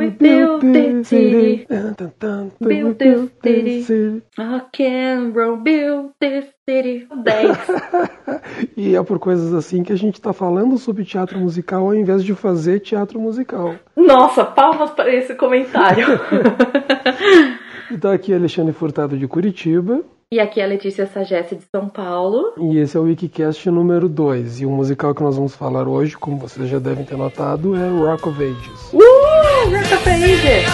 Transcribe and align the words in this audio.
We 0.00 0.08
built 0.08 0.62
this 0.62 1.08
city. 1.08 1.66
Built 2.58 2.98
this 3.42 3.86
city. 3.86 4.22
Rock 4.38 4.82
and 4.82 5.36
roll, 5.36 5.56
built 5.58 6.14
this 6.18 6.46
city. 6.66 7.06
10. 7.22 7.58
e 8.78 8.96
é 8.96 9.02
por 9.02 9.18
coisas 9.18 9.52
assim 9.52 9.82
que 9.82 9.92
a 9.92 9.96
gente 9.96 10.18
tá 10.18 10.32
falando 10.32 10.78
sobre 10.78 11.04
teatro 11.04 11.38
musical 11.38 11.84
ao 11.84 11.94
invés 11.94 12.24
de 12.24 12.34
fazer 12.34 12.80
teatro 12.80 13.20
musical. 13.20 13.74
Nossa, 13.94 14.42
palmas 14.42 14.90
para 14.92 15.14
esse 15.14 15.34
comentário. 15.34 16.06
então 17.92 18.10
aqui 18.10 18.32
é 18.32 18.36
Alexandre 18.36 18.72
Furtado 18.72 19.18
de 19.18 19.28
Curitiba. 19.28 20.02
E 20.32 20.38
aqui 20.38 20.60
é 20.60 20.64
a 20.64 20.66
Letícia 20.68 21.08
Sagesse 21.08 21.56
de 21.56 21.64
São 21.72 21.88
Paulo. 21.88 22.54
E 22.56 22.78
esse 22.78 22.96
é 22.96 23.00
o 23.00 23.02
Wikicast 23.02 23.68
número 23.68 24.08
2. 24.08 24.60
E 24.60 24.64
o 24.64 24.70
musical 24.70 25.12
que 25.12 25.24
nós 25.24 25.34
vamos 25.34 25.56
falar 25.56 25.88
hoje, 25.88 26.16
como 26.16 26.36
vocês 26.36 26.68
já 26.68 26.78
devem 26.78 27.04
ter 27.04 27.16
notado, 27.16 27.74
é 27.74 27.88
Rock 27.88 28.28
of 28.28 28.40
Ages. 28.40 28.92
Uh! 28.92 29.00
Rock 29.72 29.92
of 29.92 30.08
Ages! 30.08 30.68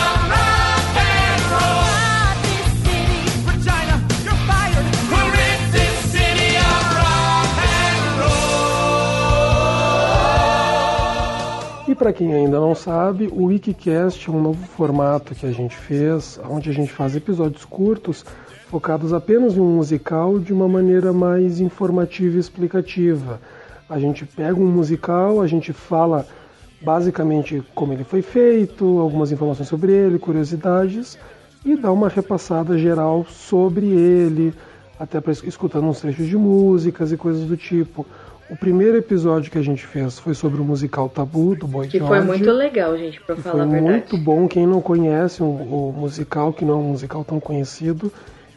E 11.88 11.95
para 11.95 12.12
quem 12.12 12.34
ainda 12.34 12.60
não 12.60 12.74
sabe, 12.74 13.29
o 13.32 13.46
Wikicast 13.46 14.29
é 14.29 14.32
um 14.32 14.43
novo 14.43 14.66
formato 14.66 15.34
que 15.34 15.46
a 15.46 15.52
gente 15.52 15.74
fez, 15.74 16.38
onde 16.46 16.68
a 16.68 16.74
gente 16.74 16.93
faz 16.93 17.16
episódios 17.16 17.65
curtos 17.65 18.23
focados 18.69 19.12
apenas 19.12 19.56
em 19.56 19.61
um 19.61 19.77
musical 19.77 20.38
de 20.38 20.52
uma 20.52 20.69
maneira 20.69 21.12
mais 21.12 21.61
informativa 21.61 22.37
e 22.37 22.41
explicativa. 22.41 23.41
A 23.88 23.98
gente 23.98 24.24
pega 24.27 24.59
um 24.59 24.66
musical, 24.66 25.41
a 25.41 25.47
gente 25.47 25.73
fala 25.73 26.27
basicamente 26.80 27.62
como 27.74 27.93
ele 27.93 28.05
foi 28.05 28.23
feito, 28.23 28.98
algumas 28.98 29.33
informações 29.33 29.69
sobre 29.69 29.93
ele, 29.93 30.19
curiosidades 30.19 31.19
e 31.65 31.77
dá 31.77 31.91
uma 31.91 32.09
repassada 32.09 32.77
geral 32.79 33.24
sobre 33.29 33.87
ele, 33.87 34.52
até 34.99 35.21
para 35.21 35.33
escutando 35.33 35.87
uns 35.87 36.01
trechos 36.01 36.27
de 36.27 36.37
músicas 36.37 37.12
e 37.12 37.16
coisas 37.16 37.45
do 37.45 37.57
tipo. 37.57 38.07
O 38.49 38.57
primeiro 38.57 38.96
episódio 38.96 39.51
que 39.51 39.59
a 39.59 39.62
gente 39.62 39.85
fez 39.85 40.18
foi 40.21 40.33
sobre 40.33 40.60
o 40.60 40.65
musical 40.65 41.09
Tabu, 41.09 41.57
do 41.57 41.66
Boy 41.66 41.88
Que 41.88 41.99
George, 41.99 42.15
foi 42.15 42.24
muito 42.24 42.52
legal, 42.52 42.96
gente, 42.96 43.21
pra 43.21 43.35
falar 43.35 43.65
a 43.65 43.66
Foi 43.66 43.80
verdade. 43.80 43.93
muito 43.93 44.16
bom. 44.18 44.46
Quem 44.46 44.65
não 44.65 44.80
conhece 44.80 45.43
o, 45.43 45.46
o 45.46 45.95
musical, 45.96 46.52
que 46.52 46.65
não 46.65 46.74
é 46.74 46.77
um 46.77 46.90
musical 46.90 47.24
tão 47.24 47.40
conhecido, 47.40 48.12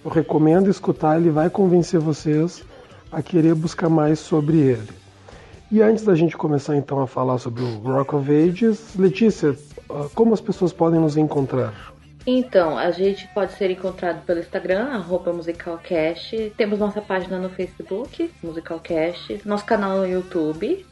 eu 0.10 0.14
recomendo 0.14 0.70
escutar, 0.70 1.18
ele 1.18 1.30
vai 1.30 1.50
convencer 1.50 2.00
vocês 2.00 2.64
a 3.12 3.22
querer 3.22 3.54
buscar 3.54 3.90
mais 3.90 4.20
sobre 4.20 4.58
ele. 4.58 4.90
E 5.72 5.82
antes 5.84 6.04
da 6.04 6.16
gente 6.16 6.36
começar 6.36 6.76
então 6.76 7.00
a 7.00 7.08
falar 7.08 7.38
sobre 7.38 7.62
o 7.62 7.78
Rock 7.80 8.16
of 8.16 8.32
Ages, 8.32 8.96
Letícia, 8.96 9.56
ah, 9.88 10.08
como 10.16 10.34
as 10.34 10.42
pessoas 10.42 10.74
podem 10.74 11.00
nos 11.00 11.16
encontrar? 11.16 11.94
Então, 12.26 12.78
a 12.78 12.92
gente 12.92 13.28
pode 13.34 13.54
ser 13.54 13.72
encontrado 13.72 14.26
pelo 14.26 14.40
Instagram, 14.40 14.94
arroba 14.94 15.32
musicalcast. 15.32 16.54
Temos 16.58 16.80
nossa 16.80 17.02
página 17.02 17.38
no 17.38 17.50
Facebook, 17.50 18.30
Musicalcast. 18.44 19.42
Nosso 19.46 19.66
canal 19.66 19.98
no 19.98 20.08
YouTube. 20.08 20.86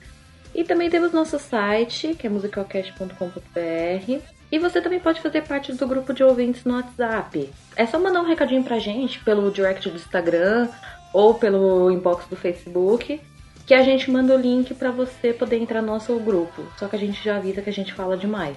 E 0.56 0.64
também 0.64 0.90
temos 0.90 1.12
nosso 1.12 1.38
site, 1.38 2.16
que 2.16 2.26
é 2.26 2.30
musicalcast.com.br. 2.30 4.37
E 4.52 4.60
você 4.60 4.82
também 4.82 5.00
pode 5.00 5.22
fazer 5.22 5.44
parte 5.44 5.74
do 5.74 5.88
grupo 5.88 6.14
de 6.14 6.24
ouvintes 6.24 6.64
no 6.64 6.76
WhatsApp. 6.76 7.50
É 7.76 7.86
só 7.86 8.00
mandar 8.00 8.22
um 8.22 8.26
recadinho 8.26 8.64
pra 8.64 8.80
gente 8.80 9.20
pelo 9.20 9.52
direct 9.52 9.90
do 9.90 9.96
Instagram 9.96 10.70
ou 11.14 11.34
pelo 11.34 11.92
inbox 11.92 12.26
do 12.28 12.36
Facebook, 12.36 13.20
que 13.66 13.74
a 13.74 13.84
gente 13.84 14.10
manda 14.10 14.34
o 14.34 14.38
link 14.38 14.74
pra 14.74 14.92
você 14.92 15.34
poder 15.34 15.58
entrar 15.58 15.82
no 15.82 15.88
nosso 15.88 16.18
grupo. 16.20 16.64
Só 16.78 16.88
que 16.88 16.96
a 16.96 17.00
gente 17.00 17.22
já 17.24 17.38
avisa 17.38 17.62
que 17.62 17.70
a 17.70 17.74
gente 17.74 17.94
fala 17.94 18.16
demais. 18.16 18.56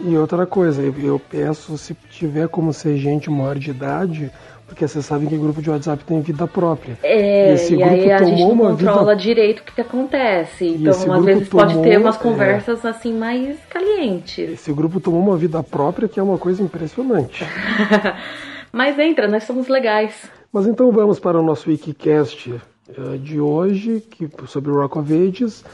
E 0.00 0.16
outra 0.16 0.46
coisa, 0.46 0.82
eu 0.82 1.18
peço 1.18 1.78
se 1.78 1.94
tiver 2.10 2.48
como 2.48 2.72
ser 2.72 2.96
gente 2.98 3.30
maior 3.30 3.56
de 3.56 3.70
idade, 3.70 4.30
porque 4.68 4.86
vocês 4.86 5.04
sabem 5.04 5.26
que 5.26 5.36
grupo 5.36 5.62
de 5.62 5.70
WhatsApp 5.70 6.04
tem 6.04 6.20
vida 6.20 6.46
própria. 6.46 6.98
É, 7.02 7.54
Esse 7.54 7.74
e 7.74 7.82
aí 7.82 8.00
grupo 8.00 8.12
a 8.12 8.18
gente 8.18 8.30
tomou 8.36 8.54
não 8.54 8.64
uma 8.64 8.74
vida- 8.74 8.90
controla 8.90 9.16
direito 9.16 9.60
o 9.60 9.64
que, 9.64 9.72
que 9.72 9.80
acontece. 9.80 10.68
Então, 10.68 11.12
às 11.12 11.24
vezes 11.24 11.48
pode 11.48 11.74
ter 11.74 11.94
tomou, 11.94 12.00
umas 12.00 12.16
é. 12.16 12.18
conversas 12.18 12.84
assim 12.84 13.14
mais 13.14 13.58
calientes. 13.70 14.50
Esse 14.50 14.72
grupo 14.72 15.00
tomou 15.00 15.20
uma 15.20 15.36
vida 15.38 15.62
própria 15.62 16.06
que 16.06 16.20
é 16.20 16.22
uma 16.22 16.36
coisa 16.36 16.62
impressionante. 16.62 17.44
Mas 18.70 18.98
entra, 18.98 19.26
nós 19.26 19.44
somos 19.44 19.66
legais. 19.68 20.30
Mas 20.52 20.66
então 20.66 20.92
vamos 20.92 21.18
para 21.18 21.40
o 21.40 21.42
nosso 21.42 21.70
Wikicast 21.70 22.54
eh, 22.54 23.16
de 23.22 23.40
hoje, 23.40 24.00
que, 24.00 24.28
sobre 24.46 24.70
o 24.70 24.74
Rock 24.74 24.98
of 24.98 25.12
Ages. 25.12 25.64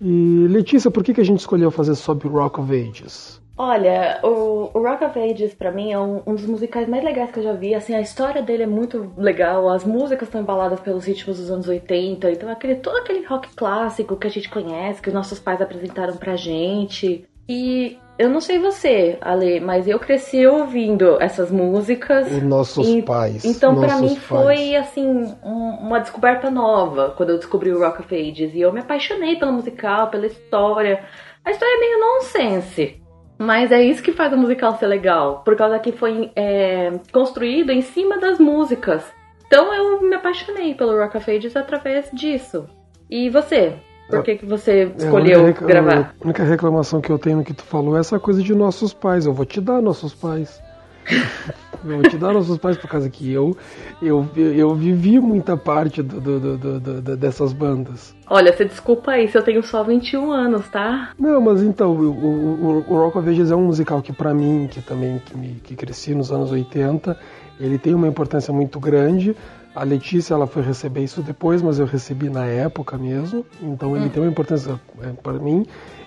E 0.00 0.46
Letícia, 0.48 0.90
por 0.90 1.02
que, 1.02 1.12
que 1.12 1.20
a 1.20 1.24
gente 1.24 1.40
escolheu 1.40 1.72
fazer 1.72 1.96
sobre 1.96 2.28
o 2.28 2.30
Rock 2.30 2.60
of 2.60 2.72
Ages? 2.72 3.40
Olha, 3.56 4.18
o, 4.24 4.70
o 4.74 4.82
Rock 4.82 5.04
of 5.04 5.16
Ages 5.18 5.54
pra 5.54 5.70
mim 5.70 5.92
é 5.92 5.98
um, 5.98 6.22
um 6.26 6.34
dos 6.34 6.44
musicais 6.46 6.88
mais 6.88 7.04
legais 7.04 7.30
que 7.30 7.38
eu 7.38 7.44
já 7.44 7.52
vi. 7.52 7.72
Assim, 7.72 7.94
a 7.94 8.00
história 8.00 8.42
dele 8.42 8.64
é 8.64 8.66
muito 8.66 9.12
legal, 9.16 9.68
as 9.68 9.84
músicas 9.84 10.26
estão 10.26 10.40
embaladas 10.40 10.80
pelos 10.80 11.04
ritmos 11.06 11.38
dos 11.38 11.50
anos 11.50 11.68
80, 11.68 12.30
então 12.32 12.50
aquele, 12.50 12.74
todo 12.76 12.96
aquele 12.96 13.24
rock 13.24 13.48
clássico 13.54 14.16
que 14.16 14.26
a 14.26 14.30
gente 14.30 14.50
conhece, 14.50 15.00
que 15.00 15.08
os 15.08 15.14
nossos 15.14 15.38
pais 15.38 15.62
apresentaram 15.62 16.16
pra 16.16 16.34
gente. 16.34 17.24
E 17.48 17.96
eu 18.18 18.28
não 18.28 18.40
sei 18.40 18.58
você, 18.58 19.18
Ale, 19.20 19.60
mas 19.60 19.86
eu 19.86 20.00
cresci 20.00 20.44
ouvindo 20.44 21.20
essas 21.22 21.48
músicas. 21.52 22.26
Os 22.32 22.42
nossos 22.42 22.88
E- 22.88 23.02
pais. 23.02 23.44
Então, 23.44 23.76
pra 23.76 23.86
nossos 23.88 24.00
mim, 24.00 24.16
pais. 24.16 24.26
foi, 24.42 24.74
assim, 24.76 25.06
um- 25.44 25.76
uma 25.80 26.00
descoberta 26.00 26.50
nova 26.50 27.14
quando 27.16 27.30
eu 27.30 27.36
descobri 27.36 27.72
o 27.72 27.78
Rock 27.78 28.00
of 28.00 28.12
Ages. 28.16 28.52
E 28.52 28.60
eu 28.60 28.72
me 28.72 28.80
apaixonei 28.80 29.36
pelo 29.36 29.52
musical, 29.52 30.08
pela 30.10 30.26
história. 30.26 31.04
A 31.44 31.50
história 31.52 31.72
é 31.76 31.78
meio 31.80 32.00
nonsense. 32.00 33.03
Mas 33.38 33.72
é 33.72 33.82
isso 33.82 34.02
que 34.02 34.12
faz 34.12 34.32
o 34.32 34.36
musical 34.36 34.76
ser 34.78 34.86
legal. 34.86 35.42
Por 35.44 35.56
causa 35.56 35.78
que 35.78 35.92
foi 35.92 36.30
é, 36.36 36.92
construído 37.12 37.70
em 37.70 37.80
cima 37.82 38.18
das 38.18 38.38
músicas. 38.38 39.04
Então 39.46 39.72
eu 39.74 40.00
me 40.02 40.14
apaixonei 40.14 40.74
pelo 40.74 40.96
Rock 40.98 41.16
of 41.16 41.30
Ages 41.30 41.56
através 41.56 42.08
disso. 42.12 42.66
E 43.10 43.28
você? 43.30 43.74
Por 44.08 44.22
que, 44.22 44.36
que 44.36 44.46
você 44.46 44.80
É, 44.80 44.82
a 44.84 44.86
escolheu 45.06 45.42
única 45.44 45.66
recla- 45.66 45.66
gravar? 45.66 46.14
A 46.20 46.24
única 46.24 46.44
reclamação 46.44 47.00
que 47.00 47.10
eu 47.10 47.18
tenho 47.18 47.38
no 47.38 47.44
que 47.44 47.54
tu 47.54 47.62
falou 47.64 47.96
é 47.96 48.00
essa 48.00 48.18
coisa 48.20 48.42
de 48.42 48.54
nossos 48.54 48.92
pais. 48.94 49.26
Eu 49.26 49.32
vou 49.32 49.44
te 49.46 49.60
dar 49.60 49.80
nossos 49.82 50.14
pais. 50.14 50.62
eu 51.84 52.00
vou 52.00 52.08
te 52.10 52.16
dar 52.16 52.32
nossos 52.32 52.58
pais 52.58 52.76
por 52.76 52.88
causa 52.88 53.08
que 53.10 53.30
eu 53.32 53.56
eu, 54.02 54.26
eu 54.36 54.74
vivi 54.74 55.18
muita 55.20 55.56
parte 55.56 56.02
do, 56.02 56.20
do- 56.20 56.56
do- 56.58 56.80
do- 56.80 57.16
dessas 57.16 57.52
bandas. 57.52 58.14
Olha, 58.28 58.52
você 58.52 58.64
desculpa 58.64 59.12
aí 59.12 59.28
se 59.28 59.36
eu 59.36 59.42
tenho 59.42 59.62
só 59.62 59.82
21 59.84 60.32
anos, 60.32 60.68
tá? 60.68 61.10
Não, 61.18 61.40
mas 61.40 61.62
então, 61.62 61.92
o, 61.92 62.10
o, 62.10 62.84
o 62.88 62.96
Rock 62.96 63.18
of 63.18 63.28
Ages 63.28 63.50
é 63.50 63.56
um 63.56 63.64
musical 63.66 64.00
que 64.02 64.12
pra 64.12 64.32
mim, 64.34 64.68
que 64.70 64.80
também 64.80 65.20
que, 65.24 65.36
me, 65.36 65.48
que 65.62 65.76
cresci 65.76 66.14
nos 66.14 66.32
anos 66.32 66.50
80, 66.50 67.16
ele 67.60 67.78
tem 67.78 67.94
uma 67.94 68.08
importância 68.08 68.52
muito 68.52 68.80
grande. 68.80 69.36
A 69.74 69.82
Letícia 69.82 70.34
ela 70.34 70.46
foi 70.46 70.62
receber 70.62 71.02
isso 71.02 71.20
depois, 71.20 71.60
mas 71.60 71.78
eu 71.78 71.86
recebi 71.86 72.30
na 72.30 72.46
época 72.46 72.96
mesmo. 72.96 73.44
Então 73.60 73.96
ele 73.96 74.08
tem 74.08 74.22
uma 74.22 74.30
importância 74.30 74.80
é, 75.02 75.08
para 75.20 75.34
mim. 75.34 75.66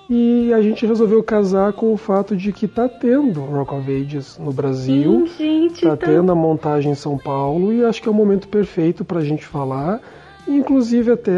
E 0.10 0.54
a 0.54 0.62
gente 0.62 0.86
resolveu 0.86 1.22
casar 1.22 1.74
com 1.74 1.92
o 1.94 1.98
fato 1.98 2.34
de 2.36 2.54
que 2.54 2.66
tá 2.66 2.88
tendo 2.88 3.42
Rock 3.42 3.74
of 3.74 3.92
Ages 3.92 4.38
no 4.38 4.54
Brasil. 4.54 5.28
Sim, 5.28 5.68
gente, 5.68 5.82
Tá 5.82 5.98
tá 5.98 6.08
tendo 6.08 6.32
a 6.32 6.36
montagem 6.36 6.94
em 6.94 6.96
São 6.96 7.18
Paulo 7.18 7.74
e 7.74 7.84
acho 7.84 8.02
que 8.02 8.08
é 8.08 8.12
o 8.12 8.16
momento 8.16 8.48
perfeito 8.48 9.04
pra 9.04 9.20
gente 9.20 9.46
falar. 9.46 10.00
Inclusive 10.48 11.12
até, 11.12 11.34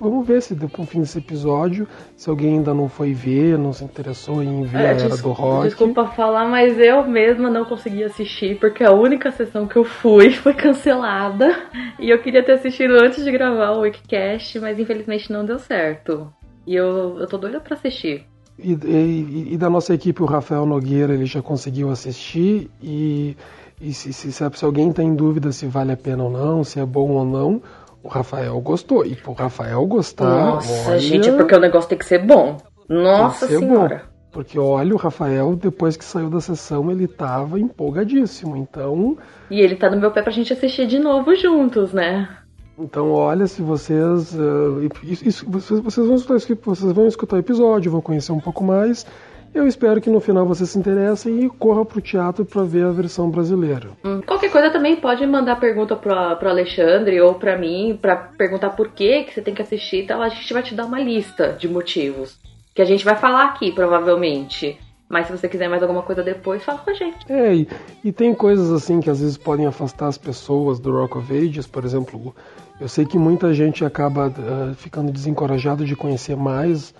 vamos 0.00 0.26
ver 0.26 0.40
se 0.40 0.54
depois 0.54 0.78
no 0.80 0.86
fim 0.86 1.00
desse 1.00 1.18
episódio, 1.18 1.88
se 2.16 2.30
alguém 2.30 2.58
ainda 2.58 2.72
não 2.72 2.88
foi 2.88 3.12
ver, 3.12 3.58
não 3.58 3.72
se 3.72 3.82
interessou 3.84 4.42
em 4.42 4.62
ver 4.62 4.78
É, 4.78 4.86
a 4.88 4.90
Era 4.92 5.16
do 5.16 5.32
Rock. 5.32 5.64
Desculpa 5.64 6.06
falar, 6.06 6.44
mas 6.48 6.78
eu 6.78 7.04
mesma 7.06 7.50
não 7.50 7.64
consegui 7.64 8.04
assistir 8.04 8.58
porque 8.60 8.84
a 8.84 8.92
única 8.92 9.30
sessão 9.32 9.66
que 9.66 9.76
eu 9.76 9.84
fui 9.84 10.30
foi 10.32 10.54
cancelada. 10.54 11.54
E 11.98 12.08
eu 12.10 12.18
queria 12.20 12.44
ter 12.44 12.52
assistido 12.52 12.92
antes 12.94 13.24
de 13.24 13.32
gravar 13.32 13.72
o 13.72 13.80
Wikicast, 13.80 14.60
mas 14.60 14.78
infelizmente 14.78 15.32
não 15.32 15.44
deu 15.44 15.58
certo. 15.58 16.32
E 16.66 16.74
eu, 16.76 17.18
eu 17.18 17.26
tô 17.26 17.36
doida 17.36 17.60
pra 17.60 17.74
assistir. 17.74 18.24
E, 18.56 18.72
e- 18.72 19.48
e 19.54 19.56
da 19.56 19.68
nossa 19.68 19.92
equipe, 19.92 20.22
o 20.22 20.26
Rafael 20.26 20.64
Nogueira, 20.64 21.12
ele 21.12 21.26
já 21.26 21.42
conseguiu 21.42 21.90
assistir 21.90 22.70
e, 22.80 23.36
e 23.80 23.92
se, 23.92 24.12
se, 24.12 24.30
se- 24.30 24.50
se 24.54 24.64
alguém 24.64 24.90
está 24.90 25.02
em 25.02 25.12
dúvida 25.14 25.50
se 25.50 25.66
vale 25.66 25.90
a 25.90 25.96
pena 25.96 26.22
ou 26.22 26.30
não, 26.30 26.62
se 26.62 26.78
é 26.78 26.86
bom 26.86 27.10
ou 27.10 27.24
não, 27.24 27.60
o 28.04 28.08
Rafael 28.08 28.60
gostou. 28.60 29.04
E 29.04 29.16
pro 29.16 29.32
Rafael 29.32 29.84
gostar, 29.86 30.24
Nossa, 30.28 30.90
olha, 30.90 30.98
gente, 31.00 31.28
é 31.28 31.32
porque 31.32 31.54
o 31.54 31.60
negócio 31.60 31.88
tem 31.88 31.98
que 31.98 32.04
ser 32.04 32.18
bom. 32.24 32.58
Nossa 32.88 33.46
ser 33.46 33.58
senhora. 33.58 34.02
bom. 34.06 34.14
Porque 34.30 34.58
olha, 34.58 34.92
o 34.94 34.98
Rafael, 34.98 35.54
depois 35.54 35.96
que 35.96 36.04
saiu 36.04 36.28
da 36.28 36.40
sessão, 36.40 36.90
ele 36.90 37.06
tava 37.06 37.58
empolgadíssimo. 37.58 38.56
Então, 38.56 39.16
E 39.50 39.60
ele 39.60 39.76
tá 39.76 39.88
no 39.88 39.96
meu 39.96 40.10
pé 40.10 40.22
pra 40.22 40.32
gente 40.32 40.52
assistir 40.52 40.86
de 40.86 40.98
novo 40.98 41.34
juntos, 41.34 41.92
né? 41.92 42.28
então 42.76 43.12
olha, 43.12 43.46
se 43.46 43.62
vocês, 43.62 44.34
eh, 44.34 44.88
isso- 45.04 45.28
isso- 45.28 45.46
vocês, 45.48 45.78
vocês 45.78 46.04
vão 46.08 46.16
escutar, 46.16 46.40
vocês 46.64 46.92
vão 46.92 47.06
escutar 47.06 47.36
o 47.36 47.38
episódio, 47.38 47.92
vão 47.92 48.00
conhecer 48.00 48.32
um 48.32 48.40
pouco 48.40 48.64
mais. 48.64 49.06
Eu 49.54 49.68
espero 49.68 50.00
que 50.00 50.10
no 50.10 50.18
final 50.18 50.44
vocês 50.44 50.70
se 50.70 50.78
interessem 50.78 51.44
e 51.44 51.48
corra 51.48 51.84
pro 51.84 52.00
teatro 52.00 52.44
para 52.44 52.64
ver 52.64 52.84
a 52.84 52.90
versão 52.90 53.30
brasileira. 53.30 53.90
Hum, 54.04 54.20
Qualquer 54.26 54.50
coisa 54.50 54.68
também 54.68 54.96
pode 54.96 55.24
mandar 55.26 55.60
pergunta 55.60 55.94
pro, 55.94 56.36
pro 56.36 56.48
Alexandre 56.48 57.20
ou 57.20 57.34
pra 57.34 57.56
mim, 57.56 57.96
pra 58.02 58.16
perguntar 58.16 58.70
por 58.70 58.88
que, 58.88 59.22
que 59.22 59.32
você 59.32 59.40
tem 59.40 59.54
que 59.54 59.62
assistir 59.62 60.02
e 60.02 60.06
tal. 60.08 60.20
A 60.20 60.28
gente 60.28 60.52
vai 60.52 60.62
te 60.62 60.74
dar 60.74 60.84
uma 60.86 61.00
lista 61.00 61.52
de 61.52 61.68
motivos. 61.68 62.36
Que 62.74 62.82
a 62.82 62.84
gente 62.84 63.04
vai 63.04 63.14
falar 63.14 63.44
aqui, 63.44 63.70
provavelmente. 63.70 64.76
Mas 65.08 65.26
se 65.26 65.32
você 65.32 65.48
quiser 65.48 65.68
mais 65.68 65.82
alguma 65.82 66.02
coisa 66.02 66.24
depois, 66.24 66.64
fala 66.64 66.78
com 66.78 66.90
a 66.90 66.94
gente. 66.94 67.30
É, 67.30 67.54
e, 67.54 67.68
e 68.02 68.10
tem 68.10 68.34
coisas 68.34 68.72
assim 68.72 69.00
que 69.00 69.08
às 69.08 69.20
vezes 69.20 69.36
podem 69.38 69.66
afastar 69.66 70.08
as 70.08 70.18
pessoas 70.18 70.80
do 70.80 70.90
Rock 70.90 71.18
of 71.18 71.32
Ages, 71.32 71.68
por 71.68 71.84
exemplo, 71.84 72.34
eu 72.80 72.88
sei 72.88 73.04
que 73.04 73.16
muita 73.16 73.54
gente 73.54 73.84
acaba 73.84 74.26
uh, 74.26 74.74
ficando 74.74 75.12
desencorajada 75.12 75.84
de 75.84 75.94
conhecer 75.94 76.36
mais 76.36 76.92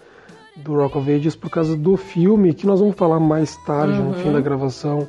do 0.57 0.75
Rock 0.75 0.99
of 0.99 1.11
Ages 1.11 1.35
por 1.35 1.51
causa 1.51 1.77
do 1.77 1.97
filme, 1.97 2.55
que 2.55 2.67
nós 2.67 2.81
vamos 2.81 2.95
falar 2.95 3.19
mais 3.19 3.57
tarde, 3.65 3.99
uhum. 3.99 4.09
no 4.09 4.15
fim 4.15 4.33
da 4.33 4.41
gravação, 4.41 5.09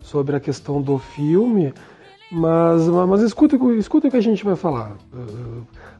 sobre 0.00 0.36
a 0.36 0.40
questão 0.40 0.80
do 0.80 0.98
filme. 0.98 1.72
Mas, 2.30 2.88
mas 2.88 3.20
escuta, 3.22 3.56
escuta 3.78 4.08
o 4.08 4.10
que 4.10 4.16
a 4.16 4.22
gente 4.22 4.44
vai 4.44 4.56
falar. 4.56 4.96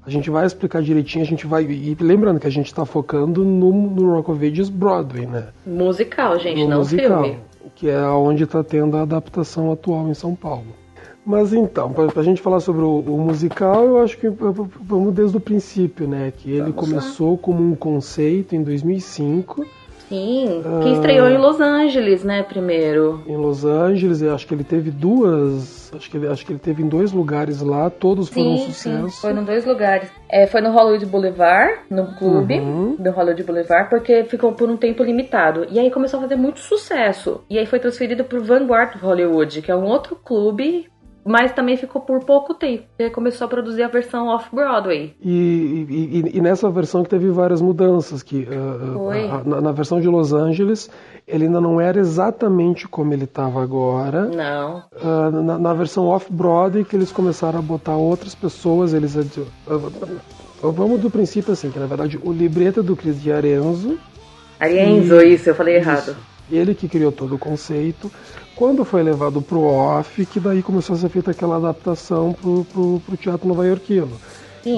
A 0.05 0.11
gente 0.11 0.31
vai 0.31 0.45
explicar 0.45 0.83
direitinho, 0.83 1.25
a 1.25 1.27
gente 1.27 1.47
vai. 1.47 1.65
E 1.65 1.97
lembrando 2.01 2.41
que 2.41 2.47
a 2.47 2.51
gente 2.51 2.67
está 2.67 2.85
focando 2.85 3.45
no, 3.45 3.73
no 3.73 4.13
Rock 4.13 4.31
of 4.31 4.47
Ages 4.47 4.69
Broadway, 4.69 5.27
né? 5.27 5.49
Musical, 5.67 6.39
gente, 6.39 6.63
no 6.63 6.71
não 6.71 6.79
musical, 6.79 7.23
filme. 7.23 7.39
Que 7.75 7.89
é 7.89 8.01
onde 8.09 8.45
está 8.45 8.65
tendo 8.65 8.97
a 8.97 9.03
adaptação 9.03 9.71
atual 9.71 10.09
em 10.09 10.15
São 10.15 10.35
Paulo. 10.35 10.84
Mas 11.25 11.53
então, 11.53 11.93
para 11.93 12.21
a 12.21 12.25
gente 12.25 12.43
falar 12.43 12.61
sobre 12.61 12.83
o, 12.83 12.99
o, 12.99 13.19
musical, 13.19 13.85
eu 13.85 13.99
acho 14.03 14.19
que 14.19 14.29
vamos 14.29 15.15
desde 15.15 15.37
o 15.37 15.41
princípio, 15.41 16.07
né? 16.07 16.33
Que 16.37 16.51
ele 16.51 16.73
vamos 16.73 16.77
começou 16.77 17.33
lá. 17.33 17.39
como 17.39 17.63
um 17.63 17.75
conceito 17.75 18.55
em 18.55 18.63
2005. 18.63 19.65
Sim, 20.09 20.63
que 20.83 20.91
estreou 20.91 21.29
em 21.29 21.39
Los 21.39 21.61
Angeles, 21.61 22.23
né, 22.23 22.43
primeiro. 22.43 23.23
Em 23.27 23.37
Los 23.37 23.65
Angeles, 23.65 24.21
eu 24.21 24.35
acho 24.35 24.47
que 24.47 24.55
ele 24.55 24.63
teve 24.63 24.91
duas, 24.91 25.91
acho 25.95 26.11
que 26.11 26.17
ele, 26.17 26.29
acho 26.29 26.45
que 26.45 26.53
ele 26.53 26.59
teve 26.59 26.83
em 26.83 26.89
dois 26.89 27.11
lugares 27.11 27.63
lá, 27.63 27.89
todos 27.89 28.29
sim, 28.29 28.35
foram 28.35 28.53
um 28.53 28.59
sucesso. 28.59 29.09
Sim, 29.09 29.21
foi 29.21 29.33
em 29.33 29.45
dois 29.45 29.65
lugares. 29.65 30.11
É, 30.29 30.47
foi 30.47 30.61
no 30.61 30.71
Hollywood 30.71 31.07
Boulevard, 31.07 31.81
no 31.91 32.15
clube 32.17 32.61
uhum. 32.61 32.97
do 32.99 33.11
Hollywood 33.11 33.43
Boulevard, 33.45 33.89
porque 33.89 34.25
ficou 34.25 34.53
por 34.53 34.69
um 34.69 34.77
tempo 34.77 35.03
limitado. 35.03 35.67
E 35.71 35.81
aí 35.81 35.91
começou 35.91 36.19
a 36.19 36.23
fazer 36.23 36.37
muito 36.37 36.61
sucesso. 36.61 37.41
E 37.49 37.59
aí 37.59 37.65
foi 37.65 37.79
transferido 37.79 38.25
pro 38.25 38.45
Vanguard 38.45 38.97
Hollywood, 39.01 39.63
que 39.63 39.71
é 39.71 39.77
um 39.77 39.87
outro 39.87 40.17
clube 40.17 40.87
mas 41.25 41.53
também 41.53 41.77
ficou 41.77 42.03
por 42.03 42.23
pouco 42.25 42.55
tempo. 42.55 42.85
Ele 42.99 43.11
começou 43.11 43.47
a 43.47 43.49
produzir 43.49 43.83
a 43.83 43.89
versão 43.89 44.29
off-Broadway. 44.29 45.15
E, 45.23 45.87
e, 45.89 46.37
e, 46.37 46.41
nessa 46.41 46.69
versão 46.71 47.03
que 47.03 47.09
teve 47.09 47.31
várias 47.31 47.63
mudanças, 47.63 48.23
que 48.23 48.47
uh, 48.47 49.49
na, 49.49 49.61
na, 49.61 49.73
versão 49.73 50.01
de 50.01 50.09
Los 50.09 50.33
Angeles 50.33 50.91
ele 51.27 51.47
ainda 51.47 51.61
não 51.61 51.81
era 51.81 51.99
exatamente 51.99 52.87
como 52.87 53.15
ele 53.15 53.25
estava 53.25 53.63
agora. 53.63 54.27
Não. 54.27 54.83
Uh, 54.93 55.43
na, 55.43 55.59
na, 55.59 55.73
versão 55.73 56.07
off-Broadway 56.09 56.85
que 56.85 56.95
eles 56.95 57.11
começaram 57.11 57.59
a 57.59 57.63
botar 57.63 57.97
outras 57.97 58.35
pessoas, 58.35 58.93
eles 58.93 59.17
uh, 59.17 60.71
vamos 60.71 61.01
do 61.01 61.11
princípio 61.11 61.53
assim, 61.53 61.71
que 61.71 61.79
na 61.79 61.87
verdade 61.87 62.21
o 62.23 62.33
libreto 62.33 62.81
é 62.81 62.83
do 62.83 62.95
Chris 62.95 63.21
de 63.23 63.33
Arenzo. 63.33 63.99
Arenzo, 64.61 65.21
isso, 65.23 65.49
eu 65.49 65.55
falei 65.55 65.79
isso. 65.79 66.15
Ele 66.51 66.75
que 66.75 66.89
criou 66.89 67.11
todo 67.11 67.35
o 67.35 67.39
conceito. 67.39 68.11
Quando 68.55 68.85
foi 68.85 69.03
levado 69.03 69.43
para 69.43 69.57
o 69.57 69.65
off, 69.65 70.25
que 70.27 70.39
daí 70.39 70.63
começou 70.63 70.95
a 70.95 70.99
ser 70.99 71.09
feita 71.09 71.33
aquela 71.33 71.57
adaptação 71.57 72.33
para 72.33 72.81
o 72.81 73.17
teatro 73.17 73.49
nova-iorquino. 73.49 74.13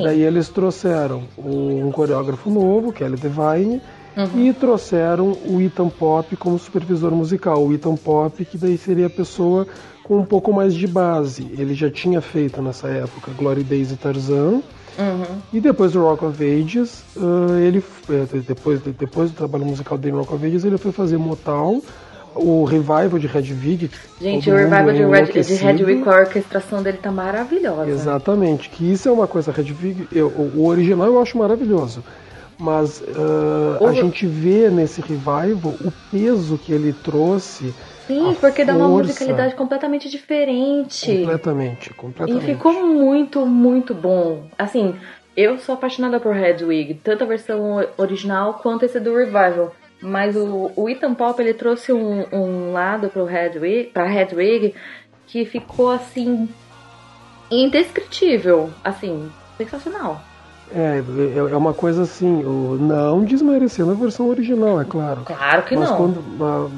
Daí 0.03 0.23
eles 0.23 0.49
trouxeram 0.49 1.23
um 1.39 1.93
coreógrafo 1.93 2.51
novo, 2.51 2.93
Kelly 2.93 3.17
Devine, 3.17 3.81
uhum. 4.17 4.47
e 4.47 4.53
trouxeram 4.53 5.37
o 5.47 5.61
Ethan 5.61 5.89
Pop 5.89 6.35
como 6.37 6.59
supervisor 6.59 7.13
musical. 7.13 7.65
O 7.65 7.73
Ethan 7.73 7.95
Pop, 7.95 8.45
que 8.45 8.59
daí 8.59 8.77
seria 8.77 9.07
a 9.07 9.11
pessoa 9.11 9.67
com 10.03 10.19
um 10.19 10.25
pouco 10.25 10.53
mais 10.53 10.75
de 10.75 10.87
base. 10.87 11.47
Ele 11.57 11.75
já 11.75 11.91
tinha 11.91 12.21
feito 12.21 12.61
nessa 12.61 12.89
época 12.89 13.31
Glory 13.37 13.63
Days 13.63 13.93
e 13.93 13.97
Tarzan. 13.97 14.63
Uhum. 14.99 15.39
E 15.53 15.61
depois 15.61 15.93
do 15.93 16.01
Rock 16.01 16.25
of 16.25 16.43
Ages, 16.43 17.03
uh, 17.17 17.59
ele 17.59 17.85
eh, 18.09 18.27
depois, 18.47 18.81
depois 18.81 19.31
do 19.31 19.37
trabalho 19.37 19.65
musical 19.65 19.99
dele 19.99 20.17
Rock 20.17 20.35
of 20.35 20.47
Ages, 20.47 20.65
ele 20.65 20.79
foi 20.79 20.93
fazer 20.93 21.19
Motown 21.19 21.83
o 22.37 22.65
revival 22.65 23.19
de 23.19 23.27
Hedwig. 23.27 23.91
Gente, 24.21 24.51
o 24.51 24.55
revival 24.55 24.93
de, 24.93 25.05
Red, 25.05 25.43
de 25.43 25.67
Hedwig, 25.67 26.07
a 26.07 26.21
orquestração 26.21 26.83
dele 26.83 26.99
tá 26.99 27.11
maravilhosa. 27.11 27.91
Exatamente, 27.91 28.69
que 28.69 28.93
isso 28.93 29.09
é 29.09 29.13
uma 29.13 29.27
coisa, 29.27 29.55
Hedwig, 29.57 30.07
eu, 30.13 30.29
o 30.29 30.67
original 30.67 31.07
eu 31.07 31.21
acho 31.21 31.37
maravilhoso. 31.39 32.05
Mas 32.59 33.01
uh, 33.01 33.83
o... 33.83 33.87
a 33.87 33.93
gente 33.93 34.27
vê 34.27 34.71
nesse 34.71 35.01
revival 35.01 35.75
o 35.81 35.93
peso 36.11 36.59
que 36.59 36.73
ele 36.73 36.93
trouxe. 36.93 37.75
Sim, 38.07 38.37
porque 38.41 38.65
força. 38.65 38.67
dá 38.67 38.77
uma 38.77 38.89
musicalidade 38.89 39.55
completamente 39.55 40.09
diferente. 40.09 41.19
Completamente, 41.19 41.95
completamente. 41.95 42.45
E 42.45 42.55
ficou 42.55 42.73
muito, 42.87 43.45
muito 43.45 43.95
bom. 43.95 44.45
Assim, 44.57 44.95
eu 45.37 45.59
sou 45.59 45.75
apaixonada 45.75 46.21
por 46.21 46.37
Hedwig, 46.37 46.95
tanto 47.03 47.25
a 47.25 47.27
versão 47.27 47.87
original 47.97 48.55
quanto 48.55 48.85
esse 48.85 49.01
do 49.01 49.17
revival. 49.17 49.75
Mas 50.01 50.37
o, 50.37 50.71
o 50.77 50.89
Ethan 50.89 51.15
Pop 51.15 51.41
ele 51.41 51.55
trouxe 51.55 51.93
um, 51.93 52.27
um 52.33 52.73
lado 52.73 53.09
pro 53.09 53.29
Hedwig, 53.29 53.91
pra 53.93 54.13
Hedwig 54.13 54.75
que 55.27 55.45
ficou 55.45 55.91
assim 55.91 56.49
indescritível, 57.51 58.71
assim, 58.85 59.31
sensacional. 59.57 60.21
É, 60.75 60.99
é, 60.99 61.39
é 61.39 61.57
uma 61.57 61.73
coisa 61.73 62.03
assim, 62.03 62.43
não 62.43 63.25
desmerecendo 63.25 63.93
a 63.93 63.95
versão 63.95 64.29
original, 64.29 64.81
é 64.81 64.85
claro. 64.85 65.23
Claro 65.25 65.63
que 65.63 65.77
mas 65.77 65.91
não. 65.91 65.97
Quando, 65.97 66.73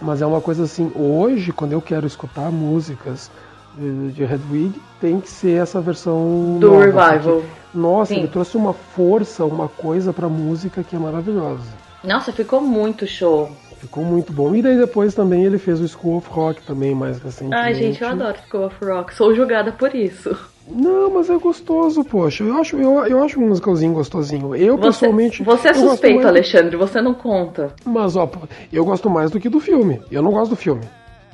mas 0.00 0.22
é 0.22 0.26
uma 0.26 0.40
coisa 0.40 0.64
assim, 0.64 0.90
hoje, 0.94 1.52
quando 1.52 1.72
eu 1.72 1.80
quero 1.80 2.06
escutar 2.06 2.50
músicas 2.50 3.30
de, 3.76 4.12
de 4.12 4.22
Hedwig, 4.22 4.80
tem 5.00 5.20
que 5.20 5.30
ser 5.30 5.62
essa 5.62 5.80
versão 5.80 6.58
do 6.58 6.70
nova, 6.70 6.84
revival. 6.84 7.40
Porque, 7.40 7.48
nossa, 7.74 8.14
Sim. 8.14 8.20
ele 8.20 8.28
trouxe 8.28 8.56
uma 8.56 8.72
força, 8.72 9.44
uma 9.44 9.68
coisa 9.68 10.12
pra 10.12 10.28
música 10.28 10.82
que 10.82 10.96
é 10.96 10.98
maravilhosa. 10.98 11.68
Nossa, 12.02 12.32
ficou 12.32 12.60
muito 12.60 13.06
show. 13.06 13.50
Ficou 13.78 14.04
muito 14.04 14.32
bom. 14.32 14.54
E 14.54 14.62
daí 14.62 14.76
depois 14.76 15.14
também 15.14 15.44
ele 15.44 15.58
fez 15.58 15.80
o 15.80 15.88
School 15.88 16.16
of 16.16 16.28
Rock 16.30 16.62
também, 16.62 16.94
mais 16.94 17.18
recentemente. 17.18 17.62
Ai, 17.62 17.74
gente, 17.74 18.02
eu 18.02 18.08
adoro 18.08 18.36
School 18.48 18.66
of 18.66 18.84
Rock. 18.84 19.14
Sou 19.14 19.34
julgada 19.34 19.72
por 19.72 19.94
isso. 19.94 20.36
Não, 20.68 21.10
mas 21.10 21.30
é 21.30 21.36
gostoso, 21.36 22.02
poxa. 22.04 22.42
Eu 22.42 22.56
acho, 22.56 22.76
eu, 22.76 23.06
eu 23.06 23.22
acho 23.22 23.40
um 23.40 23.48
musicalzinho 23.48 23.92
gostosinho. 23.92 24.54
Eu, 24.56 24.76
você, 24.76 24.86
pessoalmente. 24.86 25.42
Você 25.44 25.68
é 25.68 25.74
suspeito, 25.74 26.16
mais... 26.16 26.26
Alexandre, 26.26 26.76
você 26.76 27.00
não 27.00 27.14
conta. 27.14 27.72
Mas, 27.84 28.16
ó, 28.16 28.28
eu 28.72 28.84
gosto 28.84 29.08
mais 29.08 29.30
do 29.30 29.38
que 29.38 29.48
do 29.48 29.60
filme. 29.60 30.00
Eu 30.10 30.22
não 30.22 30.32
gosto 30.32 30.50
do 30.50 30.56
filme. 30.56 30.82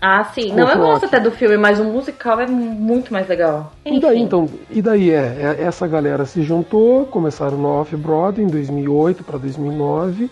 Ah, 0.00 0.24
sim. 0.24 0.48
School 0.48 0.56
não, 0.56 0.68
eu 0.68 0.78
gosto 0.78 1.06
até 1.06 1.20
do 1.20 1.30
filme, 1.30 1.56
mas 1.56 1.78
o 1.78 1.84
musical 1.84 2.40
é 2.40 2.46
muito 2.46 3.12
mais 3.12 3.28
legal. 3.28 3.72
Enfim. 3.86 3.96
E 3.96 4.00
daí, 4.00 4.20
então, 4.20 4.48
e 4.68 4.82
daí 4.82 5.10
é, 5.10 5.56
é, 5.60 5.62
essa 5.62 5.86
galera 5.86 6.26
se 6.26 6.42
juntou, 6.42 7.06
começaram 7.06 7.56
no 7.56 7.68
Off-Broadway 7.68 8.44
em 8.44 8.50
2008 8.50 9.22
para 9.22 9.38
2009 9.38 10.28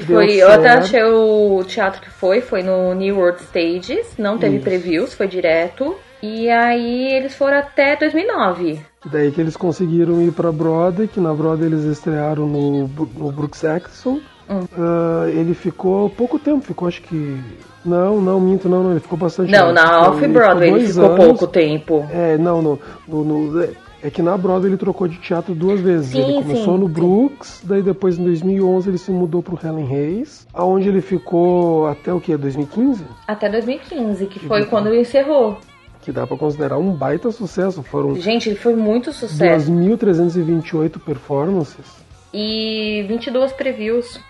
que 0.00 0.06
foi, 0.06 0.36
eu 0.36 0.50
até 0.50 0.70
achei 0.70 1.02
o 1.02 1.62
teatro 1.64 2.00
que 2.00 2.10
foi, 2.10 2.40
foi 2.40 2.62
no 2.62 2.94
New 2.94 3.16
World 3.16 3.42
Stages, 3.42 4.14
não 4.18 4.38
teve 4.38 4.56
Isso. 4.56 4.64
previews, 4.64 5.14
foi 5.14 5.26
direto. 5.26 5.96
E 6.22 6.48
aí 6.48 7.12
eles 7.12 7.34
foram 7.34 7.58
até 7.58 7.94
2009. 7.94 8.80
Daí 9.04 9.30
que 9.30 9.40
eles 9.40 9.56
conseguiram 9.56 10.20
ir 10.22 10.32
pra 10.32 10.50
Broadway, 10.50 11.06
que 11.06 11.20
na 11.20 11.32
Broadway 11.32 11.68
eles 11.68 11.84
estrearam 11.84 12.46
no, 12.46 12.88
no 12.88 13.32
Brooks 13.32 13.64
Axon. 13.64 14.20
Hum. 14.48 14.60
Uh, 14.76 15.28
ele 15.28 15.54
ficou 15.54 16.08
pouco 16.08 16.38
tempo, 16.38 16.64
ficou 16.64 16.88
acho 16.88 17.02
que. 17.02 17.40
Não, 17.84 18.20
não, 18.20 18.40
minto, 18.40 18.68
não, 18.68 18.82
não, 18.82 18.90
ele 18.92 19.00
ficou 19.00 19.18
bastante 19.18 19.52
Não, 19.52 19.72
na 19.72 20.08
Off-Broadway 20.08 20.70
ele 20.70 20.86
ficou, 20.88 21.04
ele 21.04 21.12
ficou 21.12 21.26
pouco 21.26 21.46
tempo. 21.46 22.06
É, 22.10 22.36
não, 22.36 22.60
no, 22.60 22.80
no, 23.06 23.24
no 23.24 23.62
é 24.06 24.10
que 24.10 24.22
na 24.22 24.36
Broadway 24.36 24.70
ele 24.70 24.76
trocou 24.76 25.08
de 25.08 25.16
teatro 25.18 25.52
duas 25.52 25.80
vezes. 25.80 26.10
Sim, 26.10 26.22
ele 26.22 26.34
começou 26.34 26.74
sim, 26.74 26.80
no 26.80 26.88
Brooks, 26.88 27.60
daí 27.64 27.82
depois 27.82 28.16
em 28.16 28.22
2011 28.22 28.88
ele 28.88 28.98
se 28.98 29.10
mudou 29.10 29.42
pro 29.42 29.58
Helen 29.60 29.84
Hayes, 29.84 30.46
aonde 30.54 30.88
ele 30.88 31.00
ficou 31.00 31.88
até 31.88 32.12
o 32.12 32.20
que? 32.20 32.36
2015? 32.36 33.04
Até 33.26 33.48
2015, 33.48 34.26
que, 34.26 34.38
foi 34.38 34.64
quando 34.66 34.86
ele 34.86 35.00
encerrou. 35.00 35.58
Que 36.02 36.12
dá 36.12 36.24
para 36.24 36.36
considerar 36.36 36.78
um 36.78 36.92
baita 36.92 37.32
sucesso. 37.32 37.82
Foram 37.82 38.14
Gente, 38.14 38.48
ele 38.48 38.56
foi 38.56 38.76
muito 38.76 39.12
sucesso. 39.12 39.72
2.328 39.72 41.00
performances. 41.00 41.96
E 42.32 43.04
22 43.08 43.52
previews. 43.54 44.20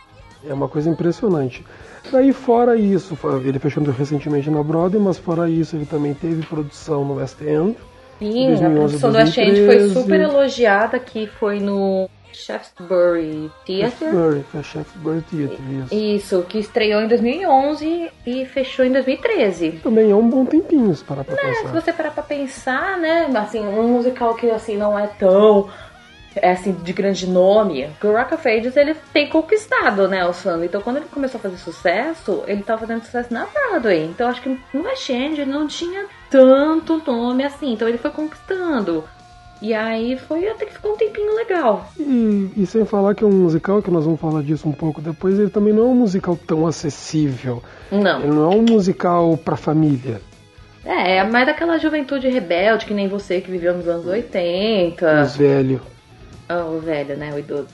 É 0.49 0.54
uma 0.54 0.68
coisa 0.68 0.88
impressionante. 0.88 1.62
Daí 2.11 2.33
fora 2.33 2.78
isso, 2.78 3.14
ele 3.45 3.59
fechou 3.59 3.83
recentemente 3.85 4.49
na 4.49 4.62
Broadway, 4.62 5.02
mas 5.02 5.18
fora 5.18 5.50
isso 5.50 5.76
ele 5.76 5.85
também 5.85 6.14
teve 6.14 6.47
produção 6.47 7.04
no 7.04 7.16
West 7.16 7.42
End. 7.42 7.76
Sim, 8.18 8.49
2011, 8.49 8.64
a 8.64 8.70
produção 8.70 9.12
2013. 9.12 9.12
do 9.12 9.18
Ascend 9.18 9.66
foi 9.66 10.02
super 10.02 10.20
elogiada, 10.20 10.99
que 10.99 11.26
foi 11.26 11.61
no 11.61 12.08
Shaftesbury 12.37 13.50
Theatre. 13.64 13.90
Shaftesbury, 13.90 14.44
foi 14.52 14.62
Shaftesbury 14.62 15.20
Theatre, 15.23 15.58
isso. 15.78 15.94
Isso, 15.94 16.42
que 16.49 16.58
estreou 16.58 17.00
em 17.00 17.08
2011 17.08 18.11
e 18.26 18.44
fechou 18.44 18.85
em 18.85 18.92
2013. 18.92 19.80
Também 19.82 20.11
é 20.11 20.14
um 20.14 20.28
bom 20.28 20.44
tempinho, 20.44 20.94
se 20.94 21.02
parar 21.02 21.25
pra 21.25 21.35
né, 21.35 21.42
pensar. 21.42 21.68
Se 21.68 21.75
você 21.75 21.92
parar 21.92 22.11
pra 22.11 22.23
pensar, 22.23 22.99
né, 22.99 23.26
assim, 23.35 23.61
um 23.61 23.88
musical 23.88 24.35
que, 24.35 24.50
assim, 24.50 24.76
não 24.76 24.99
é 24.99 25.06
tão 25.06 25.61
é 25.61 25.85
assim, 26.42 26.72
de 26.72 26.92
grande 26.92 27.26
nome, 27.26 27.88
que 28.00 28.06
o 28.06 28.12
Rock 28.12 28.34
of 28.34 28.48
Ages 28.48 28.76
ele 28.76 28.94
tem 29.12 29.28
conquistado, 29.28 30.08
né, 30.08 30.26
os 30.28 30.40
fãs. 30.40 30.62
Então, 30.62 30.80
quando 30.80 30.96
ele 30.96 31.06
começou 31.06 31.38
a 31.38 31.42
fazer 31.42 31.56
sucesso, 31.58 32.42
ele 32.46 32.62
tava 32.62 32.80
fazendo 32.80 33.04
sucesso 33.04 33.32
na 33.32 33.46
Broadway. 33.46 34.04
Então, 34.04 34.28
acho 34.28 34.42
que 34.42 34.58
no 34.72 34.82
West 34.82 35.08
End 35.10 35.44
não 35.44 35.66
tinha 35.66 36.06
tanto 36.30 37.02
nome 37.06 37.44
assim. 37.44 37.72
Então, 37.72 37.88
ele 37.88 37.98
foi 37.98 38.10
conquistando. 38.10 39.04
E 39.60 39.72
aí 39.72 40.18
foi 40.18 40.46
até 40.48 40.66
que 40.66 40.74
ficou 40.74 40.92
um 40.92 40.96
tempinho 40.96 41.34
legal. 41.34 41.90
E, 41.98 42.50
e, 42.56 42.66
sem 42.66 42.84
falar 42.84 43.14
que 43.14 43.24
é 43.24 43.26
um 43.26 43.32
musical, 43.32 43.82
que 43.82 43.90
nós 43.90 44.04
vamos 44.04 44.20
falar 44.20 44.42
disso 44.42 44.68
um 44.68 44.72
pouco 44.72 45.00
depois, 45.00 45.38
ele 45.38 45.48
também 45.48 45.72
não 45.72 45.84
é 45.84 45.86
um 45.86 45.94
musical 45.94 46.38
tão 46.46 46.66
acessível. 46.66 47.62
Não. 47.90 48.20
Ele 48.20 48.34
não 48.34 48.52
é 48.52 48.54
um 48.54 48.62
musical 48.62 49.36
pra 49.38 49.56
família. 49.56 50.20
É, 50.84 51.16
é 51.16 51.24
mais 51.24 51.46
daquela 51.46 51.78
juventude 51.78 52.28
rebelde, 52.28 52.86
que 52.86 52.94
nem 52.94 53.08
você 53.08 53.40
que 53.40 53.50
viveu 53.50 53.74
nos 53.74 53.88
anos 53.88 54.06
80. 54.06 55.22
Os 55.22 55.36
velhos. 55.36 55.95
Ah, 56.48 56.64
o 56.64 56.80
velho, 56.80 57.16
né? 57.16 57.32
O 57.34 57.38
idoso. 57.38 57.68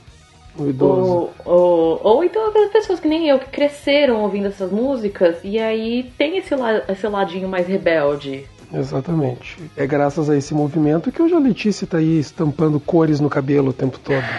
O 0.59 0.69
idoso. 0.69 1.01
Ou, 1.01 1.33
ou, 1.45 2.01
ou 2.03 2.25
então 2.25 2.47
aquelas 2.49 2.71
pessoas 2.71 3.01
que 3.01 3.09
nem 3.09 3.29
eu, 3.29 3.39
que 3.39 3.47
cresceram 3.47 4.23
ouvindo 4.23 4.49
essas 4.49 4.71
músicas, 4.71 5.37
e 5.43 5.59
aí 5.59 6.11
tem 6.19 6.37
esse, 6.39 6.55
la, 6.55 6.83
esse 6.89 7.07
ladinho 7.07 7.49
mais 7.49 7.67
rebelde. 7.67 8.47
Exatamente. 8.73 9.59
É 9.77 9.87
graças 9.87 10.31
a 10.31 10.37
esse 10.37 10.55
movimento 10.55 11.13
que 11.13 11.21
hoje 11.23 11.35
a 11.35 11.39
Letícia 11.39 11.87
tá 11.87 11.99
aí 11.99 12.19
estampando 12.19 12.81
cores 12.81 13.21
no 13.21 13.29
cabelo 13.29 13.71
o 13.71 13.75
tempo 13.75 13.99
todo. 13.99 14.23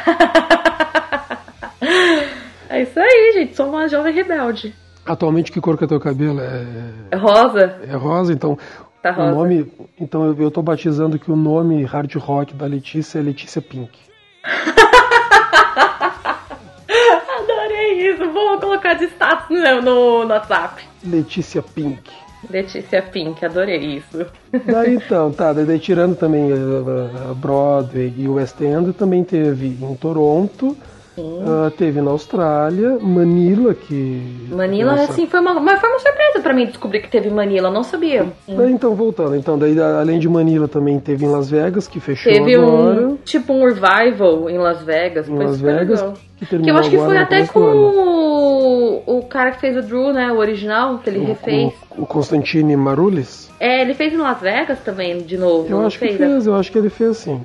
é 2.70 2.82
isso 2.82 3.00
aí, 3.00 3.32
gente. 3.36 3.56
Sou 3.56 3.70
uma 3.70 3.88
jovem 3.88 4.14
rebelde. 4.14 4.74
Atualmente, 5.06 5.52
que 5.52 5.62
cor 5.62 5.78
que 5.78 5.84
é 5.84 5.88
teu 5.88 6.00
cabelo? 6.00 6.40
É, 6.40 6.66
É 7.12 7.16
rosa? 7.16 7.80
é 7.88 7.96
rosa, 7.96 8.34
então. 8.34 8.58
Tá 9.02 9.12
O 9.12 9.16
rosa. 9.16 9.32
nome, 9.32 9.72
então 10.00 10.26
eu, 10.26 10.42
eu 10.44 10.52
tô 10.52 10.62
batizando 10.62 11.20
que 11.20 11.32
o 11.32 11.36
nome 11.36 11.84
hard 11.84 12.14
rock 12.16 12.54
da 12.54 12.66
Letícia 12.66 13.20
é 13.20 13.22
Letícia 13.22 13.62
Pink. 13.62 14.00
Adorei 17.40 18.10
isso. 18.10 18.30
Vou 18.32 18.60
colocar 18.60 18.94
de 18.94 19.06
status 19.06 19.50
no, 19.50 19.82
no, 19.82 20.26
no 20.26 20.34
WhatsApp. 20.34 20.84
Letícia 21.04 21.62
Pink. 21.62 22.24
Letícia 22.50 23.02
Pink, 23.02 23.44
adorei 23.46 23.98
isso. 23.98 24.26
Daí 24.66 24.96
então, 24.96 25.32
tá, 25.32 25.54
daí 25.54 25.80
tirando 25.80 26.16
também 26.16 26.52
a, 26.52 27.32
a 27.32 27.34
Broadway 27.34 28.14
e 28.18 28.28
o 28.28 28.34
West 28.34 28.60
End, 28.60 28.92
também 28.94 29.24
teve 29.24 29.68
em 29.68 29.96
Toronto, 29.96 30.78
ah, 31.18 31.72
teve 31.78 32.02
na 32.02 32.12
Austrália, 32.12 32.98
Manila, 33.00 33.74
que. 33.74 34.48
Manila, 34.50 34.92
nossa, 34.96 35.12
assim, 35.12 35.28
foi 35.28 35.40
uma, 35.40 35.54
mas 35.60 35.80
foi 35.80 35.90
uma 35.90 36.00
surpresa 36.00 36.40
pra 36.42 36.54
mim 36.54 36.66
descobrir 36.66 37.02
que 37.02 37.10
teve 37.10 37.30
Manila, 37.30 37.70
não 37.70 37.84
sabia. 37.84 38.28
Daí, 38.48 38.72
então, 38.72 38.96
voltando, 38.96 39.36
então, 39.36 39.58
daí 39.58 39.80
além 39.80 40.20
de 40.20 40.28
Manila 40.28 40.68
também 40.68 41.00
teve 41.00 41.26
em 41.26 41.30
Las 41.30 41.50
Vegas, 41.50 41.88
que 41.88 42.00
fechou 42.00 42.32
Teve 42.32 42.56
agora. 42.56 43.08
um, 43.08 43.16
tipo, 43.18 43.54
um 43.54 43.66
revival 43.66 44.50
em 44.50 44.58
Las 44.58 44.82
Vegas. 44.82 45.28
Em 45.30 45.36
foi 45.36 45.46
Las 45.46 45.58
super 45.58 45.76
Vegas, 45.80 46.02
legal. 46.02 46.14
que 46.38 46.46
Que 46.46 46.70
eu 46.70 46.78
acho 46.78 46.90
que 46.90 46.98
foi 46.98 47.18
até 47.18 47.46
com 47.48 47.60
o, 47.60 49.18
o 49.20 49.24
cara 49.24 49.52
que 49.52 49.60
fez 49.62 49.78
o 49.78 49.82
Drew, 49.82 50.12
né? 50.14 50.32
O 50.32 50.38
original, 50.38 51.00
que 51.00 51.10
ele 51.10 51.20
refez. 51.26 51.74
O, 51.98 52.04
o 52.04 52.06
Constantine 52.06 52.76
Marulis? 52.76 53.50
É, 53.60 53.82
ele 53.82 53.94
fez 53.94 54.14
em 54.14 54.18
Las 54.18 54.42
Vegas 54.42 54.80
também, 54.80 55.20
de 55.20 55.38
novo. 55.38 55.68
Eu 55.70 55.86
acho 55.86 55.98
que 56.00 56.08
fez? 56.08 56.18
fez, 56.18 56.48
eu 56.48 56.56
acho 56.56 56.72
que 56.72 56.78
ele 56.78 56.90
fez 56.90 57.18
sim. 57.18 57.42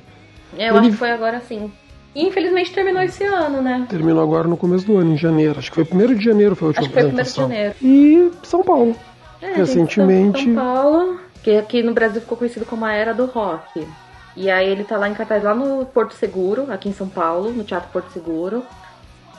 É, 0.57 0.65
eu 0.69 0.69
Ele- 0.71 0.79
acho 0.79 0.89
que 0.91 0.95
foi 0.97 1.11
agora 1.11 1.39
sim. 1.41 1.71
Infelizmente 2.15 2.73
terminou 2.73 3.01
esse 3.03 3.23
ano, 3.23 3.61
né? 3.61 3.85
Terminou 3.89 4.21
agora 4.23 4.47
no 4.47 4.57
começo 4.57 4.85
do 4.85 4.97
ano, 4.97 5.13
em 5.13 5.17
janeiro. 5.17 5.59
Acho 5.59 5.71
que 5.71 5.83
foi 5.83 5.97
1 6.07 6.15
de 6.15 6.23
janeiro 6.25 6.55
foi 6.55 6.67
a 6.67 6.69
última 6.69 6.81
Acho 6.85 6.89
que 6.89 6.93
foi 6.99 7.03
primeiro 7.09 7.29
de 7.29 7.35
janeiro. 7.35 7.75
E 7.81 8.31
São 8.43 8.63
Paulo. 8.63 8.95
É, 9.41 9.53
Recentemente- 9.53 10.43
São 10.43 10.55
Paulo, 10.55 11.19
que 11.43 11.51
aqui 11.57 11.81
no 11.83 11.93
Brasil 11.93 12.19
ficou 12.21 12.37
conhecido 12.37 12.65
como 12.65 12.83
a 12.85 12.91
Era 12.93 13.13
do 13.13 13.25
Rock. 13.25 13.87
E 14.35 14.49
aí 14.49 14.67
ele 14.69 14.83
tá 14.83 14.97
lá 14.97 15.07
em 15.09 15.13
cartaz 15.13 15.43
lá 15.43 15.53
no 15.53 15.85
Porto 15.85 16.13
Seguro, 16.13 16.67
aqui 16.71 16.89
em 16.89 16.93
São 16.93 17.07
Paulo, 17.07 17.51
no 17.51 17.63
Teatro 17.63 17.89
Porto 17.91 18.11
Seguro. 18.11 18.63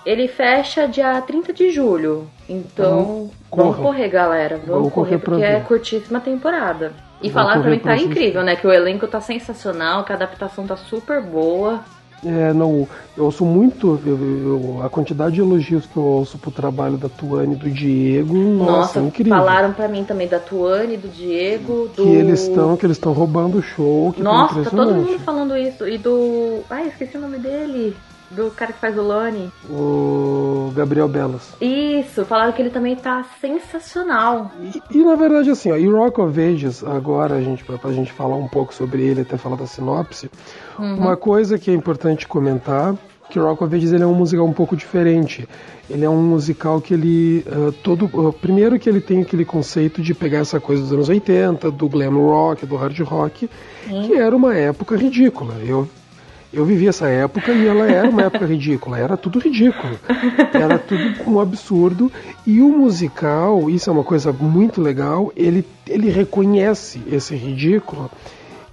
Ele 0.07 0.29
fecha 0.29 0.87
dia 0.89 1.21
30 1.21 1.53
de 1.53 1.71
julho. 1.71 2.27
Então, 2.49 3.31
Corram. 3.51 3.73
vamos 3.73 3.87
correr, 3.87 4.09
galera. 4.09 4.57
Vamos, 4.57 4.69
Vamos 4.71 4.93
correr 4.93 5.19
correr, 5.19 5.19
porque 5.19 5.43
é 5.43 5.57
ver. 5.59 5.65
curtíssima 5.65 6.21
temporada. 6.21 6.93
E 7.23 7.29
correr 7.31 7.53
também 7.63 7.79
que 7.79 7.85
tá 7.85 7.93
assistir. 7.93 8.11
incrível, 8.11 8.43
né? 8.43 8.57
Que 8.57 8.67
o 8.67 8.73
elenco 8.73 9.07
tá 9.07 9.21
sensacional, 9.21 10.05
que 10.05 10.13
a 10.13 10.17
adaptação 10.17 10.67
tá 10.67 10.77
super 10.77 11.21
boa. 11.21 11.81
É, 12.25 12.53
não, 12.53 12.87
eu 13.17 13.25
ouço 13.25 13.47
muito 13.47 13.99
eu- 14.05 14.19
eu- 14.19 14.83
a 14.85 14.91
quantidade 14.91 15.37
de 15.37 15.41
elogios 15.41 15.87
que 15.87 15.97
eu 15.97 16.03
ouço 16.03 16.37
pro 16.37 16.51
trabalho 16.51 16.99
da 16.99 17.09
Tuane 17.09 17.55
e 17.55 17.57
do 17.57 17.71
Diego. 17.71 18.35
Nossa, 18.37 18.73
Nossa, 18.73 19.01
incrível. 19.01 19.39
falaram 19.39 19.73
pra 19.73 19.89
mim 19.89 20.05
também 20.05 20.29
da 20.29 20.39
Tuane, 20.39 20.99
do 20.99 21.09
Diego, 21.09 21.89
do. 21.97 22.03
Que 22.03 22.09
eles 22.11 22.43
estão, 22.43 22.77
que 22.77 22.85
eles 22.85 22.99
estão 22.99 23.13
roubando 23.13 23.57
o 23.59 23.63
show, 23.63 24.13
que 24.13 24.23
Nossa, 24.23 24.57
tá 24.57 24.65
tá 24.65 24.77
todo 24.77 24.95
mundo 24.95 25.19
falando 25.21 25.57
isso. 25.57 25.87
E 25.89 25.97
do. 25.97 26.61
Ai, 26.69 26.89
esqueci 26.89 27.17
o 27.17 27.21
nome 27.23 27.39
dele. 27.39 27.97
Do 28.31 28.51
cara 28.53 28.73
que 28.73 28.79
faz 28.79 28.97
o 28.97 29.03
Lone. 29.03 29.51
O 29.69 30.73
Gabriel 30.75 31.09
Belas. 31.09 31.53
Isso, 31.61 32.25
falaram 32.25 32.53
que 32.53 32.63
ele 32.63 32.71
também 32.71 32.95
tá 32.95 33.25
sensacional. 33.41 34.51
E, 34.61 34.99
e, 34.99 35.05
na 35.05 35.17
verdade, 35.17 35.51
assim, 35.51 35.73
ó, 35.73 35.77
e 35.77 35.87
Rock 35.89 36.21
of 36.21 36.41
Ages, 36.41 36.85
agora, 36.85 37.35
a 37.35 37.41
gente, 37.43 37.65
pra, 37.65 37.77
pra 37.79 37.93
gente 37.93 38.13
falar 38.13 38.37
um 38.37 38.47
pouco 38.49 38.73
sobre 38.73 39.03
ele, 39.03 39.23
até 39.23 39.37
falar 39.37 39.57
da 39.57 39.67
sinopse, 39.67 40.31
Uhum. 40.79 40.97
uma 40.97 41.17
coisa 41.17 41.59
que 41.59 41.71
é 41.71 41.75
importante 41.75 42.27
comentar, 42.27 42.95
que 43.29 43.39
Rock 43.39 43.63
of 43.63 43.75
Ages 43.77 43.93
ele 43.93 44.03
é 44.03 44.07
um 44.07 44.15
musical 44.15 44.47
um 44.47 44.53
pouco 44.53 44.77
diferente. 44.77 45.47
Ele 45.89 46.05
é 46.05 46.09
um 46.11 46.23
musical 46.23 46.81
que 46.81 46.95
ele, 46.95 47.45
ah, 47.49 47.73
todo, 47.83 48.09
ah, 48.29 48.33
primeiro 48.41 48.79
que 48.79 48.89
ele 48.89 49.01
tem 49.01 49.23
aquele 49.23 49.45
conceito 49.45 50.01
de 50.03 50.15
pegar 50.15 50.39
essa 50.39 50.59
coisa 50.61 50.83
dos 50.83 50.93
anos 50.93 51.09
80, 51.09 51.71
do 51.71 51.89
glam 51.89 52.17
rock, 52.17 52.65
do 52.65 52.77
hard 52.77 52.99
rock, 53.01 53.51
que 54.07 54.15
era 54.15 54.35
uma 54.35 54.55
época 54.57 54.97
ridícula. 54.97 55.55
Eu 55.65 55.89
eu 56.53 56.65
vivi 56.65 56.89
essa 56.89 57.09
época 57.09 57.53
e 57.53 57.67
ela 57.67 57.87
era 57.91 58.09
uma 58.09 58.23
época 58.23 58.45
ridícula, 58.47 58.99
era 58.99 59.17
tudo 59.17 59.39
ridículo, 59.39 59.99
era 60.53 60.79
tudo 60.79 61.31
um 61.31 61.39
absurdo. 61.41 62.11
E 62.47 62.61
o 62.61 62.69
musical, 62.69 63.71
isso 63.71 63.89
é 63.89 63.93
uma 63.93 64.05
coisa 64.05 64.33
muito 64.33 64.81
legal, 64.81 65.33
ele, 65.37 65.65
ele 65.87 66.11
reconhece 66.11 67.01
esse 67.11 67.35
ridículo 67.35 68.11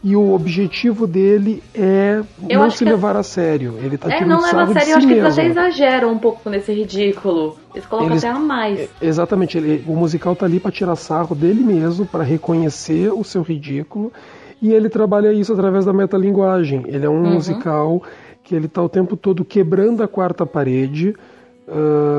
e 0.04 0.16
o 0.16 0.32
objetivo 0.34 1.08
dele 1.08 1.62
é 1.74 2.22
Eu 2.48 2.60
não 2.60 2.70
se 2.70 2.86
que- 2.86 2.90
levar 2.92 3.16
a 3.18 3.24
sério. 3.24 3.76
Ele 3.82 3.98
tá 3.98 4.10
é, 4.10 4.18
tirando 4.18 4.30
não 4.30 4.42
leva 4.42 4.62
a 4.64 4.68
sério. 4.68 4.74
de 4.74 4.80
Eu 4.80 4.86
si 4.86 4.92
acho 4.94 5.08
que 5.08 5.14
eles 5.14 5.24
mesmo. 5.24 5.42
até 5.42 5.50
exageram 5.50 6.12
um 6.14 6.18
pouco 6.20 6.50
nesse 6.50 6.72
ridículo. 6.72 7.58
Eles 7.74 7.86
colocam 7.88 8.12
Eles- 8.12 8.24
até 8.24 8.34
a 8.34 8.40
mais. 8.40 8.80
É, 8.80 8.88
Exatamente, 9.02 9.58
ele- 9.58 9.84
o 9.88 9.96
musical 9.96 10.36
tá 10.36 10.46
ali 10.46 10.60
para 10.60 10.72
tirar 10.72 10.96
sarro 10.96 11.36
dele 11.36 11.62
mesmo, 11.62 12.06
para 12.06 12.24
reconhecer 12.24 13.12
o 13.12 13.24
seu 13.24 13.42
ridículo, 13.42 14.14
e 14.62 14.74
ele 14.74 14.90
trabalha 14.90 15.32
isso 15.32 15.54
através 15.54 15.86
da 15.86 15.94
metalinguagem. 15.94 16.84
Ele 16.88 17.06
é 17.06 17.10
um 17.10 17.24
Uhum. 17.24 17.34
musical 17.34 18.02
que 18.44 18.56
ele 18.56 18.68
tá 18.68 18.82
o 18.82 18.90
tempo 18.90 19.16
todo 19.18 19.44
quebrando 19.44 20.02
a 20.04 20.08
quarta 20.08 20.46
parede. 20.46 21.14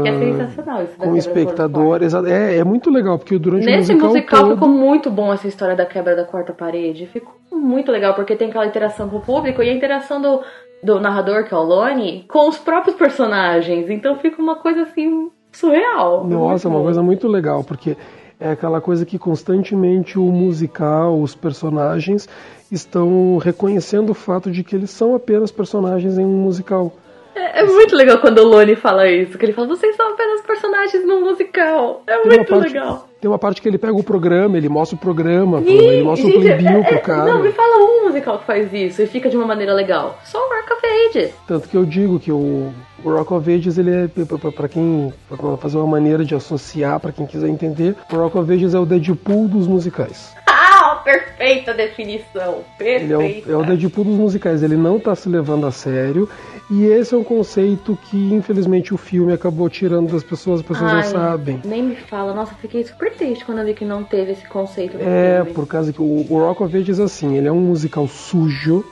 Que 0.03 0.09
é 0.09 0.19
sensacional 0.19 0.83
isso 0.85 0.97
com 0.99 1.17
espectador, 1.17 2.01
é, 2.27 2.59
é 2.59 2.65
muito 2.65 2.91
legal, 2.91 3.19
porque 3.19 3.39
durante 3.39 3.65
Nesse 3.65 3.93
o 3.93 3.95
musical, 3.95 4.11
musical 4.11 4.41
todo, 4.43 4.55
ficou 4.55 4.69
muito 4.69 5.11
bom 5.11 5.33
essa 5.33 5.49
história 5.49 5.75
da 5.75 5.87
quebra 5.87 6.15
da 6.15 6.25
quarta 6.25 6.53
parede. 6.53 7.07
Ficou 7.07 7.33
muito 7.51 7.91
legal, 7.91 8.13
porque 8.15 8.37
tem 8.37 8.49
aquela 8.49 8.67
interação 8.67 9.09
com 9.09 9.17
o 9.17 9.21
público 9.21 9.63
e 9.63 9.71
a 9.71 9.73
interação 9.73 10.21
do, 10.21 10.43
do 10.83 11.01
narrador, 11.01 11.45
que 11.45 11.55
é 11.55 11.57
o 11.57 11.63
Lone, 11.63 12.27
com 12.29 12.47
os 12.47 12.59
próprios 12.59 12.95
personagens. 12.95 13.89
Então 13.89 14.17
fica 14.19 14.41
uma 14.43 14.57
coisa 14.57 14.83
assim 14.83 15.31
surreal. 15.51 16.27
Nossa, 16.27 16.69
é 16.69 16.71
uma 16.71 16.83
coisa 16.83 17.03
muito 17.03 17.27
legal, 17.27 17.65
porque 17.65 17.97
é 18.41 18.51
aquela 18.51 18.81
coisa 18.81 19.05
que 19.05 19.19
constantemente 19.19 20.19
o 20.19 20.23
musical, 20.25 21.21
os 21.21 21.35
personagens 21.35 22.29
estão 22.71 23.37
reconhecendo 23.39 24.11
o 24.11 24.15
fato 24.15 24.51
de 24.51 24.63
que 24.63 24.77
eles 24.77 24.91
são 24.91 25.15
apenas 25.15 25.51
personagens 25.51 26.19
em 26.19 26.25
um 26.25 26.37
musical. 26.43 26.93
É, 27.35 27.61
é 27.61 27.65
muito 27.65 27.95
legal 27.95 28.19
quando 28.19 28.39
o 28.39 28.45
Lone 28.49 28.75
fala 28.75 29.09
isso, 29.09 29.39
que 29.39 29.45
ele 29.47 29.53
fala, 29.53 29.69
vocês 29.69 29.95
são 29.97 30.13
apenas 30.13 30.41
personagens 30.43 31.07
no 31.07 31.21
musical. 31.21 32.03
É 32.07 32.19
Tem 32.19 32.37
muito 32.39 32.49
parte- 32.51 32.73
legal. 32.73 33.09
Tem 33.21 33.31
uma 33.31 33.39
parte 33.39 33.61
que 33.63 33.69
ele 33.69 33.79
pega 33.79 33.95
o 33.95 34.03
programa, 34.03 34.57
ele 34.57 34.69
mostra 34.69 34.97
o 34.97 35.01
programa, 35.01 35.61
pro- 35.61 35.71
Ih, 35.71 35.77
ele 35.87 36.03
mostra 36.05 36.29
o 36.29 36.31
gente, 36.31 36.41
playbill 36.43 36.79
é- 36.81 36.83
pro 36.85 36.95
é- 36.97 37.01
cara. 37.01 37.33
Não, 37.33 37.43
me 37.43 37.51
fala 37.53 37.77
um 37.85 38.05
musical 38.07 38.39
que 38.39 38.45
faz 38.45 38.73
isso 38.73 39.03
e 39.03 39.07
fica 39.07 39.29
de 39.29 39.37
uma 39.37 39.47
maneira 39.47 39.73
legal. 39.73 40.19
Só 40.25 40.39
o 40.39 40.49
Rock 40.55 40.73
of 40.73 40.87
Ages. 40.87 41.35
Tanto 41.47 41.69
que 41.69 41.77
eu 41.77 41.85
digo 41.85 42.19
que 42.21 42.31
o, 42.31 42.73
o 43.05 43.11
Rock 43.11 43.33
of 43.33 43.53
Ages, 43.53 43.79
ele 43.79 43.91
é, 43.91 44.09
para 44.55 44.69
quem, 44.69 45.13
pra 45.29 45.57
fazer 45.57 45.77
uma 45.79 45.87
maneira 45.87 46.25
de 46.25 46.35
associar, 46.35 46.99
pra 47.01 47.13
quem 47.13 47.27
quiser 47.27 47.49
entender, 47.49 47.95
o 48.13 48.17
Rock 48.17 48.37
of 48.39 48.53
Ages 48.53 48.75
é 48.75 48.79
o 48.79 48.85
Deadpool 48.87 49.47
dos 49.49 49.67
musicais. 49.67 50.35
Ah, 50.47 51.01
perfeita 51.05 51.73
definição. 51.75 52.59
Ele 52.81 53.13
é 53.13 53.17
Perfeita. 53.17 53.49
o, 53.51 53.53
é 53.53 53.57
o 53.57 53.65
Deadpool 53.65 54.05
dos 54.05 54.17
musicais, 54.17 54.63
ele 54.63 54.77
não 54.77 54.99
tá 54.99 55.15
se 55.15 55.29
levando 55.29 55.67
a 55.67 55.71
sério, 55.71 56.29
e 56.71 56.85
esse 56.87 57.15
é 57.15 57.17
um 57.19 57.25
conceito 57.25 57.97
que, 58.11 58.17
infelizmente, 58.35 58.93
o 58.93 58.97
filme 58.99 59.33
acabou 59.33 59.69
tirando 59.71 60.11
das 60.13 60.23
pessoas, 60.25 60.61
as 60.61 60.67
pessoas 60.67 60.91
não 60.91 60.99
Ai, 60.99 61.05
sabem. 61.05 61.61
Nem 61.65 61.83
me 61.83 61.97
fala. 61.97 62.35
Nossa, 62.35 62.55
fiquei 62.61 62.85
super 62.85 63.13
triste 63.15 63.45
quando 63.45 63.59
eu 63.59 63.65
vi 63.65 63.75
que 63.75 63.85
não 63.85 64.03
teve 64.05 64.33
esse 64.33 64.47
conceito 64.47 64.97
É, 65.01 65.37
filme. 65.43 65.53
por 65.55 65.67
causa 65.67 65.93
que 65.93 66.01
o, 66.03 66.27
o 66.29 66.39
Rock 66.39 66.63
of 66.63 66.77
Ages, 66.77 67.01
assim, 67.01 67.37
ele 67.37 67.49
é 67.49 67.53
um 67.53 67.61
musical 67.61 68.07
sujo, 68.07 68.85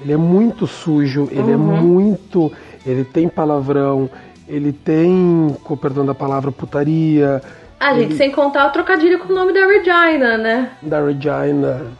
ele 0.00 0.12
é 0.12 0.16
muito 0.16 0.66
sujo, 0.66 1.28
ele 1.30 1.50
é 1.50 1.56
Uhum. 1.56 1.58
muito. 1.82 2.52
Ele 2.90 3.04
tem 3.04 3.28
palavrão, 3.28 4.08
ele 4.48 4.72
tem, 4.72 5.56
com 5.62 5.76
perdão 5.76 6.06
da 6.06 6.14
palavra, 6.14 6.50
putaria, 6.50 7.42
Ah, 7.78 7.94
gente, 7.94 8.14
sem 8.16 8.30
contar 8.30 8.66
o 8.66 8.70
trocadilho 8.72 9.18
com 9.18 9.32
o 9.32 9.36
nome 9.36 9.52
da 9.52 9.66
Regina, 9.66 10.38
né? 10.38 10.70
da 10.82 11.04
Regina. 11.04 11.86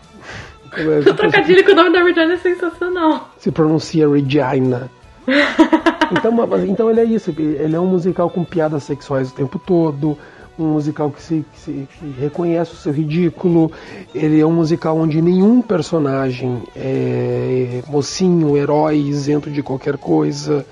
O 1.11 1.15
trocadilho 1.15 1.65
com 1.65 1.73
o 1.73 1.75
nome 1.75 1.93
da 1.93 2.03
Regina 2.03 2.35
é 2.35 2.37
sensacional. 2.37 3.31
Se 3.39 3.51
pronuncia 3.51 4.09
Regina. 4.09 4.91
Então, 6.11 6.33
então 6.67 6.91
ele 6.91 7.01
é 7.01 7.05
isso, 7.05 7.35
ele 7.39 7.77
é 7.77 7.79
um 7.79 7.87
musical 7.87 8.31
com 8.31 8.43
piadas 8.43 8.83
sexuais 8.85 9.31
o 9.31 9.35
tempo 9.35 9.59
todo, 9.59 10.17
um 10.59 10.73
musical 10.73 11.11
que, 11.11 11.21
se, 11.23 11.45
que, 11.53 11.61
se, 11.61 11.89
que 11.99 12.15
reconhece 12.19 12.73
o 12.73 12.77
seu 12.77 12.93
ridículo. 12.93 13.71
Ele 14.15 14.41
é 14.41 14.47
um 14.47 14.53
musical 14.53 14.97
onde 14.97 15.21
nenhum 15.21 15.61
personagem 15.61 16.63
é 16.75 17.83
mocinho, 17.89 18.57
herói, 18.57 18.97
isento 18.97 19.51
de 19.51 19.63
qualquer 19.63 19.99
coisa. 19.99 20.65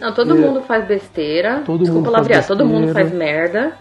Não, 0.00 0.12
todo 0.14 0.34
mundo 0.34 0.62
faz 0.62 0.86
besteira. 0.86 1.62
Todo 1.64 1.80
Desculpa 1.80 2.10
mundo 2.10 2.24
faz 2.24 2.46
todo 2.46 2.64
mundo 2.64 2.92
faz 2.92 3.12
merda. 3.12 3.72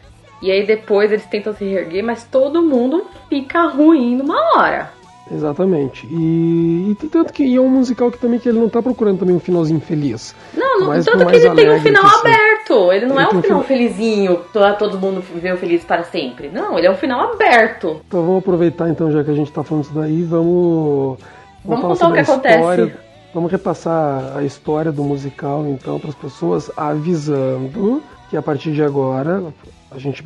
E 0.41 0.51
aí 0.51 0.65
depois 0.65 1.11
eles 1.11 1.25
tentam 1.25 1.53
se 1.53 1.65
reerguer, 1.65 2.03
mas 2.03 2.23
todo 2.23 2.61
mundo 2.61 3.05
fica 3.29 3.67
ruim 3.67 4.15
numa 4.15 4.37
hora. 4.55 4.91
Exatamente. 5.31 6.07
E, 6.09 6.91
e 6.91 7.07
tanto 7.07 7.31
que 7.31 7.55
é 7.55 7.61
um 7.61 7.69
musical 7.69 8.09
que 8.09 8.17
também 8.17 8.39
que 8.39 8.49
ele 8.49 8.57
não 8.59 8.67
tá 8.67 8.81
procurando 8.81 9.19
também 9.19 9.35
um 9.35 9.39
finalzinho 9.39 9.79
feliz. 9.79 10.35
Não, 10.55 10.79
não 10.79 11.03
tanto 11.03 11.25
que 11.27 11.35
ele 11.35 11.49
tem 11.51 11.69
um 11.69 11.81
final 11.81 12.19
aberto. 12.19 12.91
Ele 12.91 13.05
não 13.05 13.19
ele 13.19 13.25
é 13.25 13.27
um 13.27 13.41
final 13.41 13.59
um... 13.59 13.63
felizinho, 13.63 14.41
todo 14.79 14.97
mundo 14.97 15.21
viveu 15.21 15.55
feliz 15.57 15.83
para 15.83 16.03
sempre. 16.03 16.49
Não, 16.49 16.77
ele 16.77 16.87
é 16.87 16.91
um 16.91 16.95
final 16.95 17.33
aberto. 17.33 18.01
Então 18.07 18.21
vamos 18.21 18.39
aproveitar 18.39 18.89
então, 18.89 19.11
já 19.11 19.23
que 19.23 19.29
a 19.29 19.35
gente 19.35 19.51
tá 19.51 19.63
falando 19.63 19.83
isso 19.83 19.93
daí, 19.93 20.23
vamos. 20.23 21.19
Vamos, 21.63 21.81
vamos 21.81 21.99
contar 21.99 22.09
o 22.09 22.13
que 22.13 22.19
acontece. 22.19 23.08
Vamos 23.33 23.51
repassar 23.51 24.37
a 24.37 24.43
história 24.43 24.91
do 24.91 25.03
musical, 25.03 25.65
então, 25.67 25.99
para 25.99 26.09
as 26.09 26.15
pessoas, 26.15 26.71
avisando 26.75 28.01
que 28.29 28.37
a 28.37 28.41
partir 28.41 28.71
de 28.71 28.83
agora 28.83 29.43
a 29.91 29.97
gente, 29.97 30.23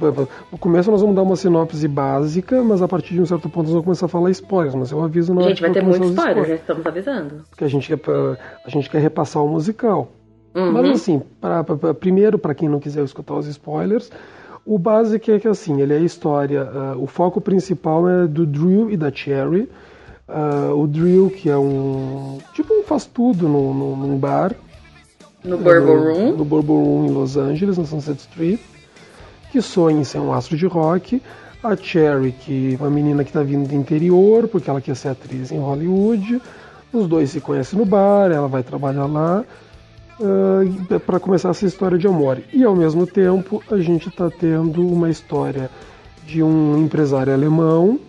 no 0.51 0.57
começo 0.57 0.91
nós 0.91 0.99
vamos 0.99 1.15
dar 1.15 1.21
uma 1.21 1.37
sinopse 1.37 1.87
básica, 1.87 2.61
mas 2.61 2.81
a 2.81 2.87
partir 2.87 3.13
de 3.13 3.21
um 3.21 3.25
certo 3.25 3.47
ponto 3.47 3.63
nós 3.63 3.71
vamos 3.71 3.85
começar 3.85 4.07
a 4.07 4.09
falar 4.09 4.29
spoilers, 4.31 4.75
mas 4.75 4.91
eu 4.91 5.01
aviso 5.01 5.33
na 5.33 5.41
Gente, 5.43 5.61
vai 5.61 5.71
ter 5.71 5.81
muito 5.81 6.03
spoiler, 6.05 6.45
já 6.45 6.55
estamos 6.55 6.85
avisando. 6.85 7.43
Porque 7.49 7.63
a 7.63 7.69
gente 7.69 7.87
quer, 7.87 8.11
a 8.65 8.69
gente 8.69 8.89
quer 8.89 8.99
repassar 8.99 9.41
o 9.41 9.47
musical. 9.47 10.11
Uhum. 10.53 10.71
Mas 10.73 10.89
assim, 10.89 11.21
pra, 11.39 11.63
pra, 11.63 11.93
primeiro, 11.93 12.37
para 12.37 12.53
quem 12.53 12.67
não 12.67 12.79
quiser 12.79 13.03
escutar 13.05 13.35
os 13.35 13.47
spoilers, 13.47 14.11
o 14.65 14.77
básico 14.77 15.31
é 15.31 15.39
que 15.39 15.47
assim, 15.47 15.81
ele 15.81 15.93
é 15.93 15.97
a 15.97 16.01
história, 16.01 16.63
uh, 16.63 17.01
o 17.01 17.07
foco 17.07 17.39
principal 17.39 18.07
é 18.09 18.27
do 18.27 18.45
Drew 18.45 18.91
e 18.91 18.97
da 18.97 19.11
Cherry. 19.11 19.69
Uh, 20.27 20.73
o 20.81 20.87
Drew, 20.87 21.29
que 21.29 21.49
é 21.49 21.57
um 21.57 22.39
tipo 22.53 22.73
um 22.73 22.83
faz 22.83 23.05
tudo 23.05 23.47
no, 23.47 23.73
no, 23.73 23.95
num 23.95 24.17
bar. 24.17 24.55
No 25.43 25.57
Bourbon 25.57 25.97
Room. 25.97 26.31
No 26.37 26.45
Bourbon 26.45 26.83
Room 26.83 27.05
em 27.07 27.11
Los 27.11 27.35
Angeles, 27.35 27.77
na 27.77 27.85
Sunset 27.85 28.19
Street 28.19 28.59
que 29.53 29.61
sonha 29.61 30.01
em 30.01 30.03
ser 30.03 30.17
um 30.17 30.33
astro 30.33 30.57
de 30.57 30.65
rock, 30.65 31.21
a 31.63 31.75
Cherry, 31.75 32.31
que 32.31 32.73
é 32.73 32.83
uma 32.83 32.89
menina 32.89 33.23
que 33.23 33.29
está 33.29 33.43
vindo 33.43 33.69
do 33.69 33.75
interior, 33.75 34.47
porque 34.47 34.67
ela 34.67 34.81
quer 34.81 34.95
ser 34.95 35.09
atriz 35.09 35.51
em 35.51 35.59
Hollywood. 35.59 36.41
Os 36.91 37.07
dois 37.07 37.29
se 37.29 37.39
conhecem 37.39 37.77
no 37.77 37.85
bar, 37.85 38.31
ela 38.31 38.47
vai 38.47 38.63
trabalhar 38.63 39.05
lá 39.05 39.45
uh, 40.19 40.99
para 41.01 41.19
começar 41.19 41.49
essa 41.49 41.67
história 41.67 41.99
de 41.99 42.07
amor. 42.07 42.41
E 42.51 42.63
ao 42.63 42.75
mesmo 42.75 43.05
tempo, 43.05 43.63
a 43.69 43.77
gente 43.77 44.09
está 44.09 44.27
tendo 44.27 44.87
uma 44.87 45.11
história 45.11 45.69
de 46.25 46.41
um 46.41 46.83
empresário 46.83 47.31
alemão 47.31 47.99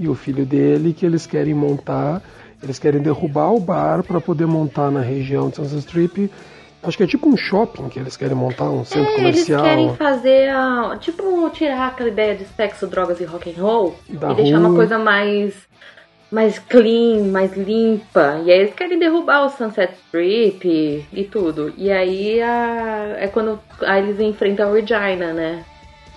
e 0.00 0.08
o 0.08 0.14
filho 0.14 0.44
dele 0.44 0.92
que 0.92 1.04
eles 1.04 1.26
querem 1.26 1.54
montar, 1.54 2.22
eles 2.62 2.78
querem 2.78 3.00
derrubar 3.00 3.52
o 3.52 3.60
bar 3.60 4.02
para 4.02 4.20
poder 4.20 4.46
montar 4.46 4.90
na 4.90 5.00
região 5.00 5.48
de 5.48 5.56
Sunset 5.56 5.78
Strip 5.78 6.30
Acho 6.82 6.96
que 6.96 7.02
é 7.02 7.06
tipo 7.06 7.28
um 7.28 7.36
shopping 7.36 7.90
que 7.90 7.98
eles 7.98 8.16
querem 8.16 8.34
montar, 8.34 8.70
um 8.70 8.84
centro 8.84 9.12
é, 9.12 9.16
comercial. 9.16 9.60
Eles 9.60 9.70
querem 9.70 9.96
fazer, 9.96 10.48
a, 10.48 10.96
tipo, 10.98 11.50
tirar 11.50 11.88
aquela 11.88 12.08
ideia 12.08 12.34
de 12.34 12.46
sexo, 12.46 12.86
drogas 12.86 13.20
e 13.20 13.24
rock 13.24 13.50
and 13.50 13.62
roll 13.62 13.94
da 14.08 14.32
e 14.32 14.34
deixar 14.36 14.58
uma 14.58 14.74
coisa 14.74 14.98
mais 14.98 15.68
mais 16.32 16.60
clean, 16.60 17.24
mais 17.24 17.54
limpa. 17.56 18.40
E 18.44 18.52
aí 18.52 18.60
eles 18.60 18.74
querem 18.74 18.98
derrubar 18.98 19.44
o 19.44 19.50
Sunset 19.50 19.92
Strip 20.06 20.66
e, 20.66 21.04
e 21.12 21.24
tudo. 21.24 21.74
E 21.76 21.90
aí 21.90 22.40
a, 22.40 23.16
é 23.18 23.26
quando 23.26 23.60
aí 23.82 24.02
eles 24.02 24.20
enfrentam 24.20 24.70
a 24.70 24.72
Regina, 24.72 25.32
né? 25.34 25.64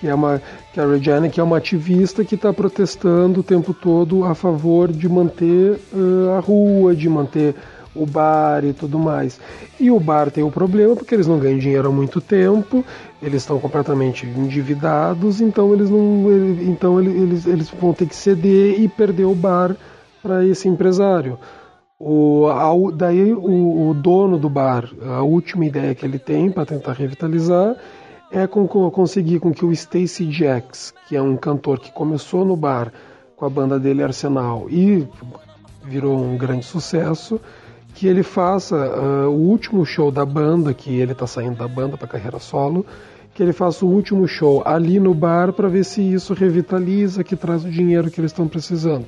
Que 0.04 0.10
é 0.10 0.14
uma 0.14 0.42
que 0.74 0.82
a 0.82 0.86
Regina 0.86 1.30
que 1.30 1.40
é 1.40 1.44
uma 1.44 1.56
ativista 1.56 2.26
que 2.26 2.36
está 2.36 2.52
protestando 2.52 3.40
o 3.40 3.44
tempo 3.44 3.74
todo 3.74 4.26
a 4.26 4.36
favor 4.36 4.92
de 4.92 5.08
manter 5.08 5.80
uh, 5.94 6.32
a 6.38 6.42
rua, 6.42 6.94
de 6.94 7.08
manter 7.08 7.56
o 7.96 8.06
bar 8.06 8.66
e 8.66 8.74
tudo 8.74 9.00
mais. 9.00 9.40
E 9.80 9.90
o 9.90 9.98
bar 10.02 10.30
tem 10.30 10.44
o 10.44 10.52
problema 10.52 10.94
porque 10.94 11.16
eles 11.16 11.26
não 11.26 11.40
ganham 11.40 11.58
dinheiro 11.58 11.88
há 11.88 11.92
muito 11.92 12.20
tempo, 12.20 12.84
eles 13.22 13.44
estão 13.44 13.58
completamente 13.62 14.26
endividados, 14.26 15.40
então 15.40 15.74
eles 15.74 15.90
não, 15.90 16.26
então 16.64 17.02
eles, 17.02 17.46
eles 17.46 17.70
vão 17.70 17.94
ter 17.94 18.06
que 18.06 18.16
ceder 18.16 18.82
e 18.82 18.90
perder 18.90 19.24
o 19.24 19.34
bar 19.34 19.74
para 20.22 20.46
esse 20.46 20.68
empresário. 20.68 21.40
O, 21.98 22.48
a, 22.48 22.74
daí 22.94 23.32
o, 23.32 23.88
o, 23.88 23.94
dono 23.94 24.38
do 24.38 24.50
bar, 24.50 24.90
a 25.02 25.22
última 25.22 25.66
ideia 25.66 25.96
que 25.96 26.06
ele 26.06 26.20
tem 26.20 26.52
para 26.52 26.66
tentar 26.66 26.92
revitalizar 26.92 27.78
é 28.34 28.48
com, 28.48 28.68
com, 28.68 28.90
conseguir 28.90 29.40
com 29.40 29.54
que 29.54 29.64
o 29.64 29.72
Stacy 29.72 30.30
Jacks, 30.32 30.92
que 31.08 31.16
é 31.16 31.22
um 31.22 31.38
cantor 31.38 31.80
que 31.80 31.92
começou 31.92 32.44
no 32.44 32.56
bar 32.56 32.92
com 33.36 33.46
a 33.46 33.50
banda 33.50 33.80
dele 33.80 34.02
Arsenal 34.02 34.66
e 34.72 35.08
virou 35.84 36.20
um 36.20 36.36
grande 36.36 36.66
sucesso, 36.66 37.40
que 37.94 38.08
ele 38.08 38.24
faça 38.24 38.76
uh, 38.76 39.30
o 39.30 39.36
último 39.36 39.86
show 39.86 40.12
da 40.12 40.26
banda, 40.26 40.74
que 40.74 41.00
ele 41.00 41.12
está 41.12 41.28
saindo 41.28 41.58
da 41.58 41.68
banda 41.68 41.96
para 41.96 42.08
carreira 42.08 42.40
solo, 42.40 42.84
que 43.36 43.44
ele 43.44 43.54
faça 43.54 43.86
o 43.86 43.90
último 43.90 44.28
show 44.28 44.64
ali 44.66 45.00
no 45.00 45.14
bar 45.14 45.54
para 45.54 45.68
ver 45.68 45.86
se 45.86 46.02
isso 46.02 46.34
revitaliza, 46.34 47.24
que 47.24 47.36
traz 47.36 47.64
o 47.64 47.70
dinheiro 47.70 48.10
que 48.10 48.20
eles 48.20 48.32
estão 48.32 48.48
precisando. 48.48 49.06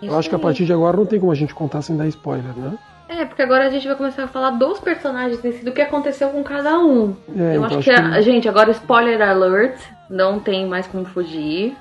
Isso 0.00 0.10
Eu 0.10 0.18
acho 0.18 0.30
que 0.30 0.34
a 0.34 0.38
partir 0.38 0.64
de 0.64 0.72
agora 0.72 0.96
não 0.96 1.04
tem 1.04 1.20
como 1.20 1.32
a 1.32 1.34
gente 1.34 1.54
contar 1.54 1.82
sem 1.82 1.94
dar 1.98 2.08
spoiler, 2.08 2.56
né? 2.56 2.78
É, 3.10 3.24
porque 3.24 3.42
agora 3.42 3.66
a 3.66 3.70
gente 3.70 3.88
vai 3.88 3.96
começar 3.96 4.22
a 4.22 4.28
falar 4.28 4.50
dos 4.50 4.78
personagens 4.78 5.44
em 5.44 5.50
si, 5.50 5.64
do 5.64 5.72
que 5.72 5.80
aconteceu 5.80 6.28
com 6.28 6.44
cada 6.44 6.78
um. 6.78 7.16
É, 7.36 7.40
Eu 7.40 7.50
então 7.50 7.64
acho, 7.64 7.78
acho 7.78 7.90
que, 7.90 7.94
que, 7.94 8.00
a, 8.00 8.20
gente, 8.20 8.48
agora 8.48 8.70
spoiler 8.70 9.20
alert, 9.20 9.76
não 10.08 10.38
tem 10.38 10.64
mais 10.66 10.86
como 10.86 11.04
fugir 11.04 11.76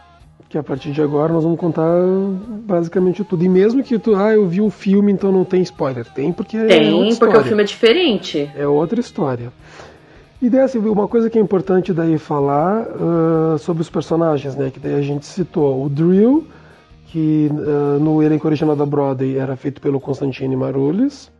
que 0.49 0.57
a 0.57 0.63
partir 0.63 0.91
de 0.91 0.99
agora 0.99 1.31
nós 1.31 1.43
vamos 1.43 1.59
contar 1.59 1.87
basicamente 2.65 3.23
tudo. 3.23 3.45
E 3.45 3.47
mesmo 3.47 3.83
que 3.83 3.99
tu, 3.99 4.15
ah, 4.15 4.33
eu 4.33 4.47
vi 4.47 4.59
o 4.59 4.71
filme, 4.71 5.11
então 5.11 5.31
não 5.31 5.45
tem 5.45 5.61
spoiler. 5.61 6.03
Tem 6.05 6.33
porque 6.33 6.57
é 6.57 6.65
Tem, 6.65 7.15
porque 7.15 7.37
o 7.37 7.43
filme 7.43 7.61
é 7.61 7.65
diferente. 7.67 8.51
É 8.57 8.67
outra 8.67 8.99
história. 8.99 9.53
E 10.41 10.49
dessa, 10.49 10.79
uma 10.79 11.07
coisa 11.07 11.29
que 11.29 11.37
é 11.37 11.41
importante 11.41 11.93
daí 11.93 12.17
falar 12.17 12.81
uh, 12.81 13.59
sobre 13.59 13.81
os 13.81 13.89
personagens, 13.91 14.55
né? 14.55 14.71
Que 14.71 14.79
daí 14.79 14.95
a 14.95 15.01
gente 15.01 15.27
citou 15.27 15.85
o 15.85 15.87
Drill, 15.87 16.47
que 17.11 17.49
uh, 17.51 17.99
no 17.99 18.21
elenco 18.21 18.47
original 18.47 18.75
da 18.75 18.85
Broadway 18.85 19.37
era 19.37 19.55
feito 19.55 19.81
pelo 19.81 19.99
Constantine 19.99 20.55
Maroulis. 20.55 21.31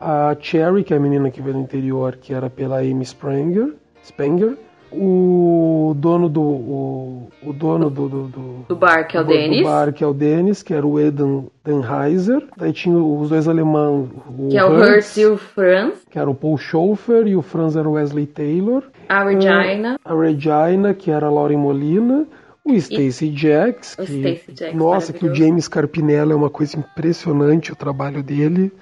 A 0.00 0.36
Cherry, 0.40 0.84
que 0.84 0.94
é 0.94 0.96
a 0.96 1.00
menina 1.00 1.30
que 1.30 1.42
veio 1.42 1.54
do 1.54 1.60
interior, 1.60 2.16
que 2.16 2.32
era 2.32 2.48
pela 2.48 2.78
Amy 2.78 3.04
Spranger. 3.04 3.74
Spanger 4.02 4.56
o 4.90 5.92
dono 5.96 6.28
do 6.28 6.40
o, 6.40 7.28
o 7.44 7.52
dono 7.52 7.90
do, 7.90 8.08
do, 8.08 8.22
do, 8.28 8.64
do 8.68 8.76
bar 8.76 9.06
que 9.06 9.16
é 9.16 9.20
o 9.20 9.24
Denis 9.24 9.58
do 9.58 9.64
bar 9.64 9.92
que 9.92 10.02
é 10.02 10.06
o 10.06 10.14
Denis 10.14 10.62
que 10.62 10.72
era 10.72 10.86
o 10.86 10.98
Eden 10.98 11.48
Denheiser 11.62 12.42
daí 12.56 12.72
tinha 12.72 12.96
os 12.96 13.28
dois 13.28 13.46
alemães 13.46 14.08
que 14.50 14.56
é 14.56 14.64
o 14.64 14.78
Hertz 14.78 15.16
e 15.18 15.26
o 15.26 15.36
Franz 15.36 16.06
que 16.10 16.18
era 16.18 16.30
o 16.30 16.34
Paul 16.34 16.56
Schofer 16.56 17.26
e 17.26 17.36
o 17.36 17.42
Franz 17.42 17.76
era 17.76 17.86
o 17.88 17.92
Wesley 17.92 18.26
Taylor 18.26 18.82
a 19.08 19.24
Regina 19.24 19.98
a 20.02 20.14
Regina 20.14 20.94
que 20.94 21.10
era 21.10 21.26
a 21.26 21.30
Lauren 21.30 21.58
Molina 21.58 22.26
o 22.72 22.76
Stacy 22.76 23.32
Jacks, 23.34 23.94
que, 23.94 24.02
Stacey 24.04 24.54
Jacks, 24.54 24.74
nossa, 24.74 25.12
que 25.12 25.26
o 25.26 25.34
James 25.34 25.68
Carpinella 25.68 26.32
é 26.32 26.36
uma 26.36 26.50
coisa 26.50 26.78
impressionante 26.78 27.72
o 27.72 27.76
trabalho 27.76 28.22
dele. 28.22 28.72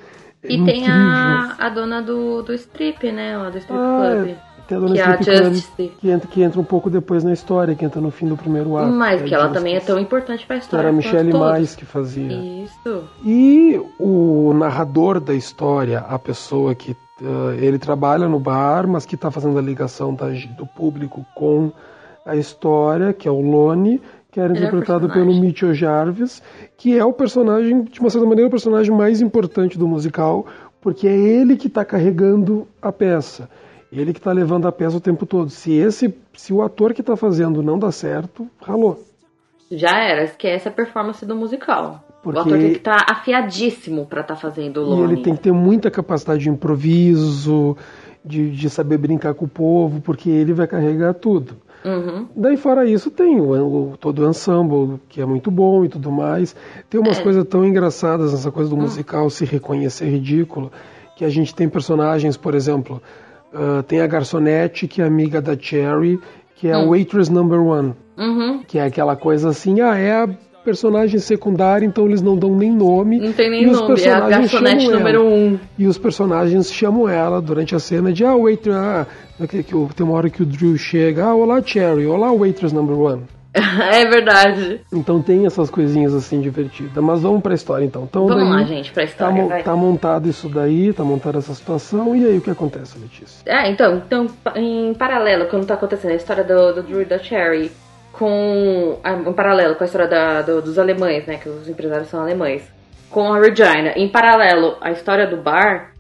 É 0.42 0.53
e 0.53 0.57
incrível. 0.57 0.83
tem 0.83 0.90
a, 0.90 1.57
a 1.59 1.68
dona 1.68 2.03
do, 2.03 2.42
do 2.42 2.53
strip, 2.55 3.11
né? 3.11 3.38
Do 3.51 3.59
strip 3.59 3.79
ah, 3.79 4.22
club. 4.22 4.37
Tem 4.66 4.77
a 4.77 4.81
Dona 4.81 4.94
que, 4.94 5.01
é 5.01 5.05
a 5.05 5.16
Club, 5.16 5.62
que, 6.01 6.11
entra, 6.11 6.29
que 6.29 6.42
entra 6.42 6.61
um 6.61 6.64
pouco 6.64 6.90
depois 6.90 7.22
na 7.22 7.33
história, 7.33 7.75
que 7.75 7.85
entra 7.85 8.01
no 8.01 8.11
fim 8.11 8.27
do 8.27 8.37
primeiro 8.37 8.77
ato. 8.77 8.90
Mas 8.90 9.22
que 9.22 9.33
ela 9.33 9.49
também 9.49 9.77
é 9.77 9.81
tão 9.81 9.99
importante 9.99 10.44
para 10.44 10.57
a 10.57 10.59
história. 10.59 10.83
Era 10.83 10.90
a 10.90 10.92
Michelle 10.92 11.33
Mais 11.33 11.77
que 11.77 11.85
fazia. 11.85 12.33
Isso. 12.33 13.05
E 13.25 13.81
o 13.99 14.53
narrador 14.55 15.20
da 15.20 15.35
história, 15.35 16.01
a 16.01 16.18
pessoa 16.18 16.75
que 16.75 16.92
uh, 17.20 17.53
ele 17.59 17.79
trabalha 17.79 18.29
no 18.29 18.40
bar, 18.40 18.88
mas 18.88 19.07
que 19.07 19.14
está 19.14 19.31
fazendo 19.31 19.57
a 19.57 19.62
ligação 19.62 20.12
da, 20.12 20.27
do 20.29 20.66
público 20.66 21.25
com 21.35 21.70
a 22.27 22.35
história, 22.35 23.12
que 23.12 23.29
é 23.29 23.31
o 23.31 23.41
Lone, 23.41 24.03
que 24.31 24.41
era 24.41 24.53
interpretado 24.53 25.07
é 25.07 25.12
pelo 25.12 25.33
Mitchell 25.35 25.73
Jarvis, 25.73 26.43
que 26.77 26.99
é 26.99 27.05
o 27.05 27.12
personagem, 27.12 27.85
de 27.85 28.01
uma 28.01 28.11
certa 28.11 28.27
maneira, 28.27 28.49
o 28.49 28.51
personagem 28.51 28.95
mais 28.95 29.23
importante 29.23 29.79
do 29.79 29.89
musical, 29.89 30.47
porque 30.81 31.07
é 31.07 31.17
ele 31.17 31.57
que 31.57 31.69
está 31.69 31.85
carregando 31.85 32.67
a 32.83 32.93
peça. 32.93 33.49
Ele 33.91 34.12
que 34.12 34.19
está 34.19 34.33
levando 34.33 34.67
a 34.69 34.73
peça 34.73 34.97
o 34.97 35.01
tempo 35.01 35.25
todo. 35.25 35.49
Se 35.49 35.73
esse, 35.73 36.12
se 36.35 36.53
o 36.53 36.61
ator 36.61 36.93
que 36.93 37.01
está 37.01 37.17
fazendo 37.17 37.62
não 37.62 37.79
dá 37.79 37.91
certo, 37.93 38.47
ralou. 38.61 39.03
Já 39.71 39.99
era, 39.99 40.25
esquece 40.25 40.69
a 40.69 40.71
performance 40.71 41.25
do 41.25 41.35
musical. 41.35 42.05
Porque... 42.23 42.39
O 42.39 42.43
ator 42.43 42.59
tem 42.59 42.71
que 42.73 42.79
estar 42.79 43.07
tá 43.07 43.12
afiadíssimo 43.12 44.05
para 44.05 44.21
estar 44.21 44.35
tá 44.35 44.41
fazendo 44.41 44.83
o 44.83 44.85
Lone. 44.85 45.01
E 45.01 45.05
ele 45.15 45.23
tem 45.23 45.35
que 45.35 45.43
ter 45.45 45.53
muita 45.53 45.91
capacidade 45.91 46.43
de 46.43 46.51
improviso, 46.51 47.77
de, 48.25 48.51
de 48.51 48.69
saber 48.69 48.99
brincar 48.99 49.33
com 49.35 49.45
o 49.45 49.49
povo, 49.49 50.01
porque 50.01 50.29
ele 50.29 50.53
vai 50.53 50.67
carregar 50.67 51.15
tudo. 51.15 51.57
Uhum. 51.87 52.27
Daí 52.35 52.57
fora 52.57 52.85
isso 52.85 53.11
tem 53.11 53.40
o, 53.40 53.92
o, 53.92 53.96
todo 53.96 54.27
o 54.27 54.29
ensemble, 54.29 55.01
que 55.09 55.20
é 55.20 55.25
muito 55.25 55.51
bom 55.51 55.85
e 55.85 55.88
tudo 55.88 56.11
mais. 56.11 56.57
Tem 56.90 57.01
umas 57.01 57.20
é. 57.20 57.22
coisas 57.22 57.44
tão 57.44 57.64
engraçadas 57.64 58.33
nessa 58.33 58.51
coisa 58.51 58.68
do 58.68 58.77
hum. 58.77 58.81
musical 58.81 59.31
se 59.31 59.44
reconhecer 59.44 60.09
ridículo, 60.09 60.72
que 61.16 61.25
a 61.25 61.29
gente 61.29 61.55
tem 61.55 61.68
personagens, 61.68 62.37
por 62.37 62.55
exemplo, 62.55 63.01
Uh, 63.53 63.83
tem 63.85 64.01
a 64.01 64.07
garçonete, 64.07 64.87
que 64.87 65.01
é 65.01 65.07
amiga 65.07 65.40
da 65.40 65.57
Cherry, 65.59 66.20
que 66.57 66.68
é 66.68 66.77
Hum. 66.77 66.90
Waitress 66.90 67.33
Number 67.33 67.61
One. 67.61 67.94
Uhum. 68.18 68.62
Que 68.66 68.79
é 68.79 68.85
aquela 68.85 69.16
coisa 69.16 69.49
assim, 69.49 69.81
ah, 69.81 69.96
é 69.96 70.12
a 70.12 70.29
personagem 70.66 71.20
secundária, 71.20 71.87
então 71.87 72.07
eles 72.07 72.20
não 72.20 72.37
dão 72.37 72.55
nem 72.57 72.72
nome. 72.72 73.20
Não 73.20 73.33
tem 73.33 73.48
nem 73.48 73.62
e 73.62 73.68
os 73.68 73.81
nome, 73.81 74.02
é 74.02 74.12
a 74.12 74.29
garçonete 74.29 74.88
número 74.90 75.20
ela. 75.20 75.31
um. 75.31 75.59
E 75.79 75.87
os 75.87 75.96
personagens 75.96 76.72
chamam 76.72 77.09
ela 77.09 77.40
durante 77.40 77.74
a 77.74 77.79
cena 77.79 78.12
de, 78.12 78.24
ah, 78.24 78.35
waitress, 78.35 78.76
ah, 78.76 79.07
que, 79.48 79.62
que, 79.62 79.72
tem 79.94 80.05
uma 80.05 80.16
hora 80.16 80.29
que 80.29 80.42
o 80.42 80.46
Drew 80.46 80.76
chega, 80.76 81.24
ah, 81.26 81.35
olá 81.37 81.62
Cherry, 81.64 82.05
olá 82.07 82.33
Waitress 82.33 82.74
Number 82.74 82.98
One. 82.98 83.22
é 83.55 84.05
verdade. 84.07 84.81
Então 84.92 85.22
tem 85.22 85.46
essas 85.46 85.70
coisinhas 85.70 86.12
assim 86.12 86.40
divertidas. 86.42 87.02
Mas 87.02 87.22
vamos 87.22 87.40
pra 87.40 87.55
história 87.55 87.85
então. 87.87 88.02
então 88.05 88.26
Vamos 88.26 88.44
daí, 88.44 88.52
lá, 88.52 88.64
gente, 88.64 88.92
pra 88.92 89.05
Tá, 89.05 89.09
história. 89.09 89.42
mon- 89.42 89.48
vai. 89.48 89.62
tá 89.62 89.74
montado 89.76 90.29
isso 90.29 90.48
daí, 90.48 90.92
tá 90.92 91.02
montada 91.05 91.38
essa 91.38 91.55
situação, 91.55 92.14
e 92.14 92.26
aí 92.26 92.37
o 92.37 92.40
que 92.42 92.50
acontece, 92.50 92.98
Letícia? 92.98 93.40
É, 93.46 93.70
então, 93.70 94.02
então, 94.07 94.26
em 94.57 94.92
paralelo, 94.94 95.46
quando 95.46 95.64
tá 95.64 95.72
acontecendo 95.74 96.11
a 96.11 96.16
história 96.16 96.44
do, 96.44 96.74
do 96.74 96.83
Drew 96.83 97.00
e 97.02 97.05
da 97.07 97.18
Cherry, 97.18 97.70
com. 98.18 98.98
Em 99.26 99.33
paralelo 99.33 99.74
com 99.76 99.85
a 99.85 99.87
história 99.87 100.09
da- 100.09 100.42
do- 100.42 100.62
dos 100.62 100.79
alemães, 100.79 101.26
né? 101.26 101.37
Que 101.37 101.48
os 101.48 101.68
empresários 101.68 102.09
são 102.09 102.20
alemães. 102.20 102.70
Com 103.11 103.33
a 103.33 103.38
Regina, 103.38 103.92
em 103.96 104.09
paralelo 104.09 104.76
a 104.81 104.90
história 104.90 105.26
do 105.26 105.37
bar, 105.37 105.92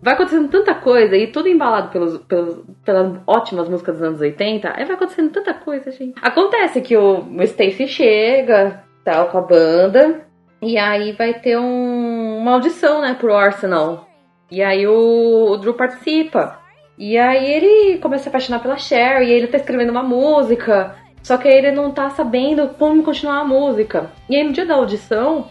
vai 0.00 0.14
acontecendo 0.14 0.48
tanta 0.48 0.74
coisa 0.74 1.16
e 1.16 1.26
tudo 1.26 1.48
embalado 1.48 1.88
pelos, 1.90 2.18
pelos, 2.18 2.62
pelas 2.84 3.18
ótimas 3.26 3.68
músicas 3.68 3.96
dos 3.96 4.02
anos 4.06 4.20
80. 4.20 4.72
Aí 4.74 4.84
vai 4.84 4.94
acontecendo 4.96 5.30
tanta 5.32 5.52
coisa, 5.54 5.90
gente. 5.90 6.14
Acontece 6.22 6.80
que 6.80 6.96
o, 6.96 7.24
Stacy 7.42 7.86
chega, 7.88 8.82
tal, 9.04 9.28
com 9.28 9.38
a 9.38 9.42
banda, 9.42 10.20
e 10.60 10.78
aí 10.78 11.12
vai 11.12 11.34
ter 11.34 11.58
um, 11.58 12.38
uma 12.38 12.52
audição, 12.52 13.00
né, 13.00 13.16
pro 13.18 13.34
Arsenal. 13.34 14.06
E 14.50 14.62
aí 14.62 14.86
o, 14.86 15.50
o 15.50 15.56
Drew 15.56 15.74
participa. 15.74 16.58
E 16.96 17.18
aí 17.18 17.50
ele 17.52 17.98
começa 17.98 18.20
a 18.20 18.24
se 18.24 18.28
apaixonar 18.28 18.60
pela 18.60 18.76
Cher, 18.76 19.22
e 19.22 19.32
ele 19.32 19.48
tá 19.48 19.56
escrevendo 19.56 19.90
uma 19.90 20.02
música. 20.04 20.94
Só 21.22 21.36
que 21.36 21.46
aí 21.48 21.58
ele 21.58 21.70
não 21.72 21.90
tá 21.90 22.10
sabendo 22.10 22.68
como 22.78 23.02
continuar 23.02 23.40
a 23.40 23.44
música. 23.44 24.10
E 24.28 24.36
aí 24.36 24.44
no 24.44 24.52
dia 24.52 24.66
da 24.66 24.74
audição 24.74 25.46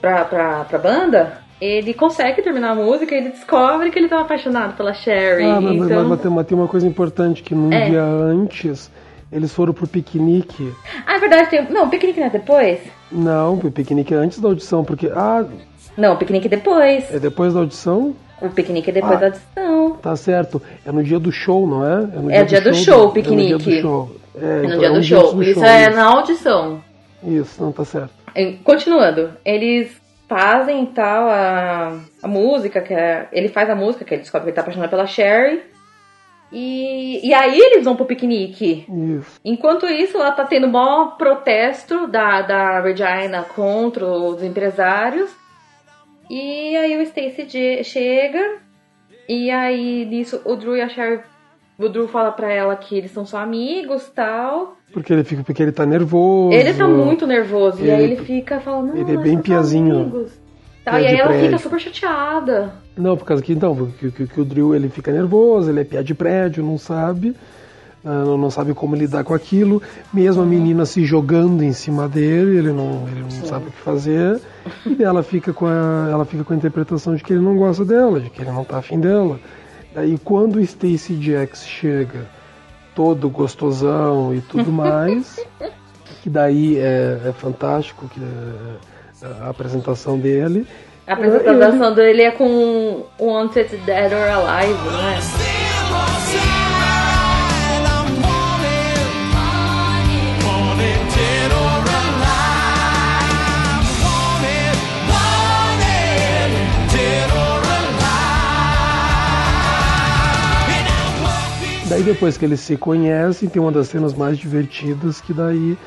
pra, 0.00 0.24
pra, 0.24 0.64
pra 0.64 0.78
banda, 0.78 1.38
ele 1.60 1.94
consegue 1.94 2.42
terminar 2.42 2.72
a 2.72 2.74
música 2.74 3.14
e 3.14 3.18
ele 3.18 3.28
descobre 3.30 3.90
que 3.90 3.98
ele 3.98 4.08
tava 4.08 4.22
apaixonado 4.22 4.76
pela 4.76 4.92
Sherry. 4.92 5.44
Ah, 5.44 5.60
mas, 5.60 5.74
então... 5.76 6.08
mas 6.08 6.20
tem, 6.20 6.30
uma, 6.30 6.44
tem 6.44 6.58
uma 6.58 6.68
coisa 6.68 6.86
importante, 6.86 7.42
que 7.42 7.54
num 7.54 7.72
É. 7.72 7.88
dia 7.88 8.02
antes 8.02 8.90
eles 9.32 9.52
foram 9.52 9.72
pro 9.72 9.86
piquenique. 9.88 10.72
Ah, 11.06 11.16
é 11.16 11.18
verdade, 11.18 11.48
tem. 11.50 11.66
Não, 11.70 11.86
o 11.86 11.88
piquenique 11.88 12.20
não 12.20 12.26
é 12.26 12.30
depois? 12.30 12.80
Não, 13.10 13.54
o 13.54 13.70
piquenique 13.70 14.12
é 14.12 14.16
antes 14.18 14.38
da 14.40 14.48
audição, 14.48 14.84
porque. 14.84 15.10
Ah, 15.14 15.44
Não, 15.96 16.12
o 16.14 16.16
piquenique 16.16 16.46
é 16.46 16.50
depois. 16.50 17.12
é 17.12 17.18
depois 17.18 17.54
da 17.54 17.60
audição? 17.60 18.14
O 18.42 18.48
piquenique 18.50 18.90
é 18.90 18.92
depois 18.92 19.14
Ah. 19.14 19.16
da 19.16 19.26
audição. 19.26 19.90
Tá 20.02 20.14
certo. 20.16 20.60
É 20.84 20.92
no 20.92 21.02
dia 21.02 21.18
do 21.18 21.32
show, 21.32 21.66
não 21.66 21.84
é? 21.86 22.00
no 22.02 22.30
É 22.30 22.42
o 22.42 22.46
dia 22.46 22.60
do 22.60 22.74
show, 22.74 22.98
o 22.98 23.02
É 23.04 23.06
no 23.06 23.12
dia 23.14 23.22
piquenique. 23.22 23.64
do 23.76 23.80
show. 23.80 24.16
É, 24.34 24.40
no 24.40 24.64
então 24.64 24.78
dia 24.78 24.88
é 24.88 24.92
do 24.92 25.02
show. 25.02 25.34
do 25.34 25.42
Isso 25.42 25.64
é 25.64 25.82
isso. 25.82 25.96
na 25.96 26.04
audição. 26.04 26.84
Isso, 27.22 27.62
não 27.62 27.72
tá 27.72 27.84
certo. 27.84 28.10
E, 28.34 28.54
Continuando, 28.64 29.32
eles 29.44 30.00
fazem 30.28 30.84
tal 30.86 31.28
a, 31.28 32.00
a 32.22 32.28
música, 32.28 32.80
que 32.80 32.92
é, 32.92 33.28
ele 33.32 33.48
faz 33.48 33.70
a 33.70 33.74
música, 33.74 34.04
que 34.04 34.14
ele 34.14 34.22
descobre 34.22 34.44
que 34.46 34.50
ele 34.50 34.56
tá 34.56 34.62
apaixonado 34.62 34.90
pela 34.90 35.06
Sherry. 35.06 35.62
E, 36.52 37.26
e 37.26 37.34
aí 37.34 37.58
eles 37.58 37.84
vão 37.84 37.96
pro 37.96 38.04
piquenique. 38.04 38.86
Isso. 38.88 39.40
Enquanto 39.44 39.86
isso, 39.86 40.16
ela 40.16 40.32
tá 40.32 40.44
tendo 40.44 40.66
o 40.66 40.72
maior 40.72 41.16
protesto 41.16 42.06
da, 42.06 42.42
da 42.42 42.80
Regina 42.80 43.42
contra 43.42 44.06
os 44.06 44.42
empresários. 44.42 45.30
E 46.30 46.76
aí 46.76 46.96
o 46.96 47.02
Stacy 47.02 47.82
chega. 47.82 48.58
E 49.28 49.50
aí 49.50 50.04
nisso 50.04 50.40
o 50.44 50.54
Drew 50.54 50.76
e 50.76 50.82
a 50.82 50.88
Sherry. 50.88 51.20
O 51.78 51.88
Drew 51.88 52.06
fala 52.06 52.30
pra 52.30 52.52
ela 52.52 52.76
que 52.76 52.96
eles 52.96 53.10
são 53.10 53.26
só 53.26 53.38
amigos 53.38 54.08
tal. 54.14 54.76
Porque 54.92 55.12
ele 55.12 55.24
fica, 55.24 55.42
porque 55.42 55.60
ele 55.62 55.72
tá 55.72 55.84
nervoso. 55.84 56.54
Ele 56.56 56.72
tá 56.72 56.86
muito 56.86 57.26
nervoso. 57.26 57.84
e 57.84 57.90
aí 57.90 58.04
Ele- 58.04 58.12
ele 58.14 58.22
fica 58.24 58.60
falando, 58.60 58.96
ele 58.96 59.12
é 59.12 59.16
bem 59.16 59.38
piazinho. 59.38 60.00
amigos", 60.02 60.32
Tal, 60.84 60.94
Pé 60.94 61.02
e 61.02 61.06
aí 61.06 61.16
ela 61.18 61.32
fica 61.32 61.58
super 61.58 61.80
chateada. 61.80 62.74
Não, 62.96 63.16
por 63.16 63.24
causa 63.24 63.42
que 63.42 63.52
então, 63.52 63.74
que, 63.98 64.10
que, 64.12 64.26
que 64.26 64.40
o 64.40 64.44
Drill 64.44 64.74
ele 64.74 64.88
fica 64.88 65.10
nervoso, 65.10 65.68
ele 65.70 65.80
é 65.80 65.84
piá 65.84 66.02
de 66.02 66.14
prédio, 66.14 66.62
não 66.62 66.76
sabe, 66.78 67.34
ah, 68.04 68.22
não, 68.24 68.36
não 68.36 68.50
sabe 68.50 68.72
como 68.74 68.94
lidar 68.94 69.24
com 69.24 69.32
aquilo. 69.34 69.82
Mesmo 70.12 70.42
a 70.42 70.46
menina 70.46 70.84
se 70.86 71.04
jogando 71.04 71.64
em 71.64 71.72
cima 71.72 72.06
dele, 72.08 72.58
ele 72.58 72.70
não, 72.72 73.08
ele 73.10 73.22
não 73.22 73.30
sabe 73.30 73.68
o 73.68 73.70
que 73.72 73.78
fazer. 73.78 74.38
E 74.86 75.02
ela 75.02 75.22
fica 75.24 75.52
com 75.52 75.66
a, 75.66 76.08
ela 76.12 76.24
fica 76.24 76.44
com 76.44 76.52
a 76.52 76.56
interpretação 76.56 77.16
de 77.16 77.22
que 77.24 77.32
ele 77.32 77.42
não 77.42 77.56
gosta 77.56 77.84
dela, 77.84 78.20
de 78.20 78.28
que 78.30 78.42
ele 78.42 78.50
não 78.52 78.62
tá 78.64 78.76
afim 78.76 79.00
dela. 79.00 79.40
Daí 79.94 80.18
quando 80.18 80.56
o 80.56 80.60
Stacy 80.60 81.20
Jax 81.20 81.66
chega, 81.66 82.26
todo 82.94 83.28
gostosão 83.30 84.34
e 84.34 84.40
tudo 84.40 84.70
mais, 84.72 85.38
que 86.22 86.28
daí 86.28 86.78
é, 86.78 87.20
é 87.28 87.32
fantástico 87.32 88.08
que 88.08 88.20
é, 88.20 89.26
a 89.42 89.50
apresentação 89.50 90.18
dele. 90.18 90.66
A 91.06 91.12
apresentação 91.12 91.94
dele 91.94 92.22
é 92.22 92.30
com 92.30 93.04
Wanted 93.20 93.76
Dead 93.76 94.12
or 94.12 94.48
Alive, 94.48 94.72
né? 94.72 96.63
Daí 111.94 112.02
depois 112.02 112.36
que 112.36 112.44
eles 112.44 112.58
se 112.58 112.76
conhecem, 112.76 113.48
tem 113.48 113.62
uma 113.62 113.70
das 113.70 113.86
cenas 113.86 114.12
mais 114.14 114.36
divertidas 114.36 115.20
que 115.20 115.32
daí 115.32 115.78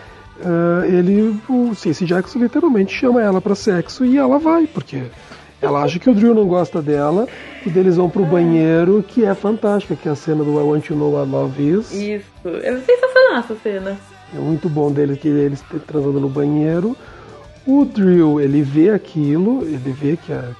ah, 0.41 0.87
ele, 0.87 1.37
o 1.49 1.75
Stacey 1.75 2.07
Jackson 2.07 2.39
literalmente 2.39 2.93
chama 2.93 3.21
ela 3.21 3.41
pra 3.41 3.53
sexo 3.53 4.05
e 4.05 4.17
ela 4.17 4.39
vai, 4.39 4.67
porque 4.67 5.03
ela 5.61 5.83
acha 5.83 5.99
que 5.99 6.09
o 6.09 6.15
Drew 6.15 6.33
não 6.33 6.47
gosta 6.47 6.81
dela 6.81 7.27
e 7.65 7.69
daí 7.69 7.83
eles 7.83 7.97
vão 7.97 8.09
pro 8.09 8.23
banheiro, 8.23 9.03
que 9.05 9.25
é 9.25 9.35
fantástica, 9.35 9.97
que 9.97 10.07
é 10.07 10.11
a 10.13 10.15
cena 10.15 10.45
do 10.45 10.51
I 10.53 10.63
Want 10.63 10.85
to 10.85 10.95
Know 10.95 11.11
What 11.11 11.29
Love 11.29 11.69
Is. 11.69 11.91
Isso. 11.91 12.25
É 12.63 12.79
sensacional 12.79 13.39
essa 13.39 13.57
cena. 13.61 13.97
É 14.33 14.39
muito 14.39 14.69
bom 14.69 14.89
dele 14.89 15.17
que 15.17 15.27
eles 15.27 15.61
transando 15.85 16.21
no 16.21 16.29
banheiro. 16.29 16.95
O 17.65 17.83
Drill, 17.83 18.39
ele 18.39 18.61
vê 18.61 18.91
aquilo, 18.91 19.61
ele 19.63 19.91
vê 19.91 20.15
que 20.15 20.31
a, 20.31 20.51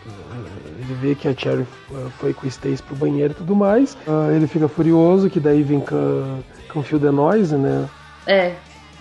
ele 0.87 0.95
vê 1.01 1.15
que 1.15 1.27
a 1.27 1.33
Cherry 1.35 1.63
uh, 1.91 2.09
foi 2.17 2.33
com 2.33 2.45
o 2.45 2.49
Stace 2.49 2.81
pro 2.81 2.95
banheiro 2.95 3.33
e 3.33 3.35
tudo 3.35 3.55
mais. 3.55 3.97
Ah, 4.07 4.29
ele 4.33 4.47
fica 4.47 4.67
furioso, 4.67 5.29
que 5.29 5.39
daí 5.39 5.61
vem 5.61 5.81
com, 5.81 6.39
com 6.71 6.79
o 6.79 6.83
Fio 6.83 6.99
the 6.99 7.11
Noise, 7.11 7.55
né? 7.55 7.87
É. 8.25 8.53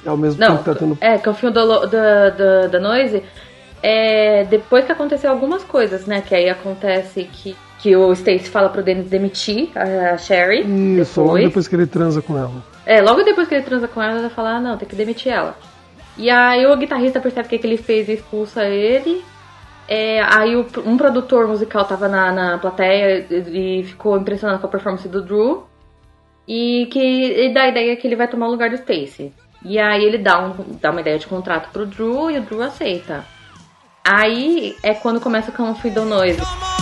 Ao 0.04 0.16
mesmo 0.16 0.40
Não, 0.40 0.48
tempo 0.48 0.58
que 0.58 0.70
tá 0.70 0.74
tendo. 0.74 0.98
é, 1.00 1.18
que 1.18 1.28
é 1.28 1.32
o 1.32 1.34
filme 1.34 1.54
da, 1.54 1.64
da, 1.86 2.66
da, 2.66 2.80
Noise. 2.80 3.22
É, 3.82 4.44
depois 4.44 4.84
que 4.84 4.92
aconteceu 4.92 5.30
algumas 5.30 5.62
coisas, 5.62 6.06
né? 6.06 6.22
Que 6.26 6.34
aí 6.34 6.48
acontece 6.48 7.24
que, 7.24 7.56
que 7.78 7.94
o 7.94 8.12
Stacy 8.12 8.48
fala 8.48 8.68
pro 8.68 8.82
Dennis 8.82 9.08
demitir 9.08 9.70
a, 9.76 10.14
a 10.14 10.18
Sherry. 10.18 11.00
Isso, 11.00 11.20
logo 11.22 11.38
depois 11.38 11.68
que 11.68 11.76
ele 11.76 11.86
transa 11.86 12.20
com 12.20 12.36
ela. 12.36 12.64
É, 12.84 13.00
logo 13.00 13.22
depois 13.22 13.46
que 13.46 13.54
ele 13.54 13.64
transa 13.64 13.86
com 13.86 14.02
ela, 14.02 14.18
ela 14.18 14.30
fala, 14.30 14.56
ah, 14.56 14.60
não, 14.60 14.76
tem 14.76 14.88
que 14.88 14.96
demitir 14.96 15.32
ela. 15.32 15.56
E 16.16 16.30
aí 16.30 16.66
o 16.66 16.76
guitarrista 16.76 17.20
percebe 17.20 17.46
o 17.46 17.50
que, 17.50 17.58
que 17.58 17.66
ele 17.66 17.76
fez 17.76 18.08
e 18.08 18.14
expulsa 18.14 18.64
ele. 18.64 19.22
É, 19.88 20.20
aí 20.22 20.56
o- 20.56 20.66
um 20.84 20.96
produtor 20.96 21.46
musical 21.46 21.84
tava 21.84 22.08
na, 22.08 22.32
na 22.32 22.58
plateia 22.58 23.26
e 23.30 23.84
ficou 23.84 24.16
impressionado 24.18 24.60
com 24.60 24.66
a 24.66 24.70
performance 24.70 25.08
do 25.08 25.22
Drew. 25.22 25.64
E 26.48 26.86
que 26.92 27.00
e 27.00 27.52
dá 27.52 27.62
a 27.62 27.68
ideia 27.68 27.96
que 27.96 28.06
ele 28.06 28.16
vai 28.16 28.28
tomar 28.28 28.46
o 28.46 28.50
lugar 28.50 28.70
do 28.70 28.76
Stacy. 28.76 29.32
E 29.64 29.78
aí 29.78 30.04
ele 30.04 30.18
dá, 30.18 30.38
um, 30.40 30.54
dá 30.80 30.90
uma 30.90 31.00
ideia 31.00 31.18
de 31.18 31.26
contrato 31.26 31.70
pro 31.72 31.86
Drew 31.86 32.30
e 32.30 32.38
o 32.38 32.42
Drew 32.42 32.62
aceita. 32.62 33.24
Aí 34.04 34.76
é 34.82 34.94
quando 34.94 35.20
começa 35.20 35.50
com 35.50 35.64
o 35.64 36.04
Noise. 36.04 36.40
Come 36.40 36.46
feel 36.60 36.75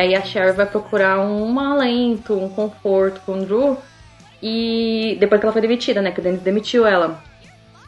aí 0.00 0.14
a 0.14 0.22
Sherry 0.22 0.52
vai 0.52 0.66
procurar 0.66 1.20
um 1.20 1.58
alento, 1.60 2.34
um 2.34 2.48
conforto 2.48 3.20
com 3.24 3.32
o 3.32 3.44
Drew. 3.44 3.78
E 4.42 5.16
depois 5.20 5.40
que 5.40 5.46
ela 5.46 5.52
foi 5.52 5.62
demitida, 5.62 6.00
né? 6.00 6.10
Que 6.10 6.20
o 6.20 6.22
Dennis 6.22 6.40
demitiu 6.40 6.86
ela. 6.86 7.22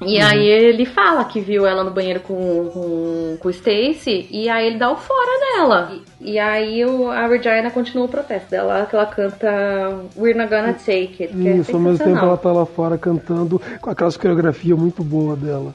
E 0.04 0.20
aí 0.20 0.46
ele 0.46 0.84
fala 0.84 1.24
que 1.24 1.40
viu 1.40 1.66
ela 1.66 1.84
no 1.84 1.90
banheiro 1.90 2.20
com, 2.20 2.70
com, 2.72 3.36
com 3.38 3.48
o 3.48 3.50
Stacy. 3.50 4.28
E 4.30 4.48
aí 4.48 4.66
ele 4.66 4.78
dá 4.78 4.90
o 4.90 4.96
fora 4.96 5.56
dela. 5.56 5.92
E, 6.20 6.32
e 6.32 6.38
aí 6.38 6.84
o, 6.84 7.08
a 7.10 7.26
Regina 7.26 7.70
continua 7.70 8.06
o 8.06 8.08
protesto 8.08 8.50
dela, 8.50 8.86
que 8.86 8.96
ela 8.96 9.06
canta 9.06 9.48
We're 10.16 10.36
Not 10.36 10.50
Gonna 10.50 10.74
Take 10.74 11.22
It. 11.22 11.28
Que 11.28 11.48
é 11.48 11.56
Isso, 11.56 11.72
ao 11.72 11.80
mesmo 11.80 12.04
tempo 12.04 12.18
ela 12.18 12.36
tá 12.36 12.52
lá 12.52 12.66
fora 12.66 12.98
cantando 12.98 13.60
com 13.80 13.90
aquela 13.90 14.12
coreografia 14.12 14.76
muito 14.76 15.02
boa 15.02 15.36
dela. 15.36 15.74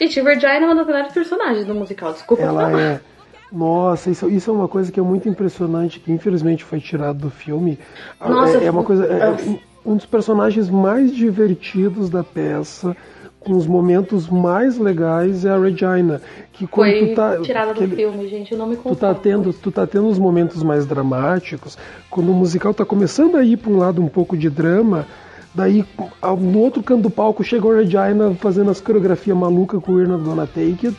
Gente, 0.00 0.18
a 0.18 0.24
Regina 0.24 0.56
é 0.56 0.60
uma 0.60 0.74
das 0.74 0.86
melhores 0.86 1.12
personagens 1.12 1.64
do 1.64 1.74
musical. 1.74 2.12
Desculpa 2.12 2.42
Ela 2.42 2.80
é. 2.80 3.00
Nossa, 3.52 4.10
isso, 4.10 4.28
isso 4.28 4.50
é 4.50 4.54
uma 4.54 4.68
coisa 4.68 4.92
que 4.92 5.00
é 5.00 5.02
muito 5.02 5.28
impressionante, 5.28 5.98
que 6.00 6.12
infelizmente 6.12 6.62
foi 6.64 6.80
tirado 6.80 7.18
do 7.18 7.30
filme. 7.30 7.78
Nossa, 8.20 8.58
é, 8.58 8.66
é 8.66 8.70
uma 8.70 8.84
coisa. 8.84 9.04
é- 9.06 9.30
nossa. 9.30 9.58
um 9.84 9.96
dos 9.96 10.06
personagens 10.06 10.68
mais 10.70 11.14
divertidos 11.14 12.08
da 12.10 12.22
peça, 12.22 12.94
com 13.40 13.52
os 13.54 13.66
momentos 13.66 14.28
mais 14.28 14.76
legais, 14.78 15.44
é 15.46 15.50
a 15.50 15.58
Regina. 15.58 16.20
Que 16.52 16.66
quando 16.66 16.90
Foi 16.90 17.08
tu 17.08 17.14
tá, 17.16 17.40
tirada 17.40 17.72
do 17.74 17.82
ele- 17.82 17.96
filme, 17.96 18.28
gente. 18.28 18.52
Eu 18.52 18.58
não 18.58 18.66
me 18.66 18.76
Tu 18.76 18.82
confundo. 18.82 19.00
tá, 19.00 19.14
tendo, 19.14 19.52
tu 19.52 19.72
tá 19.72 19.86
tendo 19.86 20.06
os 20.08 20.18
momentos 20.18 20.62
mais 20.62 20.84
dramáticos, 20.86 21.78
quando 22.10 22.30
o 22.30 22.34
musical 22.34 22.74
tá 22.74 22.84
começando 22.84 23.36
a 23.36 23.42
ir 23.42 23.56
pra 23.56 23.70
um 23.72 23.78
lado 23.78 24.02
um 24.02 24.08
pouco 24.08 24.36
de 24.36 24.50
drama, 24.50 25.06
daí 25.54 25.82
no 26.38 26.58
outro 26.58 26.82
canto 26.82 27.02
do 27.02 27.10
palco 27.10 27.42
chega 27.42 27.66
a 27.72 27.76
Regina 27.78 28.34
fazendo 28.38 28.70
as 28.70 28.80
coreografias 28.80 29.36
malucas 29.36 29.82
com 29.82 29.92
o 29.92 30.06
Not 30.06 30.22
Gonna 30.22 30.46
Take 30.46 30.88
It. 30.88 30.96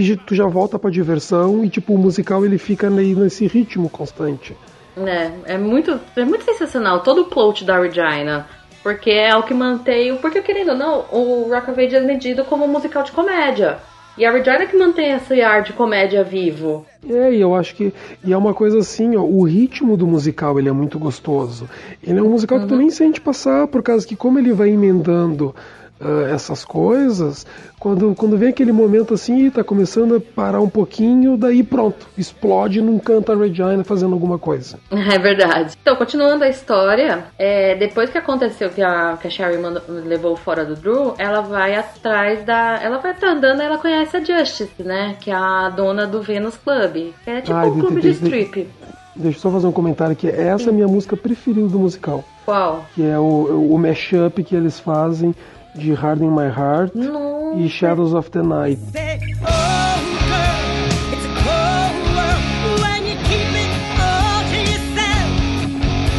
E, 0.00 0.16
tu 0.16 0.34
já 0.34 0.46
volta 0.46 0.78
pra 0.78 0.90
diversão 0.90 1.64
e 1.64 1.68
tipo 1.68 1.94
o 1.94 1.98
musical 1.98 2.44
ele 2.44 2.58
fica 2.58 2.88
aí 2.88 3.14
nesse 3.14 3.46
ritmo 3.46 3.88
constante. 3.88 4.56
É, 4.96 5.54
é 5.54 5.58
muito, 5.58 5.98
é 6.16 6.24
muito 6.24 6.44
sensacional 6.44 7.00
todo 7.02 7.22
o 7.22 7.24
plot 7.26 7.64
da 7.64 7.78
Regina. 7.80 8.46
Porque 8.82 9.10
é 9.10 9.36
o 9.36 9.42
que 9.42 9.52
mantém. 9.54 10.12
o- 10.12 10.16
Porque, 10.18 10.40
querendo 10.40 10.70
ou 10.70 10.76
não, 10.76 11.04
o 11.12 11.48
Rock 11.50 11.70
of 11.70 11.80
Ages 11.80 11.94
é 11.94 12.00
medido 12.00 12.44
como 12.44 12.64
um 12.64 12.68
musical 12.68 13.02
de 13.02 13.12
comédia. 13.12 13.78
E 14.16 14.24
a 14.24 14.32
Regina 14.32 14.66
que 14.66 14.76
mantém 14.76 15.12
esse 15.12 15.40
ar 15.42 15.62
de 15.62 15.72
comédia 15.72 16.24
vivo. 16.24 16.84
É, 17.08 17.32
e 17.32 17.40
eu 17.40 17.54
acho 17.54 17.74
que 17.76 17.92
e 18.24 18.32
é 18.32 18.36
uma 18.36 18.52
coisa 18.54 18.78
assim, 18.78 19.16
ó, 19.16 19.22
o 19.22 19.44
ritmo 19.44 19.96
do 19.96 20.06
musical 20.06 20.58
ele 20.58 20.68
é 20.68 20.72
muito 20.72 20.98
gostoso. 20.98 21.68
Ele 22.02 22.18
é 22.18 22.22
um 22.22 22.30
musical 22.30 22.58
que 22.60 22.66
tu 22.66 22.76
nem 22.76 22.90
sente 22.90 23.20
passar, 23.20 23.66
por 23.68 23.82
causa 23.82 24.06
que 24.06 24.16
como 24.16 24.38
ele 24.38 24.52
vai 24.52 24.70
emendando 24.70 25.54
ah, 26.00 26.28
essas 26.32 26.64
coisas, 26.64 27.46
quando, 27.78 28.14
quando 28.14 28.36
vem 28.36 28.50
aquele 28.50 28.72
momento 28.72 29.14
assim, 29.14 29.50
tá 29.50 29.64
começando 29.64 30.16
a 30.16 30.20
parar 30.20 30.60
um 30.60 30.68
pouquinho, 30.68 31.36
daí 31.36 31.62
pronto, 31.62 32.06
explode 32.16 32.80
num 32.80 32.98
canto 32.98 33.32
a 33.32 33.36
Regina 33.36 33.82
fazendo 33.84 34.12
alguma 34.14 34.38
coisa. 34.38 34.78
É 35.10 35.18
verdade. 35.18 35.74
Então, 35.80 35.96
continuando 35.96 36.44
a 36.44 36.48
história, 36.48 37.24
é, 37.38 37.74
depois 37.76 38.10
que 38.10 38.18
aconteceu 38.18 38.68
que 38.70 38.82
a, 38.82 39.16
que 39.20 39.26
a 39.26 39.30
Sherry 39.30 39.58
mandou- 39.58 39.82
levou 39.88 40.36
fora 40.36 40.64
do 40.64 40.74
Drew, 40.76 41.14
ela 41.18 41.40
vai 41.40 41.74
atrás 41.74 42.44
da. 42.44 42.78
Ela 42.82 42.98
vai 42.98 43.12
estar 43.12 43.28
andando 43.28 43.60
ela 43.62 43.78
conhece 43.78 44.16
a 44.16 44.20
Justice, 44.22 44.70
né? 44.82 45.16
Que 45.20 45.30
é 45.30 45.34
a 45.34 45.70
dona 45.70 46.06
do 46.06 46.20
Venus 46.20 46.56
Club. 46.58 47.12
Que 47.24 47.30
é 47.30 47.40
tipo 47.40 47.56
Ai, 47.56 47.68
um 47.68 47.74
de- 47.74 47.80
clube 47.80 48.00
de- 48.00 48.12
de 48.12 48.18
de- 48.18 48.24
strip. 48.24 48.68
Deixa 49.16 49.38
eu 49.38 49.40
só 49.42 49.50
fazer 49.50 49.66
um 49.66 49.72
comentário 49.72 50.12
aqui. 50.12 50.28
Essa 50.28 50.66
é 50.66 50.68
a 50.70 50.72
minha 50.72 50.86
música 50.86 51.16
preferida 51.16 51.66
do 51.68 51.78
musical, 51.78 52.22
Qual? 52.44 52.84
que 52.94 53.04
é 53.04 53.18
o, 53.18 53.72
o 53.72 53.78
mashup 53.78 54.44
que 54.44 54.54
eles 54.54 54.78
fazem 54.78 55.34
de 55.74 55.92
Hard 55.94 56.22
in 56.22 56.30
My 56.30 56.48
Heart 56.48 56.94
Nossa. 56.94 57.58
e 57.58 57.68
Shadows 57.68 58.14
of 58.14 58.30
the 58.30 58.42
Night. 58.42 58.78
Say, 58.92 59.18
oh 59.42 59.98
girl, 60.28 61.12
it's 61.12 61.24
a 61.24 61.32
cold 61.44 61.94
world 62.16 62.80
when 62.82 63.06
you 63.06 63.16
keep 63.28 63.50
it 63.54 63.70
all 64.00 64.42
to 64.50 64.58
yourself. 64.58 65.28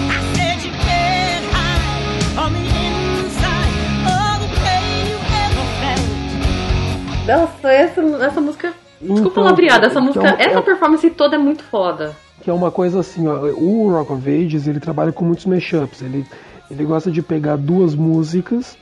I 0.10 0.20
said 0.36 0.58
you 0.66 0.72
can't 0.72 1.46
hide 1.54 2.40
on 2.40 2.54
the 2.54 2.66
inside 3.20 3.74
all 4.08 4.40
the 4.40 4.50
way 4.64 4.84
you 5.10 5.18
ever 5.46 5.66
felt. 5.82 7.28
Nossa, 7.28 7.72
essa, 7.72 8.02
essa 8.26 8.42
música. 8.42 8.74
Desculpa 9.02 9.22
Então, 9.30 9.32
palavreada, 9.44 9.88
essa 9.88 10.02
música. 10.02 10.20
então, 10.30 10.40
essa 10.40 10.60
é- 10.60 10.62
performance 10.62 11.10
toda 11.12 11.36
é 11.36 11.40
muito 11.40 11.64
foda. 11.64 12.14
que 12.42 12.50
é 12.50 12.54
uma 12.54 12.72
coisa 12.72 13.00
assim, 13.02 13.28
ó, 13.28 13.36
o 13.52 13.92
Rock 13.92 14.14
of 14.14 14.30
Ages 14.30 14.66
ele 14.68 14.80
trabalha 14.80 15.12
com 15.12 15.26
muitos 15.26 15.46
mashups, 15.46 16.02
ele, 16.02 16.26
ele 16.72 16.86
gosta 16.86 17.12
de 17.12 17.22
pegar 17.22 17.58
duas 17.58 17.94
músicas 17.96 18.78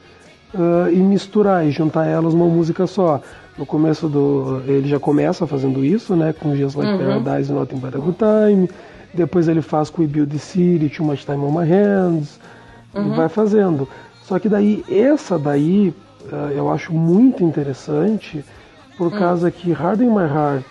ah, 0.54 0.90
e 0.92 0.98
misturar 0.98 1.66
e 1.66 1.72
juntar 1.72 2.06
elas 2.06 2.34
numa 2.34 2.48
música 2.48 2.88
só. 2.88 3.22
No 3.58 3.66
começo 3.66 4.08
do. 4.08 4.62
Ele 4.68 4.88
já 4.88 5.00
começa 5.00 5.48
fazendo 5.48 5.84
isso, 5.84 6.16
né? 6.16 6.34
Com 6.34 6.56
Just 6.56 6.76
Like 6.76 7.04
Paradise 7.04 7.52
e 7.52 7.56
Nothing 7.56 7.78
But 7.78 7.96
a 7.96 7.98
Good 7.98 8.18
Time. 8.18 8.70
Depois 9.14 9.48
ele 9.48 9.64
faz 9.64 9.90
com 9.90 10.04
We 10.04 10.08
Build 10.08 10.32
the 10.32 10.38
City, 10.38 10.90
Too 10.96 11.04
Much 11.04 11.26
Time 11.26 11.40
on 11.40 11.52
My 11.52 11.68
Hands. 11.68 12.40
Ele 12.94 13.10
vai 13.16 13.30
fazendo. 13.30 13.88
Só 14.24 14.38
que 14.38 14.48
daí, 14.48 14.84
essa 14.90 15.40
daí, 15.40 15.94
ah, 16.32 16.52
eu 16.54 16.70
acho 16.70 16.94
muito 16.94 17.44
interessante, 17.44 18.44
por 18.98 19.12
causa 19.12 19.50
que 19.50 19.72
Hard 19.72 20.02
in 20.02 20.10
My 20.10 20.26
Heart 20.26 20.66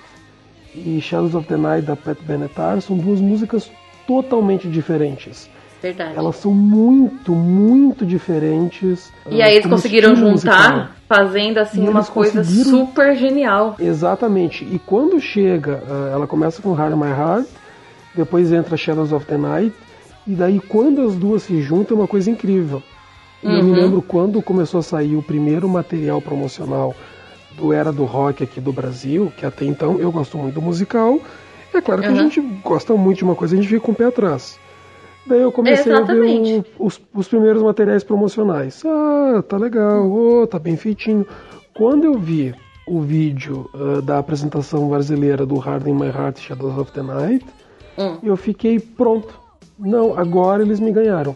e 0.75 1.01
Shadows 1.01 1.35
of 1.35 1.49
the 1.49 1.57
Night 1.57 1.87
da 1.87 1.97
Pat 1.97 2.19
Benatar 2.23 2.81
são 2.81 2.97
duas 2.97 3.21
músicas 3.21 3.71
totalmente 4.07 4.69
diferentes. 4.69 5.51
Verdade. 5.87 6.17
Elas 6.17 6.37
são 6.37 6.53
muito, 6.53 7.33
muito 7.33 8.05
diferentes. 8.05 9.13
E 9.31 9.43
ah, 9.43 9.47
aí 9.47 9.55
eles 9.57 9.67
conseguiram 9.67 10.15
juntar, 10.17 10.31
musical. 10.33 10.87
fazendo 11.09 11.59
assim 11.59 11.85
E 11.85 11.89
uma 11.89 12.05
coisa 12.05 12.39
conseguiram- 12.41 12.71
super 12.87 13.17
genial. 13.17 13.77
Exatamente. 13.79 14.65
E 14.65 14.79
quando 14.79 15.21
chega, 15.21 15.83
ah, 15.89 16.11
ela 16.13 16.27
começa 16.27 16.61
com 16.63 16.73
Hard 16.73 16.95
My 16.97 17.11
Heart, 17.11 17.47
depois 18.15 18.53
entra 18.53 18.77
Shadows 18.77 19.13
of 19.13 19.27
the 19.27 19.37
Night, 19.37 19.75
e 20.27 20.35
daí 20.35 20.59
quando 20.61 21.03
as 21.03 21.15
duas 21.15 21.43
se 21.45 21.61
juntam 21.63 21.97
é 21.97 22.01
uma 22.01 22.09
coisa 22.09 22.31
incrível. 22.31 22.83
E 23.43 23.47
eu 23.47 23.63
me 23.63 23.71
Uhum. 23.71 23.77
lembro 23.77 24.03
quando 24.03 24.43
começou 24.43 24.81
a 24.81 24.83
sair 24.83 25.15
o 25.15 25.23
primeiro 25.23 25.69
material 25.69 26.21
promocional 26.21 26.95
do 27.57 27.73
Era 27.73 27.93
do 27.93 28.05
Rock 28.05 28.43
aqui 28.43 28.61
do 28.61 28.73
Brasil, 28.73 29.33
que 29.37 29.47
até 29.47 29.65
então 29.65 29.99
eu 30.01 30.11
gosto 30.11 30.37
muito 30.37 30.55
do 30.55 30.63
musical. 30.63 31.21
É 31.73 31.81
claro 31.81 32.01
que 32.03 32.09
Uhum. 32.09 32.15
a 32.15 32.23
gente 32.23 32.41
gosta 32.65 32.95
muito 32.95 33.19
de 33.19 33.25
uma 33.25 33.35
coisa, 33.35 33.55
a 33.55 33.57
gente 33.57 33.69
fica 33.69 33.81
com 33.81 33.93
o 33.93 33.95
pé 33.95 34.07
atrás. 34.07 34.59
Daí 35.27 35.41
eu 35.43 35.51
comecei 35.51 35.93
a 35.93 35.97
Exatamente. 35.97 36.53
ver 36.53 36.65
o- 36.79 36.87
os, 36.87 37.01
os 37.15 37.29
primeiros 37.29 37.63
materiais 37.63 38.05
promocionais. 38.05 38.83
Ah, 38.87 39.43
tá 39.49 39.57
legal, 39.57 40.09
oh, 40.11 40.47
tá 40.47 40.59
bem 40.59 40.77
feitinho. 40.77 41.27
Quando 41.75 42.05
eu 42.05 42.15
vi 42.19 42.55
o 42.87 43.01
vídeo 43.01 43.69
ah, 43.75 44.01
da 44.01 44.19
apresentação 44.19 44.89
brasileira 44.89 45.45
do 45.45 45.57
Hard 45.57 45.87
in 45.89 45.95
My 45.95 46.07
Heart 46.07 46.39
Shadows 46.39 46.79
of 46.79 46.93
the 46.93 47.03
Night, 47.03 47.45
Hum. 47.99 48.19
eu 48.23 48.37
fiquei 48.37 48.79
pronto. 48.79 49.39
Não, 49.79 50.17
agora 50.19 50.63
eles 50.63 50.79
me 50.81 50.93
ganharam. 50.93 51.35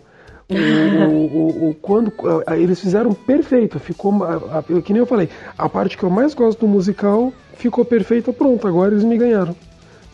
O, 0.48 0.54
o- 0.54 1.70
o- 1.70 1.74
quando 1.80 2.12
ah, 2.46 2.56
eles 2.56 2.80
fizeram 2.80 3.12
perfeito, 3.12 3.78
ficou 3.78 4.22
a- 4.24 4.58
a- 4.58 4.82
que 4.82 4.92
nem 4.92 4.98
eu 5.00 5.06
falei, 5.06 5.28
a 5.56 5.68
parte 5.68 5.96
que 5.96 6.02
eu 6.02 6.10
mais 6.10 6.34
gosto 6.34 6.60
do 6.60 6.68
musical 6.68 7.32
ficou 7.54 7.84
perfeita, 7.84 8.32
pronto, 8.32 8.66
agora 8.66 8.92
eles 8.92 9.04
me 9.04 9.16
ganharam. 9.16 9.54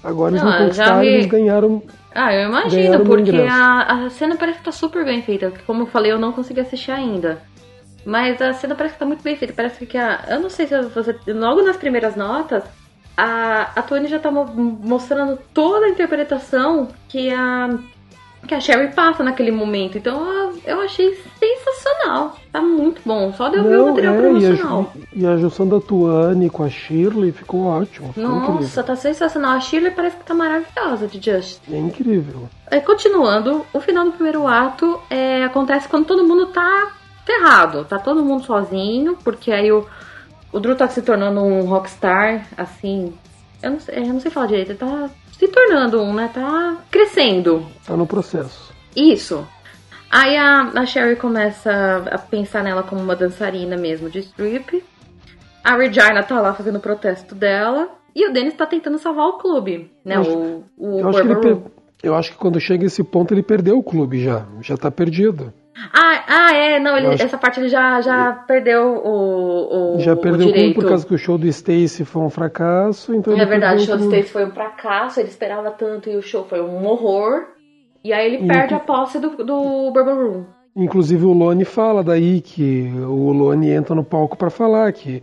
Agora 0.04 0.32
eles 0.32 0.42
Não, 0.42 0.52
me 0.52 0.58
conquistaram, 0.58 1.02
eles 1.02 1.26
ganharam. 1.26 1.82
Ah, 2.16 2.34
eu 2.34 2.48
imagino, 2.48 2.92
porque 3.04 3.30
a, 3.52 4.06
a 4.06 4.10
cena 4.10 4.36
parece 4.36 4.58
que 4.58 4.64
tá 4.64 4.72
super 4.72 5.04
bem 5.04 5.22
feita. 5.22 5.52
Como 5.66 5.82
eu 5.82 5.86
falei, 5.86 6.10
eu 6.12 6.18
não 6.18 6.32
consegui 6.32 6.60
assistir 6.60 6.90
ainda. 6.90 7.42
Mas 8.04 8.40
a 8.40 8.52
cena 8.52 8.74
parece 8.74 8.94
que 8.94 9.00
tá 9.00 9.06
muito 9.06 9.22
bem 9.22 9.36
feita. 9.36 9.52
Parece 9.54 9.84
que 9.84 9.98
a. 9.98 10.24
Eu 10.28 10.40
não 10.40 10.48
sei 10.50 10.66
se 10.66 10.80
você. 10.82 11.14
Logo 11.26 11.62
nas 11.62 11.76
primeiras 11.76 12.14
notas, 12.16 12.62
a, 13.16 13.70
a 13.76 13.82
Tony 13.82 14.06
já 14.06 14.18
tá 14.18 14.30
mo- 14.30 14.46
mostrando 14.46 15.38
toda 15.52 15.86
a 15.86 15.88
interpretação 15.90 16.88
que 17.08 17.30
a. 17.30 17.68
Que 18.46 18.54
a 18.54 18.60
Sherry 18.60 18.92
passa 18.94 19.24
naquele 19.24 19.50
momento. 19.50 19.98
Então 19.98 20.54
eu, 20.64 20.80
achei 20.80 21.18
sensacional. 21.38 22.36
Tá 22.52 22.60
muito 22.60 23.00
bom. 23.04 23.32
Só 23.32 23.48
de 23.48 23.56
eu 23.56 23.64
ver 23.64 23.78
o 23.78 23.86
material 23.88 24.14
é, 24.14 24.16
e 24.16 24.18
a, 24.18 24.22
promocional. 24.22 24.92
E 25.12 25.26
a 25.26 25.36
junção 25.36 25.68
da 25.68 25.80
Tuane 25.80 26.48
com 26.48 26.62
a 26.62 26.70
Shirley 26.70 27.32
ficou 27.32 27.64
ótimo, 27.64 28.12
ficou 28.12 28.28
Nossa, 28.28 28.52
incrível. 28.52 28.84
tá 28.84 28.96
sensacional. 28.96 29.52
A 29.52 29.60
Shirley 29.60 29.90
parece 29.90 30.16
que 30.16 30.24
tá 30.24 30.34
maravilhosa 30.34 31.06
de 31.06 31.20
Just. 31.20 31.60
É 31.70 31.76
incrível. 31.76 32.48
É, 32.70 32.80
continuando, 32.80 33.64
o 33.72 33.80
final 33.80 34.04
do 34.04 34.12
primeiro 34.12 34.46
ato 34.46 35.00
é, 35.10 35.44
acontece 35.44 35.88
quando 35.88 36.06
todo 36.06 36.26
mundo 36.26 36.46
tá 36.46 36.92
ferrado. 37.24 37.84
Tá 37.84 37.98
todo 37.98 38.24
mundo 38.24 38.44
sozinho, 38.44 39.18
porque 39.24 39.50
aí 39.50 39.72
o, 39.72 39.84
o 40.52 40.60
Drew 40.60 40.76
tá 40.76 40.88
se 40.88 41.02
tornando 41.02 41.40
um 41.40 41.66
rockstar, 41.66 42.46
assim. 42.56 43.12
Eu 43.62 43.72
não, 43.72 43.80
sei, 43.80 43.98
eu 43.98 44.06
não 44.06 44.20
sei 44.20 44.30
falar 44.30 44.46
direito, 44.46 44.70
ele 44.70 44.78
tá 44.78 45.10
se 45.38 45.48
tornando 45.48 46.00
um, 46.02 46.12
né? 46.14 46.30
Tá 46.32 46.76
crescendo. 46.90 47.66
Tá 47.86 47.96
no 47.96 48.06
processo. 48.06 48.72
Isso. 48.94 49.46
Aí 50.10 50.36
a, 50.36 50.62
a 50.74 50.86
Sherry 50.86 51.16
começa 51.16 52.04
a 52.10 52.18
pensar 52.18 52.62
nela 52.62 52.82
como 52.82 53.00
uma 53.00 53.16
dançarina 53.16 53.76
mesmo 53.76 54.08
de 54.08 54.20
strip. 54.20 54.82
A 55.62 55.76
Regina 55.76 56.22
tá 56.22 56.40
lá 56.40 56.54
fazendo 56.54 56.76
o 56.76 56.80
protesto 56.80 57.34
dela. 57.34 57.88
E 58.14 58.26
o 58.26 58.32
Dennis 58.32 58.54
tá 58.54 58.64
tentando 58.64 58.98
salvar 58.98 59.26
o 59.26 59.32
clube, 59.38 59.90
né? 60.04 60.18
O 60.18 60.64
o 60.78 61.00
Eu 61.00 61.08
acho, 61.10 61.40
per- 61.40 61.58
eu 62.02 62.14
acho 62.14 62.30
que 62.32 62.38
quando 62.38 62.58
chega 62.58 62.86
esse 62.86 63.04
ponto 63.04 63.34
ele 63.34 63.42
perdeu 63.42 63.76
o 63.76 63.82
clube 63.82 64.22
já. 64.24 64.46
Já 64.62 64.74
tá 64.76 64.90
perdido. 64.90 65.52
Ah, 65.92 66.24
ah, 66.26 66.54
é, 66.56 66.80
não, 66.80 66.96
ele- 66.96 67.08
acho- 67.08 67.22
essa 67.22 67.36
parte 67.36 67.60
ele 67.60 67.68
já, 67.68 68.00
já 68.00 68.32
perdeu 68.46 68.94
o, 69.04 69.96
o, 69.96 70.00
já 70.00 70.16
perdeu 70.16 70.46
o 70.48 70.52
direito. 70.52 70.74
por 70.74 70.88
causa 70.88 71.06
que 71.06 71.14
o 71.14 71.18
show 71.18 71.36
do 71.36 71.46
Stacy 71.46 72.04
foi 72.04 72.22
um 72.22 72.30
fracasso. 72.30 73.14
Então 73.14 73.38
É 73.38 73.44
verdade, 73.44 73.82
o 73.82 73.86
show 73.86 73.96
do. 73.96 74.04
Stacy 74.04 74.30
foi 74.32 74.46
um 74.46 74.50
fracasso, 74.50 75.20
ele 75.20 75.28
esperava 75.28 75.70
tanto 75.70 76.08
e 76.08 76.16
o 76.16 76.22
show 76.22 76.44
foi 76.44 76.60
um 76.62 76.86
horror. 76.86 77.44
E 78.02 78.12
aí 78.12 78.34
ele 78.34 78.46
perde 78.46 78.72
a 78.72 78.78
posse 78.78 79.18
do, 79.18 79.30
do 79.44 79.90
Bourbon 79.92 80.14
Room. 80.14 80.44
Inclusive 80.74 81.24
o 81.24 81.32
Lone 81.32 81.64
fala 81.64 82.02
daí 82.04 82.40
que 82.40 82.90
o 83.06 83.32
Lone 83.32 83.70
entra 83.70 83.94
no 83.94 84.04
palco 84.04 84.36
para 84.36 84.48
falar 84.50 84.92
que 84.92 85.22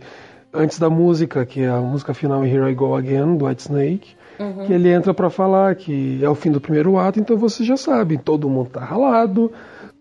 antes 0.52 0.78
da 0.78 0.90
música, 0.90 1.44
que 1.46 1.62
é 1.62 1.68
a 1.68 1.80
música 1.80 2.12
final 2.14 2.44
Here 2.44 2.70
I 2.70 2.74
Go 2.74 2.94
Again 2.94 3.36
do 3.36 3.46
White 3.46 3.62
Snake, 3.62 4.14
Uhum. 4.38 4.66
que 4.66 4.72
ele 4.72 4.88
entra 4.88 5.14
para 5.14 5.30
falar 5.30 5.76
que 5.76 6.18
é 6.20 6.28
o 6.28 6.34
fim 6.34 6.50
do 6.50 6.60
primeiro 6.60 6.98
ato, 6.98 7.20
então 7.20 7.36
você 7.36 7.62
já 7.62 7.76
sabe, 7.76 8.18
todo 8.18 8.48
mundo 8.48 8.68
tá 8.68 8.80
ralado, 8.80 9.52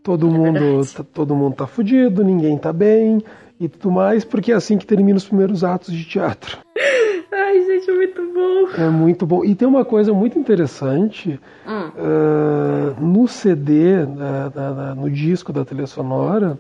todo 0.04 0.28
mundo 0.28 0.58
É 0.58 0.62
verdade. 0.62 0.96
tá, 0.96 1.04
todo 1.14 1.34
mundo 1.36 1.56
tá 1.56 1.66
fudido, 1.68 2.24
ninguém 2.24 2.58
tá 2.58 2.72
bem. 2.74 3.24
e 3.60 3.70
tudo 3.70 3.92
mais, 3.92 4.26
porque 4.26 4.52
é 4.52 4.56
assim 4.56 4.78
que 4.78 4.86
termina 4.86 5.16
os 5.16 5.24
primeiros 5.26 5.64
atos 5.64 5.94
de 5.94 6.04
teatro. 6.04 6.58
Ai, 7.32 7.66
gente, 7.66 7.90
é 7.90 7.94
muito 7.96 8.22
bom. 8.34 8.82
É 8.84 8.90
muito 8.90 9.26
bom. 9.26 9.46
E 9.46 9.56
tem 9.56 9.66
uma 9.68 9.86
coisa 9.86 10.12
muito 10.14 10.38
interessante 10.38 11.40
Hum. 11.66 11.92
ah, 11.98 12.94
no 13.00 13.28
CD, 13.28 14.06
da- 14.06 14.50
da- 14.50 14.72
da- 14.74 14.96
no 14.96 15.10
disco 15.10 15.54
da 15.54 15.64
trilha 15.64 15.88
sonora, 15.88 16.58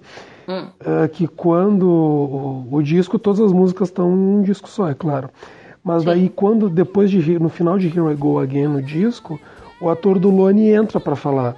Hum. 0.47 0.67
ah, 0.85 1.07
que 1.09 1.27
quando 1.27 1.87
o, 1.89 2.67
o 2.71 2.81
disco, 2.81 3.19
todas 3.19 3.41
as 3.41 3.51
músicas 3.51 3.89
estão 3.89 4.09
em 4.11 4.13
um 4.37 4.41
disco 4.41 4.69
só, 4.69 4.89
é 4.89 4.93
claro. 4.93 5.29
Mas 5.83 6.05
daí 6.05 6.29
quando 6.29 6.69
depois 6.69 7.11
de 7.11 7.37
no 7.39 7.49
final 7.49 7.77
de 7.77 7.87
Here 7.87 8.13
I 8.13 8.15
Go 8.15 8.39
Again 8.39 8.67
no 8.67 8.81
disco, 8.81 9.37
o 9.81 9.89
ator 9.89 10.17
do 10.19 10.29
Lone 10.29 10.69
entra 10.69 10.99
para 11.01 11.15
falar. 11.17 11.55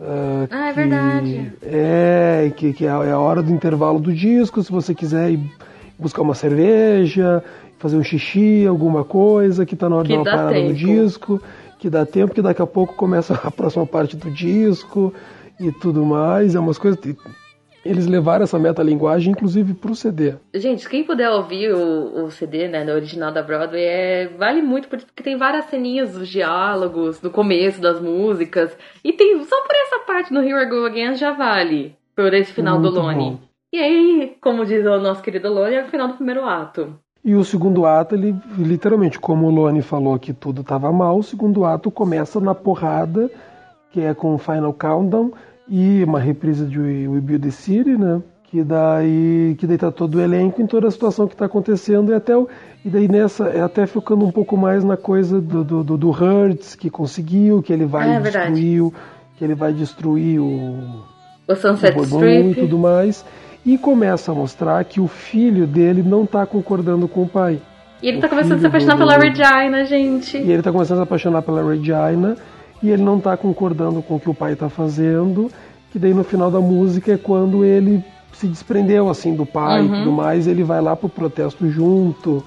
Ah, 0.00 0.46
Ah, 0.50 0.66
é 0.66 0.72
que- 0.72 0.76
verdade. 0.80 1.52
É, 1.62 2.52
que, 2.56 2.72
que 2.72 2.86
é 2.86 2.90
a 2.90 3.04
é 3.04 3.12
a 3.12 3.18
hora 3.18 3.42
do 3.42 3.52
intervalo 3.52 3.98
do 4.00 4.12
disco, 4.12 4.62
se 4.62 4.70
você 4.72 4.94
quiser 4.94 5.30
ir 5.32 5.40
buscar 5.98 6.22
uma 6.22 6.34
cerveja, 6.34 7.42
fazer 7.78 7.96
um 7.96 8.02
xixi, 8.02 8.66
alguma 8.66 9.04
coisa, 9.04 9.64
que 9.66 9.76
tá 9.76 9.88
na 9.88 9.96
hora 9.96 10.04
Que 10.06 10.12
de 10.12 10.18
uma 10.18 10.24
parada 10.24 10.50
no 10.58 10.66
tempo. 10.68 10.74
disco, 10.74 11.42
que 11.78 11.88
dá 11.90 12.04
tempo, 12.06 12.34
que 12.34 12.42
daqui 12.42 12.62
a 12.62 12.66
pouco 12.66 12.94
começa 12.94 13.34
a 13.44 13.50
próxima 13.50 13.86
parte 13.86 14.16
do 14.16 14.30
disco 14.30 15.12
e 15.58 15.70
tudo 15.72 16.04
mais. 16.04 16.54
É 16.54 16.60
umas 16.60 16.78
coisas. 16.78 16.98
Eles 17.84 18.06
levaram 18.06 18.44
essa 18.44 18.58
metalinguagem, 18.58 19.32
inclusive, 19.32 19.72
pro 19.72 19.94
CD. 19.94 20.34
Gente, 20.54 20.88
quem 20.88 21.02
puder 21.02 21.30
ouvir 21.30 21.72
o, 21.72 22.24
o 22.24 22.30
CD, 22.30 22.68
né, 22.68 22.84
no 22.84 22.92
original 22.92 23.32
da 23.32 23.42
Broadway, 23.42 23.82
é, 23.82 24.28
vale 24.38 24.60
muito 24.60 24.88
porque 24.88 25.22
tem 25.22 25.36
várias 25.36 25.64
ceninhas 25.66 26.12
dos 26.12 26.28
diálogos, 26.28 27.22
no 27.22 27.30
começo 27.30 27.80
das 27.80 28.00
músicas. 28.00 28.76
E 29.02 29.12
tem 29.12 29.42
só 29.44 29.62
por 29.62 29.74
essa 29.74 29.98
parte 30.00 30.32
no 30.32 30.42
Here 30.42 30.62
I 30.62 30.68
Go 30.68 30.84
Again 30.84 31.14
já 31.14 31.32
vale. 31.32 31.96
Por 32.14 32.34
esse 32.34 32.52
final 32.52 32.76
do 32.76 32.92
Muito 32.92 33.00
Lone. 33.00 33.30
bom. 33.30 33.38
E 33.72 33.78
aí, 33.78 34.36
como 34.42 34.66
diz 34.66 34.84
o 34.84 34.98
nosso 34.98 35.22
querido 35.22 35.50
Lone, 35.50 35.76
é 35.76 35.84
o 35.84 35.88
final 35.88 36.08
do 36.08 36.14
primeiro 36.14 36.44
ato. 36.44 36.94
E 37.24 37.34
o 37.34 37.44
segundo 37.44 37.86
ato, 37.86 38.14
ele 38.14 38.34
literalmente, 38.58 39.18
como 39.18 39.46
o 39.46 39.50
Lone 39.50 39.80
falou 39.80 40.18
que 40.18 40.32
tudo 40.32 40.62
estava 40.62 40.90
mal, 40.90 41.18
o 41.18 41.22
segundo 41.22 41.64
ato 41.64 41.90
começa 41.90 42.40
na 42.40 42.54
porrada, 42.54 43.30
que 43.90 44.00
é 44.00 44.12
com 44.12 44.34
o 44.34 44.38
Final 44.38 44.72
Countdown 44.72 45.32
e 45.70 46.02
uma 46.04 46.18
reprise 46.18 46.66
de 46.66 46.78
We 46.78 47.20
Build 47.20 47.46
the 47.46 47.50
City, 47.52 47.96
né? 47.96 48.20
Que 48.50 48.64
daí, 48.64 49.54
que 49.58 49.64
daí 49.64 49.78
tá 49.78 49.92
todo 49.92 50.16
o 50.16 50.20
elenco 50.20 50.60
em 50.60 50.66
toda 50.66 50.88
a 50.88 50.90
situação 50.90 51.28
que 51.28 51.34
está 51.34 51.44
acontecendo 51.46 52.10
e 52.10 52.14
até 52.14 52.36
o, 52.36 52.48
e 52.84 52.88
daí 52.90 53.06
nessa 53.06 53.44
é 53.46 53.60
até 53.60 53.86
ficando 53.86 54.24
um 54.26 54.32
pouco 54.32 54.56
mais 54.56 54.82
na 54.82 54.96
coisa 54.96 55.40
do, 55.40 55.62
do, 55.62 55.84
do, 55.84 55.96
do 55.96 56.10
Hertz 56.10 56.74
que 56.74 56.90
conseguiu, 56.90 57.62
que 57.62 57.72
ele 57.72 57.86
vai 57.86 58.10
É 58.16 58.18
destruir, 58.20 58.82
o- 58.82 58.92
que 59.38 59.44
ele 59.44 59.54
vai 59.54 59.72
destruir 59.72 60.40
o, 60.40 61.04
O 61.48 61.54
Sunset 61.54 61.92
o 61.96 62.04
Bourbon 62.04 62.24
e 62.26 62.48
Strip. 62.48 62.60
tudo 62.60 62.76
mais. 62.78 63.24
E 63.64 63.78
começa 63.78 64.32
a 64.32 64.34
mostrar 64.34 64.82
que 64.84 65.00
o 65.00 65.06
filho 65.06 65.64
dele 65.66 66.02
não 66.02 66.24
está 66.24 66.44
concordando 66.44 67.06
com 67.06 67.22
o 67.22 67.28
pai. 67.28 67.60
E 68.02 68.08
ele 68.08 68.18
o 68.18 68.20
tá 68.20 68.28
começando 68.28 68.54
a 68.54 68.58
se 68.58 68.66
apaixonar 68.66 68.94
do- 68.94 68.98
pela 68.98 69.16
Regina, 69.16 69.84
gente. 69.84 70.36
E 70.38 70.50
ele 70.50 70.62
tá 70.62 70.72
começando 70.72 70.96
a 70.98 71.02
se 71.02 71.04
apaixonar 71.04 71.42
pela 71.42 71.62
Regina 71.62 72.36
e 72.82 72.90
ele 72.90 73.02
não 73.02 73.20
tá 73.20 73.36
concordando 73.36 74.02
com 74.02 74.16
o 74.16 74.20
que 74.20 74.30
o 74.30 74.34
pai 74.34 74.54
tá 74.56 74.68
fazendo. 74.68 75.50
Que 75.92 75.98
daí 75.98 76.14
no 76.14 76.22
final 76.24 76.50
da 76.50 76.60
música 76.60 77.12
é 77.12 77.16
quando 77.18 77.64
ele 77.64 78.02
se 78.32 78.46
desprendeu 78.46 79.08
assim 79.10 79.34
do 79.34 79.44
pai 79.44 79.80
e 79.82 79.88
Uhum. 79.88 79.98
tudo 79.98 80.12
mais. 80.12 80.46
Ele 80.46 80.62
vai 80.62 80.80
lá 80.80 80.94
pro 80.96 81.08
protesto 81.08 81.68
junto, 81.68 82.44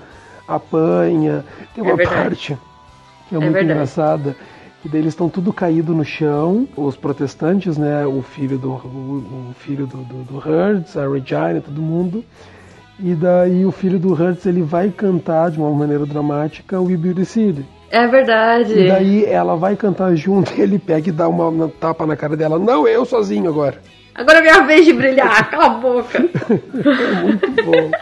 apanha. 0.48 1.43
Tem 1.76 1.84
É 1.84 1.88
uma 1.88 1.96
verdade. 1.96 2.22
parte 2.24 2.58
que 3.30 3.36
é, 3.36 3.38
É 3.38 3.41
muito 3.41 3.54
verdade. 3.54 3.74
engraçada. 3.74 4.36
Que 4.82 4.89
daí 4.89 5.00
eles 5.00 5.13
estão 5.13 5.30
tudo 5.30 5.54
caído 5.54 5.93
no 5.93 6.04
chão, 6.04 6.67
os 6.76 6.98
protestantes, 6.98 7.78
né? 7.78 8.06
O 8.06 8.22
filho 8.22 8.58
do, 8.58 8.69
o, 8.72 9.50
o 9.52 9.54
filho 9.56 9.88
do, 9.88 9.98
do, 9.98 10.24
do 10.24 10.38
Hertz, 10.39 10.98
a 10.98 11.08
Regina, 11.08 11.62
todo 11.62 11.82
mundo. 11.82 12.24
E 13.00 13.15
daí 13.15 13.65
o 13.65 13.72
filho 13.72 13.98
do 13.98 14.13
Hertz 14.13 14.46
ele 14.46 14.62
vai 14.62 14.89
cantar 14.89 15.52
de 15.52 15.58
uma 15.58 15.72
maneira 15.72 16.06
dramática 16.06 16.80
o 16.82 16.86
We 16.86 16.98
Build 16.98 17.19
the 17.22 17.26
City. 17.26 17.65
É 17.93 18.08
verdade. 18.08 18.73
E 18.73 18.88
daí 18.88 19.23
ela 19.25 19.56
vai 19.56 19.75
cantar 19.75 20.15
junto 20.15 20.51
e 20.58 20.62
ele 20.62 20.79
pega 20.79 21.10
e 21.10 21.12
dá 21.12 21.27
uma, 21.27 21.69
tapa 21.69 22.08
na 22.08 22.15
cara 22.15 22.36
dela. 22.36 22.58
Não, 22.58 22.88
eu 22.88 23.06
sozinho 23.06 23.47
agora. 23.47 23.79
Agora 24.15 24.39
é 24.39 24.41
minha 24.41 24.62
vez 24.63 24.84
de 24.84 24.93
brilhar, 24.93 25.47
cala 25.51 25.65
a 25.65 25.69
boca. 25.69 26.17
É 26.17 27.21
muito 27.21 27.51
bom. 27.63 27.91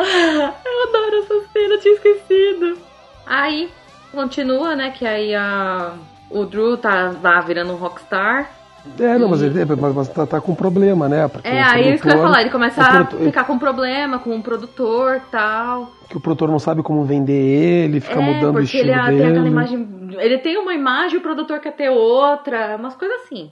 Eu 0.00 0.88
adoro 0.88 1.16
essa 1.18 1.52
cena, 1.52 1.74
eu 1.74 1.80
tinha 1.80 1.94
esquecido. 1.94 2.78
Aí, 3.26 3.68
continua, 4.12 4.74
né, 4.74 4.90
que 4.90 5.06
aí 5.06 5.34
a... 5.34 5.92
o 6.30 6.46
Drew 6.46 6.78
tá 6.78 7.14
lá 7.22 7.40
virando 7.40 7.74
um 7.74 7.76
rockstar. 7.76 8.50
É, 8.98 9.18
não, 9.18 9.28
mas, 9.28 9.42
ele, 9.42 9.64
mas, 9.64 9.94
mas 9.94 10.08
tá, 10.08 10.26
tá 10.26 10.40
com 10.40 10.54
problema, 10.54 11.08
né? 11.08 11.28
Porque 11.28 11.46
É, 11.48 11.62
aí 11.62 11.84
é 11.88 11.94
isso 11.94 12.02
que 12.02 12.08
eu 12.08 12.12
ia 12.12 12.16
produtor- 12.16 12.22
falar, 12.22 12.40
ele 12.40 12.50
começa 12.50 12.82
a 12.82 13.04
produ- 13.04 13.24
ficar 13.24 13.44
com 13.44 13.58
problema 13.58 14.18
com 14.18 14.36
o 14.36 14.42
produtor 14.42 15.16
e 15.16 15.30
tal. 15.30 15.92
Que 16.08 16.16
o 16.16 16.20
produtor 16.20 16.48
não 16.48 16.58
sabe 16.58 16.82
como 16.82 17.04
vender 17.04 17.32
ele, 17.32 18.00
fica 18.00 18.20
é, 18.20 18.22
mudando 18.22 18.56
o 18.56 18.60
estilo 18.60 18.84
ele 18.84 18.92
ah, 18.94 19.06
dele. 19.06 19.18
tem 19.18 19.30
aquela 19.30 19.46
imagem. 19.48 19.88
Ele 20.18 20.38
tem 20.38 20.56
uma 20.58 20.74
imagem, 20.74 21.18
o 21.18 21.22
produtor 21.22 21.60
quer 21.60 21.72
ter 21.72 21.88
outra, 21.90 22.76
umas 22.76 22.94
coisas 22.96 23.20
assim. 23.22 23.50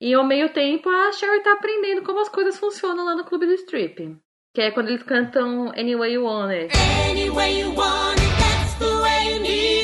E 0.00 0.12
ao 0.14 0.24
meio 0.24 0.48
tempo 0.50 0.88
a 0.88 1.12
Sherry 1.12 1.42
tá 1.42 1.52
aprendendo 1.54 2.02
como 2.02 2.20
as 2.20 2.28
coisas 2.28 2.58
funcionam 2.58 3.04
lá 3.04 3.14
no 3.14 3.24
Clube 3.24 3.46
do 3.46 3.52
Strip. 3.54 4.16
Que 4.54 4.62
é 4.62 4.70
quando 4.70 4.88
eles 4.88 5.02
cantam 5.02 5.70
Any 5.76 5.94
Way 5.94 6.14
You 6.14 6.24
Want 6.24 6.50
It. 6.50 6.74
Any 7.10 7.30
way 7.30 7.60
you 7.60 7.68
want 7.74 8.18
it, 8.18 8.32
that's 8.38 8.74
the 8.78 8.86
way 9.02 9.34
you 9.34 9.40
need 9.42 9.75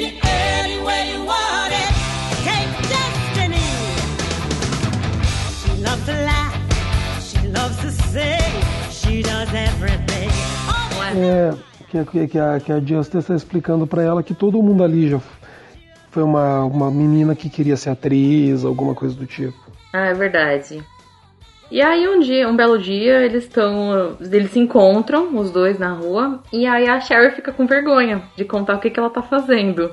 loves 6.02 6.06
to 6.06 6.12
laugh, 6.24 7.20
she 7.22 7.48
loves 7.48 7.76
to 7.78 7.90
sing, 7.90 8.62
she 8.90 9.22
does 9.22 9.48
everything. 9.54 10.28
Não 10.96 11.04
é? 11.04 11.54
Que, 11.90 12.04
que, 12.04 12.26
que 12.28 12.38
a, 12.38 12.58
que 12.60 12.72
a 12.72 12.80
Justice 12.80 13.18
está 13.18 13.34
explicando 13.34 13.86
pra 13.86 14.02
ela 14.02 14.22
que 14.22 14.34
todo 14.34 14.62
mundo 14.62 14.82
ali 14.82 15.10
já 15.10 15.20
foi 16.10 16.22
uma, 16.22 16.64
uma 16.64 16.90
menina 16.90 17.34
que 17.34 17.48
queria 17.50 17.76
ser 17.76 17.90
atriz, 17.90 18.64
alguma 18.64 18.94
coisa 18.94 19.14
do 19.14 19.26
tipo. 19.26 19.56
Ah, 19.92 20.06
é 20.06 20.14
verdade. 20.14 20.82
E 21.70 21.80
aí 21.82 22.06
um 22.08 22.18
dia, 22.20 22.48
um 22.48 22.56
belo 22.56 22.78
dia, 22.78 23.24
eles 23.24 23.44
estão. 23.44 24.16
Eles 24.20 24.50
se 24.50 24.58
encontram, 24.58 25.36
os 25.38 25.50
dois 25.50 25.78
na 25.78 25.92
rua, 25.92 26.42
e 26.52 26.66
aí 26.66 26.88
a 26.88 27.00
Sherry 27.00 27.34
fica 27.34 27.52
com 27.52 27.66
vergonha 27.66 28.22
de 28.36 28.44
contar 28.44 28.76
o 28.76 28.78
que, 28.78 28.90
que 28.90 28.98
ela 28.98 29.08
tá 29.10 29.22
fazendo. 29.22 29.90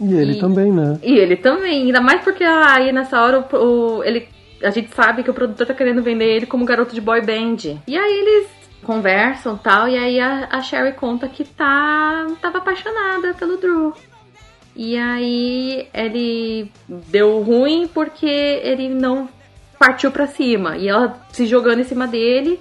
E 0.00 0.14
ele 0.14 0.32
E- 0.32 0.40
também, 0.40 0.72
né? 0.72 0.98
E 1.02 1.12
ele 1.18 1.36
também, 1.36 1.82
ainda 1.84 2.00
mais 2.00 2.22
porque 2.22 2.42
aí 2.44 2.90
nessa 2.90 3.20
hora 3.22 3.40
o, 3.52 3.56
o- 3.98 4.04
ele, 4.04 4.28
a 4.62 4.70
gente 4.70 4.94
sabe 4.94 5.22
que 5.22 5.30
o 5.30 5.34
produtor 5.34 5.66
tá 5.66 5.74
querendo 5.74 6.02
vender 6.02 6.26
ele 6.36 6.46
como 6.46 6.64
garoto 6.64 6.94
de 6.94 7.00
boy 7.00 7.20
band. 7.20 7.78
E 7.86 7.96
aí 7.96 8.12
eles 8.18 8.48
conversam 8.82 9.56
tal, 9.56 9.88
e 9.88 9.96
aí 9.96 10.18
a, 10.20 10.48
a 10.50 10.62
Sherry 10.62 10.92
conta 10.94 11.28
que 11.28 11.44
tá 11.44 12.26
tava 12.40 12.58
apaixonada 12.58 13.34
pelo 13.34 13.56
Drew. 13.56 13.94
E 14.74 14.96
aí 14.96 15.88
ele 15.92 16.70
deu 16.88 17.40
ruim 17.42 17.88
porque 17.92 18.26
ele 18.26 18.88
não 18.88 19.28
partiu 19.78 20.10
pra 20.10 20.26
cima. 20.26 20.76
E 20.76 20.88
ela 20.88 21.20
se 21.30 21.46
jogando 21.46 21.80
em 21.80 21.84
cima 21.84 22.06
dele. 22.06 22.60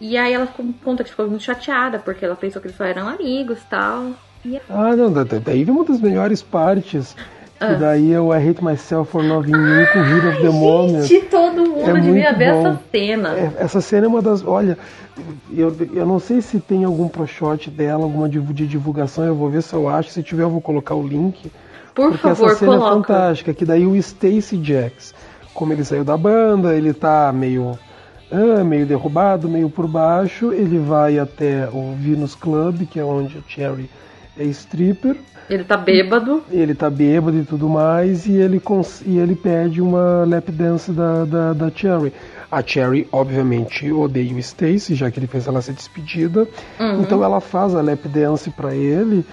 E 0.00 0.16
aí 0.18 0.32
ela 0.34 0.48
conta 0.84 1.02
que 1.04 1.10
ficou 1.10 1.26
muito 1.28 1.42
chateada, 1.44 1.98
porque 1.98 2.24
ela 2.24 2.34
pensou 2.36 2.60
que 2.60 2.68
eles 2.68 2.76
só 2.76 2.84
eram 2.84 3.08
amigos 3.08 3.60
tal. 3.70 4.10
E 4.44 4.60
Ah, 4.68 4.94
não, 4.94 5.10
da- 5.10 5.24
da- 5.24 5.38
daí 5.38 5.64
uma 5.64 5.84
das 5.84 6.00
melhores 6.00 6.42
partes. 6.42 7.16
Ah. 7.58 7.72
daí 7.74 8.12
é 8.12 8.20
o 8.20 8.34
I 8.34 8.50
Hate 8.50 8.62
Myself 8.62 9.10
for 9.10 9.24
Loving 9.24 9.52
You 9.52 9.86
com 9.92 9.98
Heat 10.00 10.26
of 10.26 10.42
the 10.42 10.50
Moment. 10.50 11.02
Gente, 11.04 11.26
todo 11.26 11.62
mundo 11.70 11.88
É 11.90 12.00
devia 12.00 12.32
ver 12.34 12.52
bom. 12.52 12.66
essa 12.68 12.80
cena. 12.92 13.28
É, 13.30 13.52
essa 13.58 13.80
cena 13.80 14.04
é 14.06 14.08
uma 14.08 14.20
das. 14.20 14.44
Olha, 14.46 14.76
eu, 15.54 15.74
eu 15.94 16.04
não 16.04 16.18
sei 16.18 16.40
se 16.42 16.60
tem 16.60 16.84
algum 16.84 17.08
pro 17.08 17.26
shot 17.26 17.70
dela, 17.70 18.04
alguma 18.04 18.28
divu- 18.28 18.52
de 18.52 18.66
divulgação, 18.66 19.24
eu 19.24 19.34
vou 19.34 19.48
ver 19.48 19.62
se 19.62 19.72
eu 19.74 19.88
acho. 19.88 20.10
Se 20.10 20.22
tiver, 20.22 20.42
eu 20.42 20.50
vou 20.50 20.60
colocar 20.60 20.94
o 20.94 21.06
link. 21.06 21.50
Por 21.94 22.10
porque 22.10 22.18
favor, 22.28 22.46
essa 22.50 22.58
cena 22.58 22.74
é 22.74 22.78
coloca. 22.78 22.94
fantástica. 22.94 23.54
Que 23.54 23.64
daí 23.64 23.86
o 23.86 23.96
Stacy 23.96 24.60
Jacks, 24.62 25.14
como 25.54 25.72
ele 25.72 25.82
saiu 25.84 26.04
da 26.04 26.16
banda, 26.16 26.74
ele 26.74 26.92
tá 26.92 27.32
meio. 27.32 27.78
ah, 28.30 28.62
meio 28.62 28.84
derrubado, 28.84 29.48
meio 29.48 29.70
por 29.70 29.86
baixo. 29.88 30.52
Ele 30.52 30.78
vai 30.78 31.18
até 31.18 31.66
o 31.72 31.94
Venus 31.98 32.34
Club, 32.34 32.82
que 32.86 33.00
é 33.00 33.04
onde 33.04 33.38
a 33.38 33.40
Cherry 33.50 33.88
é 34.38 34.44
stripper. 34.44 35.16
Ele 35.48 35.64
tá 35.64 35.76
bêbado. 35.76 36.42
Ele 36.50 36.74
tá 36.74 36.90
bêbado 36.90 37.38
e 37.38 37.44
tudo 37.44 37.68
mais, 37.68 38.26
e 38.26 38.32
ele, 38.32 38.60
e 39.04 39.18
ele 39.18 39.36
pede 39.36 39.80
uma 39.80 40.24
lap 40.26 40.50
dance 40.50 40.90
da, 40.90 41.24
da, 41.24 41.52
da 41.52 41.70
Cherry. 41.70 42.12
A 42.50 42.62
Cherry, 42.62 43.08
obviamente, 43.12 43.90
odeia 43.92 44.34
o 44.34 44.38
Stacy, 44.38 44.94
já 44.94 45.10
que 45.10 45.18
ele 45.18 45.26
fez 45.26 45.46
ela 45.46 45.60
ser 45.62 45.72
despedida. 45.72 46.48
Uhum. 46.78 47.00
Então 47.00 47.22
ela 47.22 47.40
faz 47.40 47.74
a 47.74 47.80
lap 47.80 48.08
dance 48.08 48.50
pra 48.50 48.74
ele. 48.74 49.24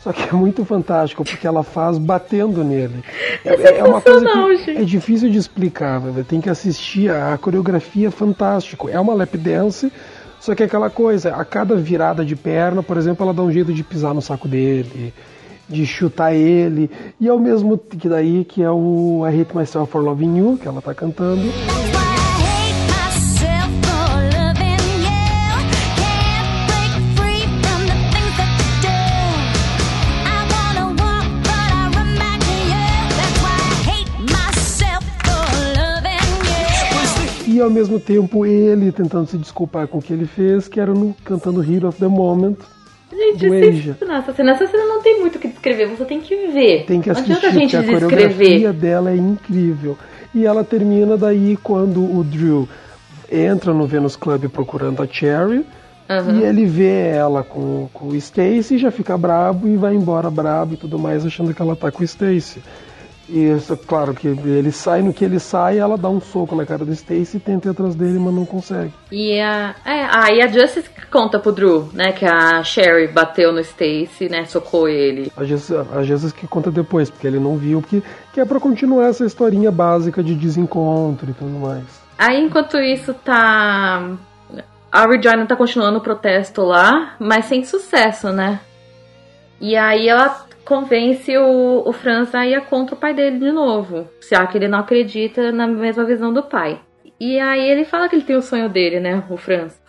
Só 0.00 0.12
que 0.12 0.22
é 0.28 0.32
muito 0.32 0.64
fantástico, 0.64 1.24
porque 1.24 1.46
ela 1.46 1.62
faz 1.62 1.98
batendo 1.98 2.62
nele. 2.62 3.02
É, 3.44 3.78
é 3.78 3.84
uma 3.84 4.00
coisa 4.00 4.24
que 4.64 4.70
é 4.70 4.84
difícil 4.84 5.28
de 5.28 5.38
explicar, 5.38 5.98
velho. 5.98 6.24
tem 6.24 6.40
que 6.40 6.48
assistir. 6.48 7.10
A 7.10 7.36
coreografia 7.36 8.08
é 8.08 8.10
fantástico. 8.10 8.88
É 8.88 8.98
uma 8.98 9.12
lap 9.12 9.36
dance, 9.36 9.92
só 10.40 10.54
que 10.54 10.62
é 10.62 10.66
aquela 10.66 10.90
coisa, 10.90 11.34
a 11.34 11.44
cada 11.44 11.74
virada 11.74 12.24
de 12.24 12.36
perna, 12.36 12.82
por 12.82 12.96
exemplo, 12.96 13.24
ela 13.24 13.34
dá 13.34 13.42
um 13.42 13.52
jeito 13.52 13.72
de 13.72 13.82
pisar 13.82 14.14
no 14.14 14.22
saco 14.22 14.46
dele, 14.46 15.12
de 15.68 15.84
chutar 15.84 16.34
ele, 16.34 16.90
e 17.20 17.28
ao 17.28 17.38
mesmo 17.38 17.76
que 17.76 18.08
daí 18.08 18.44
que 18.44 18.62
é 18.62 18.70
o 18.70 19.24
I 19.26 19.40
Hate 19.40 19.56
Myself 19.56 19.90
for 19.90 20.02
Loving 20.02 20.38
You, 20.38 20.58
que 20.60 20.68
ela 20.68 20.80
tá 20.80 20.94
cantando. 20.94 21.42
Ao 37.60 37.70
mesmo 37.70 37.98
tempo 38.00 38.44
ele 38.46 38.90
tentando 38.92 39.26
se 39.28 39.36
desculpar 39.38 39.86
com 39.88 39.98
o 39.98 40.02
que 40.02 40.12
ele 40.12 40.26
fez, 40.26 40.68
que 40.68 40.80
era 40.80 40.92
no 40.92 41.14
cantando 41.24 41.62
Hero 41.62 41.88
of 41.88 41.98
the 41.98 42.08
Moment. 42.08 42.56
Gente, 43.10 43.46
Do 43.48 43.54
esse- 43.54 43.90
Asia. 43.90 43.96
nossa 44.06 44.32
cena, 44.34 44.52
essa 44.52 44.66
cena 44.66 44.84
não 44.84 45.02
tem 45.02 45.20
muito 45.20 45.36
o 45.36 45.38
que 45.38 45.48
descrever, 45.48 45.86
você 45.88 46.04
tem 46.04 46.20
que 46.20 46.34
ver. 46.48 46.84
Tem 46.86 47.00
que 47.00 47.08
assistir, 47.10 47.32
a 47.46 47.50
gente 47.50 47.76
a 47.76 47.82
coreografia 47.82 48.72
dela 48.72 49.10
é 49.10 49.16
incrível. 49.16 49.96
E 50.34 50.44
ela 50.44 50.62
termina 50.62 51.16
daí 51.16 51.56
quando 51.62 52.00
o 52.02 52.22
Drew 52.22 52.68
entra 53.32 53.72
no 53.72 53.86
Venus 53.86 54.14
Club 54.14 54.48
procurando 54.50 55.02
a 55.02 55.06
Cherry. 55.06 55.64
Aham. 56.10 56.38
E 56.38 56.42
ele 56.42 56.64
vê 56.64 57.08
ela 57.08 57.42
com, 57.42 57.88
com 57.92 58.08
o 58.08 58.16
Stacy, 58.16 58.78
já 58.78 58.90
fica 58.90 59.16
brabo 59.18 59.68
e 59.68 59.76
vai 59.76 59.94
embora 59.94 60.30
brabo 60.30 60.74
e 60.74 60.76
tudo 60.76 60.98
mais, 60.98 61.24
achando 61.24 61.52
que 61.52 61.60
ela 61.60 61.76
tá 61.76 61.90
com 61.90 62.00
o 62.02 62.04
Stacy. 62.04 62.62
E 63.28 63.50
isso, 63.50 63.76
claro 63.76 64.14
que 64.14 64.26
ele 64.26 64.72
sai, 64.72 65.02
no 65.02 65.12
que 65.12 65.24
ele 65.24 65.38
sai, 65.38 65.78
ela 65.78 65.98
dá 65.98 66.08
um 66.08 66.20
soco 66.20 66.56
na 66.56 66.64
cara 66.64 66.84
do 66.84 66.92
Stacy 66.92 67.36
e 67.36 67.40
tenta 67.40 67.68
ir 67.68 67.70
atrás 67.72 67.94
dele, 67.94 68.18
mas 68.18 68.34
não 68.34 68.46
consegue. 68.46 68.92
E 69.12 69.38
a, 69.38 69.74
é, 69.84 70.04
ah, 70.10 70.32
e 70.32 70.40
a 70.40 70.46
Justice 70.46 70.88
conta 71.10 71.38
pro 71.38 71.52
Drew, 71.52 71.90
né, 71.92 72.12
que 72.12 72.24
a 72.24 72.62
Sherry 72.62 73.08
bateu 73.08 73.52
no 73.52 73.60
Stacy, 73.60 74.30
né, 74.30 74.46
socou 74.46 74.88
ele. 74.88 75.30
A 75.36 75.44
Jesus, 75.44 75.86
a 75.92 76.02
Jesus 76.02 76.32
que 76.32 76.46
conta 76.46 76.70
depois, 76.70 77.10
porque 77.10 77.26
ele 77.26 77.38
não 77.38 77.56
viu, 77.56 77.82
porque, 77.82 78.02
que 78.32 78.40
é 78.40 78.46
pra 78.46 78.58
continuar 78.58 79.08
essa 79.08 79.26
historinha 79.26 79.70
básica 79.70 80.22
de 80.22 80.34
desencontro 80.34 81.30
e 81.30 81.34
tudo 81.34 81.58
mais. 81.58 81.84
Aí, 82.18 82.42
enquanto 82.42 82.78
isso, 82.78 83.12
tá... 83.12 84.10
A 84.90 85.06
Regina 85.06 85.46
tá 85.46 85.54
continuando 85.54 85.98
o 85.98 86.00
protesto 86.00 86.62
lá, 86.62 87.14
mas 87.18 87.44
sem 87.44 87.62
sucesso, 87.62 88.32
né? 88.32 88.58
E 89.60 89.76
aí 89.76 90.08
ela 90.08 90.47
convence 90.68 91.34
o, 91.38 91.82
o 91.86 91.92
Franz 91.94 92.34
a 92.34 92.46
ir 92.46 92.60
contra 92.66 92.94
o 92.94 92.98
pai 92.98 93.14
dele 93.14 93.38
de 93.38 93.50
novo. 93.50 94.06
Já 94.28 94.46
que 94.46 94.58
ele 94.58 94.68
não 94.68 94.80
acredita 94.80 95.50
na 95.50 95.66
mesma 95.66 96.04
visão 96.04 96.30
do 96.30 96.42
pai. 96.42 96.78
E 97.18 97.40
aí 97.40 97.70
ele 97.70 97.86
fala 97.86 98.06
que 98.06 98.14
ele 98.14 98.24
tem 98.24 98.36
o 98.36 98.42
sonho 98.42 98.68
dele, 98.68 99.00
né? 99.00 99.24
O 99.30 99.38
Franz. 99.38 99.80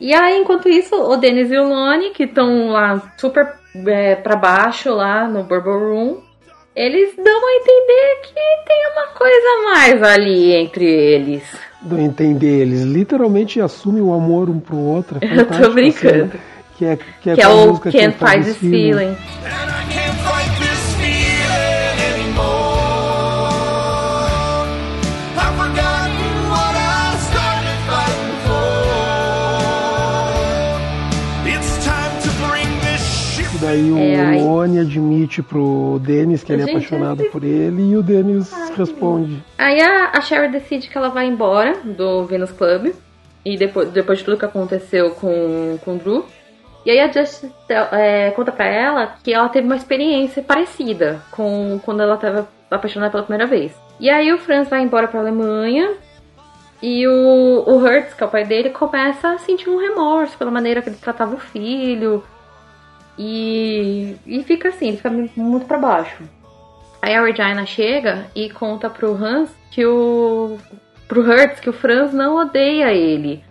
E 0.00 0.14
aí, 0.14 0.38
enquanto 0.38 0.68
isso, 0.68 0.94
o 0.94 1.16
Dennis 1.16 1.50
e 1.50 1.58
o 1.58 1.68
Lone, 1.68 2.10
que 2.10 2.22
estão 2.22 2.68
lá 2.68 3.12
super 3.18 3.52
é, 3.84 4.14
pra 4.14 4.36
baixo, 4.36 4.94
lá 4.94 5.26
no 5.26 5.42
Bourbon 5.42 5.78
Room, 5.78 6.20
eles 6.74 7.16
dão 7.16 7.48
a 7.48 7.56
entender 7.56 8.20
que 8.22 8.34
tem 8.64 8.92
uma 8.92 9.08
coisa 9.08 9.46
a 9.48 9.62
mais 9.72 10.02
ali 10.04 10.52
entre 10.54 10.84
eles. 10.84 11.42
Não 11.82 11.98
entender, 11.98 12.60
eles 12.62 12.82
literalmente 12.82 13.60
assumem 13.60 14.00
o 14.00 14.12
amor 14.12 14.48
um 14.48 14.60
pro 14.60 14.76
outro. 14.76 15.18
É 15.20 15.26
Eu 15.58 15.62
tô 15.62 15.70
brincando. 15.70 16.26
assim, 16.26 16.57
que 16.78 16.84
é, 16.84 16.96
que 17.20 17.30
é, 17.30 17.34
que 17.34 17.40
é 17.42 17.48
o 17.48 17.66
música 17.70 17.90
Can't 17.90 18.16
faz 18.18 18.46
Fight 18.46 18.58
This 18.60 18.70
Feeling. 18.70 19.16
E 33.54 33.58
daí 33.60 33.90
o 33.90 33.98
É, 33.98 34.20
aí- 34.20 34.40
Lone 34.42 34.78
admite 34.80 35.42
pro 35.42 35.98
Dennis 36.02 36.42
que 36.44 36.52
ele 36.52 36.62
é 36.62 36.66
Gente, 36.66 36.76
apaixonado 36.76 37.22
eu- 37.22 37.30
por 37.30 37.42
ele 37.44 37.90
e 37.90 37.96
o 37.96 38.02
Dennis 38.02 38.52
responde. 38.76 39.42
Aí 39.56 39.80
a, 39.80 40.10
a 40.14 40.20
Sherry 40.20 40.50
decide 40.52 40.88
que 40.88 40.96
ela 40.96 41.08
vai 41.08 41.26
embora 41.26 41.74
do 41.84 42.24
Venus 42.24 42.50
Club. 42.52 42.92
E 43.44 43.56
depois, 43.56 43.88
depois 43.90 44.18
de 44.18 44.24
tudo 44.24 44.36
que 44.36 44.44
aconteceu 44.44 45.10
com, 45.12 45.78
com 45.84 45.94
o 45.94 45.98
Drew. 45.98 46.24
E 46.84 46.90
aí 46.90 47.00
a 47.00 47.10
Justice 47.10 47.52
é, 47.68 48.30
conta 48.30 48.52
pra 48.52 48.66
ela 48.66 49.14
que 49.22 49.32
ela 49.32 49.48
teve 49.48 49.66
uma 49.66 49.76
experiência 49.76 50.42
parecida 50.42 51.20
com 51.30 51.80
quando 51.84 52.02
ela 52.02 52.16
tava 52.16 52.48
apaixonada 52.70 53.10
pela 53.10 53.24
primeira 53.24 53.46
vez. 53.46 53.72
E 54.00 54.08
aí 54.08 54.32
o 54.32 54.38
Franz 54.38 54.68
vai 54.68 54.82
embora 54.82 55.08
pra 55.08 55.20
Alemanha. 55.20 55.94
E 56.80 57.06
o, 57.08 57.64
o 57.66 57.82
Hertz, 57.82 58.14
que 58.14 58.22
é 58.22 58.26
o 58.26 58.30
pai 58.30 58.44
dele, 58.44 58.70
começa 58.70 59.30
a 59.30 59.38
sentir 59.38 59.68
um 59.68 59.78
remorso 59.78 60.38
pela 60.38 60.50
maneira 60.50 60.80
que 60.80 60.88
ele 60.88 60.96
tratava 60.96 61.34
o 61.34 61.40
filho. 61.40 62.22
E, 63.18 64.16
e 64.24 64.44
fica 64.44 64.68
assim, 64.68 64.88
ele 64.88 64.96
fica 64.96 65.10
muito 65.10 65.66
pra 65.66 65.76
baixo. 65.76 66.22
Aí 67.02 67.14
a 67.14 67.24
Regina 67.24 67.66
chega 67.66 68.26
e 68.34 68.48
conta 68.50 68.88
pro 68.88 69.12
Hans 69.12 69.50
que 69.70 69.84
o. 69.84 70.56
pro 71.08 71.22
Hertz 71.22 71.60
que 71.60 71.70
o 71.70 71.72
Franz 71.72 72.12
não 72.12 72.36
odeia 72.36 72.92
ele. 72.92 73.44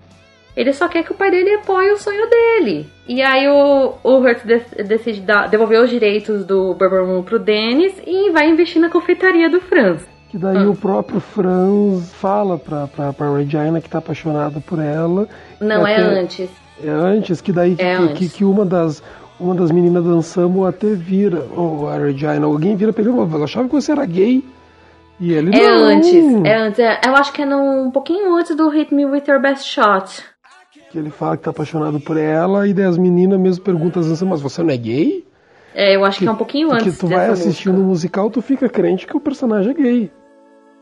Ele 0.57 0.73
só 0.73 0.87
quer 0.87 1.03
que 1.03 1.11
o 1.11 1.15
pai 1.15 1.29
dele 1.29 1.53
apoie 1.53 1.91
o 1.91 1.97
sonho 1.99 2.27
dele. 2.29 2.89
E 3.07 3.21
aí 3.21 3.47
o, 3.47 3.93
o 4.03 4.21
de- 4.43 4.83
decide 4.83 5.21
dar- 5.21 5.47
devolver 5.47 5.79
os 5.83 5.89
direitos 5.89 6.43
do 6.45 6.73
Bourbon 6.73 7.21
pro 7.21 7.37
Dennis 7.37 7.93
e 8.07 8.31
vai 8.31 8.49
investir 8.49 8.81
na 8.81 8.89
confeitaria 8.89 9.49
do 9.51 9.61
Franz. 9.61 10.01
Que 10.29 10.37
daí 10.37 10.57
Ah. 10.57 10.69
o 10.69 10.75
próprio 10.75 11.19
Franz 11.19 12.11
fala 12.15 12.57
pra, 12.57 12.87
pra, 12.87 13.13
pra 13.13 13.37
Regina 13.37 13.79
que 13.79 13.87
tá 13.87 13.99
apaixonado 13.99 14.59
por 14.59 14.79
ela. 14.79 15.29
Não, 15.61 15.85
é 15.85 15.93
Até- 15.95 16.19
antes. 16.21 16.49
É 16.83 16.89
antes, 16.89 17.39
que 17.39 17.51
daí 17.51 17.75
que, 17.75 17.81
É 17.83 17.95
que- 17.95 18.03
antes. 18.03 18.31
que, 18.31 18.37
que 18.39 18.43
uma 18.43 18.65
das. 18.65 19.01
Uma 19.39 19.53
das 19.53 19.69
meninas 19.69 20.03
dançando 20.03 20.65
até 20.65 20.87
vira, 20.95 21.45
ou 21.55 21.87
a 21.87 21.95
Regina, 21.99 22.47
alguém 22.47 22.75
vira 22.75 22.91
pra 22.91 23.03
ele, 23.03 23.11
"Mas 23.11 23.31
eu 23.31 23.43
achava 23.43 23.67
que 23.69 23.75
você 23.75 23.91
era 23.91 24.03
gay. 24.03 24.43
E 25.19 25.31
ele 25.31 25.55
É 25.55 25.63
não. 25.69 25.85
antes, 25.85 26.13
é 26.43 26.55
antes. 26.57 26.79
é- 26.79 26.99
eu 27.05 27.15
acho 27.15 27.31
que 27.33 27.43
é 27.43 27.45
no, 27.45 27.85
um 27.85 27.91
pouquinho 27.91 28.35
antes 28.35 28.55
do 28.55 28.67
Hit 28.69 28.91
Me 28.93 29.05
With 29.05 29.23
Your 29.27 29.39
Best 29.39 29.65
Shot. 29.67 30.23
Que 30.91 30.97
ele 30.97 31.09
fala 31.09 31.35
que 31.37 31.43
tá 31.43 31.49
apaixonado 31.51 31.99
por 31.99 32.15
ela, 32.17 32.67
e 32.67 32.73
daí 32.73 32.85
as 32.85 32.97
meninas 32.97 33.39
mesmo 33.39 33.63
perguntam 33.63 34.01
assim, 34.01 34.25
mas 34.25 34.41
você 34.41 34.63
não 34.63 34.69
é 34.71 34.77
gay? 34.77 35.25
É, 35.75 35.95
eu 35.95 36.03
acho 36.05 36.19
que, 36.19 36.27
é 36.27 36.31
um 36.31 36.35
pouquinho 36.35 36.69
Porque 36.69 36.85
antes 36.85 36.97
tu 36.97 37.07
vai 37.07 37.27
assistindo 37.29 37.73
música. 37.73 37.85
o 37.85 37.89
musical, 37.89 38.29
tu 38.31 38.41
fica 38.41 38.69
crente 38.69 39.05
que 39.05 39.15
o 39.15 39.19
personagem 39.19 39.71
é 39.71 39.73
gay. 39.73 40.11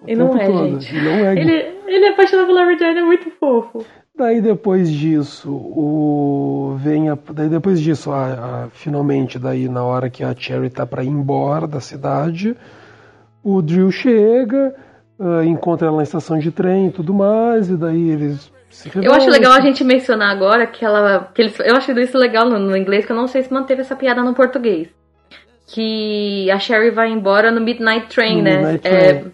E 0.08 0.16
não 0.16 0.38
é, 0.38 0.46
todo. 0.46 0.80
gente. 0.80 0.96
E 0.96 1.02
não 1.02 1.12
é 1.26 1.34
gay. 1.36 1.44
Ele, 1.44 1.54
ele 1.88 2.06
é 2.06 2.10
apaixonado 2.12 2.46
pela 2.48 2.66
Regina, 2.66 3.00
é 3.00 3.04
muito 3.04 3.30
fofo. 3.40 3.84
Daí 4.18 4.40
depois 4.40 4.90
disso, 4.90 5.52
o 5.52 6.78
vem 6.80 7.10
a, 7.10 7.18
daí 7.34 7.50
depois 7.50 7.82
disso, 7.82 8.12
a, 8.12 8.26
a- 8.66 8.68
finalmente 8.72 9.38
daí 9.38 9.68
na 9.68 9.84
hora 9.84 10.10
que 10.10 10.24
a 10.24 10.34
Cherry 10.34 10.70
tá 10.70 10.86
para 10.86 11.04
ir 11.04 11.10
embora 11.10 11.68
da 11.68 11.82
cidade, 11.82 12.56
o 13.44 13.62
Drew 13.62 13.92
chega, 13.92 14.74
ah, 15.20 15.44
encontra 15.44 15.88
ela 15.88 15.98
na 15.98 16.04
estação 16.04 16.38
de 16.40 16.50
trem 16.52 16.88
e 16.88 16.92
tudo 16.92 17.14
mais, 17.14 17.70
e 17.70 17.76
daí 17.76 18.10
eles 18.12 18.50
Eu 19.02 19.14
acho 19.14 19.30
legal 19.30 19.54
a 19.54 19.60
gente 19.62 19.84
mencionar 19.84 20.30
agora 20.32 20.66
que 20.68 20.84
ela. 20.86 21.30
Que 21.34 21.42
eles, 21.44 21.60
eu 21.60 21.76
acho 21.76 21.92
isso 22.00 22.18
legal 22.18 22.50
no, 22.50 22.60
no 22.60 22.76
inglês, 22.78 23.06
que 23.06 23.12
eu 23.12 23.16
não 23.16 23.28
sei 23.28 23.42
se 23.44 23.52
manteve 23.54 23.82
essa 23.82 23.96
piada 23.96 24.22
no 24.24 24.34
português. 24.34 24.88
Que 25.68 26.50
a 26.52 26.60
Sherry 26.60 26.92
vai 26.92 27.10
embora 27.12 27.52
no 27.52 27.60
Midnight 27.62 28.08
Train, 28.14 28.38
No 28.38 28.44
né? 28.44 28.58
Midnight 28.58 28.88
É, 28.88 29.14
Train. 29.14 29.32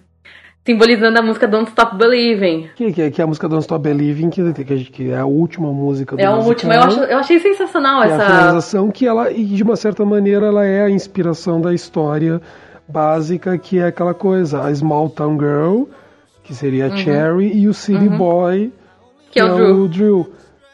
simbolizando 0.65 1.19
a 1.19 1.21
música 1.21 1.47
Don't 1.47 1.69
Stop 1.69 1.97
Believing. 1.97 2.69
Que, 2.75 2.93
que, 2.93 3.11
que 3.11 3.21
é 3.21 3.23
a 3.23 3.27
música 3.27 3.49
Don't 3.49 3.63
Stop 3.63 3.83
Believing, 3.83 4.29
que, 4.29 4.53
que, 4.53 4.63
que 4.85 5.11
é 5.11 5.17
a 5.17 5.25
última 5.25 5.71
música 5.73 6.15
do 6.15 6.21
É 6.21 6.25
a 6.25 6.31
musical, 6.31 6.49
última. 6.49 6.75
Eu, 6.75 6.81
acho, 6.83 6.99
eu 7.01 7.17
achei 7.17 7.39
sensacional 7.39 8.01
que 8.03 8.07
é 8.07 8.11
a 8.11 8.15
essa. 8.15 8.25
finalização, 8.25 8.91
que 8.91 9.05
ela, 9.07 9.31
e 9.31 9.43
de 9.43 9.61
uma 9.63 9.75
certa 9.75 10.05
maneira, 10.05 10.45
ela 10.45 10.65
é 10.65 10.83
a 10.83 10.89
inspiração 10.89 11.59
da 11.59 11.73
história 11.73 12.41
básica, 12.87 13.57
que 13.57 13.79
é 13.79 13.85
aquela 13.87 14.13
coisa, 14.13 14.61
a 14.63 14.73
Small 14.73 15.09
Town 15.09 15.37
Girl, 15.37 15.83
que 16.43 16.53
seria 16.55 16.87
a 16.87 16.95
Cherry, 16.95 17.51
e 17.57 17.67
o 17.67 17.73
City 17.73 18.07
Boy, 18.07 18.71
Uhum. 19.39 19.55
Que 19.55 19.61
é 19.61 19.71
o 19.71 19.87
Drew. 19.87 20.31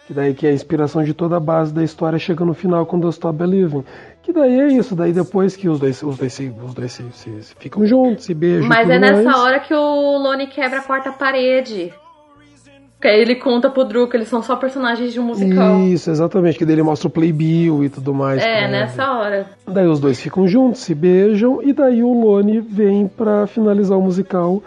Que 0.08 0.14
daí 0.14 0.34
que 0.34 0.48
é 0.48 0.52
a 0.52 0.54
inspiração 0.54 1.04
de 1.04 1.14
toda 1.14 1.36
a 1.36 1.40
base 1.40 1.74
da 1.74 1.84
história 1.84 2.18
chega 2.18 2.46
no 2.46 2.54
final 2.54 2.86
com 2.86 2.98
Don't 2.98 3.14
Stop 3.14 3.38
Believing. 3.38 3.84
Que 4.24 4.32
daí 4.32 4.60
é 4.60 4.68
isso, 4.68 4.96
daí 4.96 5.12
depois 5.12 5.56
que 5.56 5.68
os 5.68 5.80
dois, 5.80 6.02
os 6.02 6.18
dois, 6.18 6.32
se, 6.34 6.54
os 6.66 6.74
dois 6.74 6.92
se, 6.94 7.04
se- 7.12 7.44
se 7.44 7.56
ficam 7.60 7.86
juntos, 7.86 8.24
se 8.26 8.34
beijam. 8.34 8.68
Mas 8.70 8.90
é 8.90 8.98
nessa 9.00 9.22
mais. 9.24 9.38
hora 9.38 9.60
que 9.60 9.74
o 9.74 10.18
Lone 10.18 10.48
quebra 10.48 10.80
a 10.80 10.82
quarta 10.84 11.12
parede. 11.12 11.94
Que 13.00 13.08
aí 13.10 13.22
ele 13.22 13.36
conta 13.36 13.70
pro 13.70 13.84
Drew 13.86 14.08
que 14.08 14.18
eles 14.18 14.28
são 14.28 14.42
só 14.42 14.56
personagens 14.56 15.14
de 15.14 15.20
um 15.20 15.24
musical. 15.24 15.82
Isso, 15.82 16.10
exatamente, 16.10 16.58
que 16.58 16.66
daí 16.66 16.74
ele 16.76 16.84
mostra 16.84 17.08
o 17.08 17.12
Playbill 17.12 17.84
e 17.84 17.90
tudo 17.90 18.12
mais. 18.14 18.42
É, 18.42 18.64
ele. 18.64 18.72
nessa 18.72 19.12
hora. 19.12 19.46
Daí 19.68 19.86
os 19.88 20.00
dois 20.00 20.20
ficam 20.20 20.48
juntos, 20.48 20.82
se 20.82 20.96
beijam, 20.96 21.62
e 21.62 21.74
daí 21.74 22.02
o 22.02 22.12
Lone 22.12 22.60
vem 22.60 23.08
pra 23.08 23.46
finalizar 23.46 23.98
o 23.98 24.02
musical 24.02 24.64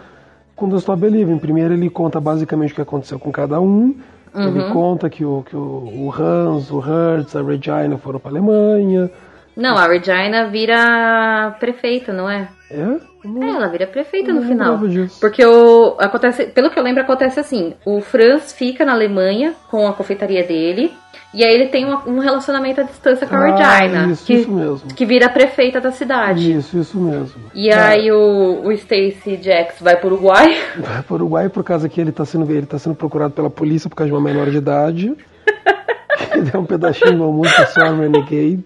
com 0.61 0.69
The 0.69 0.77
Stop 0.77 1.01
Believing. 1.01 1.37
Primeiro 1.39 1.73
ele 1.73 1.89
conta 1.89 2.19
basicamente 2.21 2.71
o 2.71 2.75
que 2.75 2.81
aconteceu 2.81 3.19
com 3.19 3.31
cada 3.31 3.59
um. 3.59 3.95
Ele 4.33 4.59
Uhum. 4.61 4.71
conta 4.71 5.09
que, 5.09 5.25
o, 5.25 5.43
que 5.45 5.55
o, 5.55 5.59
o 5.59 6.13
Hans, 6.17 6.71
o 6.71 6.79
Hertz, 6.79 7.35
a 7.35 7.41
Regina 7.41 7.97
foram 7.97 8.17
pra 8.17 8.31
Alemanha. 8.31 9.11
Não, 9.57 9.75
a 9.77 9.85
Regina 9.87 10.47
vira 10.47 11.53
prefeita, 11.59 12.13
não 12.13 12.29
é? 12.29 12.47
É? 12.69 12.85
Não- 13.25 13.43
É, 13.43 13.49
ela 13.49 13.67
vira 13.67 13.85
prefeita 13.85 14.31
no 14.31 14.41
final. 14.43 14.77
disso. 14.87 15.19
Porque 15.19 15.45
o 15.45 15.97
acontece, 15.99 16.45
pelo 16.45 16.69
que 16.69 16.79
eu 16.79 16.83
lembro, 16.83 17.01
acontece 17.03 17.39
assim: 17.41 17.73
o 17.85 17.99
Franz 17.99 18.53
fica 18.53 18.85
na 18.85 18.93
Alemanha 18.93 19.53
com 19.69 19.85
a 19.85 19.91
confeitaria 19.93 20.43
dele, 20.47 20.93
e 21.33 21.43
aí 21.43 21.53
ele 21.53 21.67
tem 21.67 21.85
uma- 21.85 22.07
um 22.07 22.19
relacionamento 22.19 22.81
à 22.81 22.83
distância 22.83 23.25
com 23.25 23.35
a 23.35 23.39
Ah, 23.39 23.77
Regina, 23.79 24.07
isso, 24.11 24.25
que, 24.25 24.33
isso 24.33 24.51
mesmo. 24.51 24.93
que 24.95 25.05
vira 25.05 25.29
prefeita 25.29 25.79
da 25.79 25.91
cidade. 25.91 26.51
Isso, 26.57 26.77
isso 26.77 26.99
mesmo. 26.99 27.41
E 27.55 27.69
Tá. 27.69 27.87
aí 27.89 28.11
o, 28.11 28.61
o 28.65 28.71
Stacy 28.73 29.39
Jax 29.41 29.75
vai 29.81 29.95
pro 29.95 30.07
Uruguai. 30.13 30.57
Vai 30.77 31.01
para 31.03 31.13
o 31.13 31.15
Uruguai 31.15 31.49
por 31.49 31.63
causa 31.63 31.87
que 31.87 31.99
ele 32.01 32.09
está 32.09 32.25
sendo, 32.25 32.49
ele 32.51 32.65
tá 32.65 32.77
sendo 32.77 32.95
procurado 32.95 33.33
pela 33.33 33.49
polícia 33.49 33.89
por 33.89 33.95
causa 33.95 34.09
de 34.09 34.13
uma 34.15 34.21
menor 34.21 34.49
de 34.49 34.57
idade. 34.57 35.13
que 36.31 36.41
deu 36.41 36.61
um 36.61 36.65
pedacinho 36.65 37.11
de 37.11 37.17
uma 37.21 37.31
música 37.31 37.65
só, 37.67 37.81
Renegade. 37.93 38.63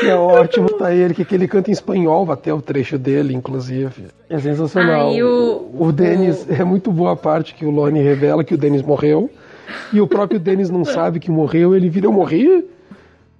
Que 0.00 0.08
é 0.08 0.14
ótimo, 0.14 0.66
tá 0.70 0.94
ele, 0.94 1.12
que, 1.12 1.24
que 1.26 1.34
ele 1.34 1.46
canta 1.46 1.68
em 1.70 1.74
espanhol, 1.74 2.30
até 2.32 2.52
o 2.54 2.62
trecho 2.62 2.96
dele, 2.98 3.34
inclusive. 3.34 4.06
É 4.30 4.38
sensacional. 4.38 5.10
Aí 5.10 5.22
o- 5.22 5.70
o 5.78 5.92
Denis, 5.92 6.46
é 6.50 6.64
muito 6.64 6.90
boa 6.90 7.12
a 7.12 7.16
parte 7.16 7.54
que 7.54 7.66
o 7.66 7.70
Lone 7.70 8.00
revela 8.00 8.42
que 8.42 8.54
o 8.54 8.58
Denis 8.58 8.80
morreu. 8.82 9.28
E 9.92 10.00
o 10.00 10.06
próprio 10.06 10.38
Denis 10.38 10.70
não 10.70 10.84
sabe 10.84 11.20
que 11.20 11.30
morreu, 11.30 11.74
ele 11.74 11.88
vira, 11.88 12.06
eu 12.06 12.12
morri? 12.12 12.64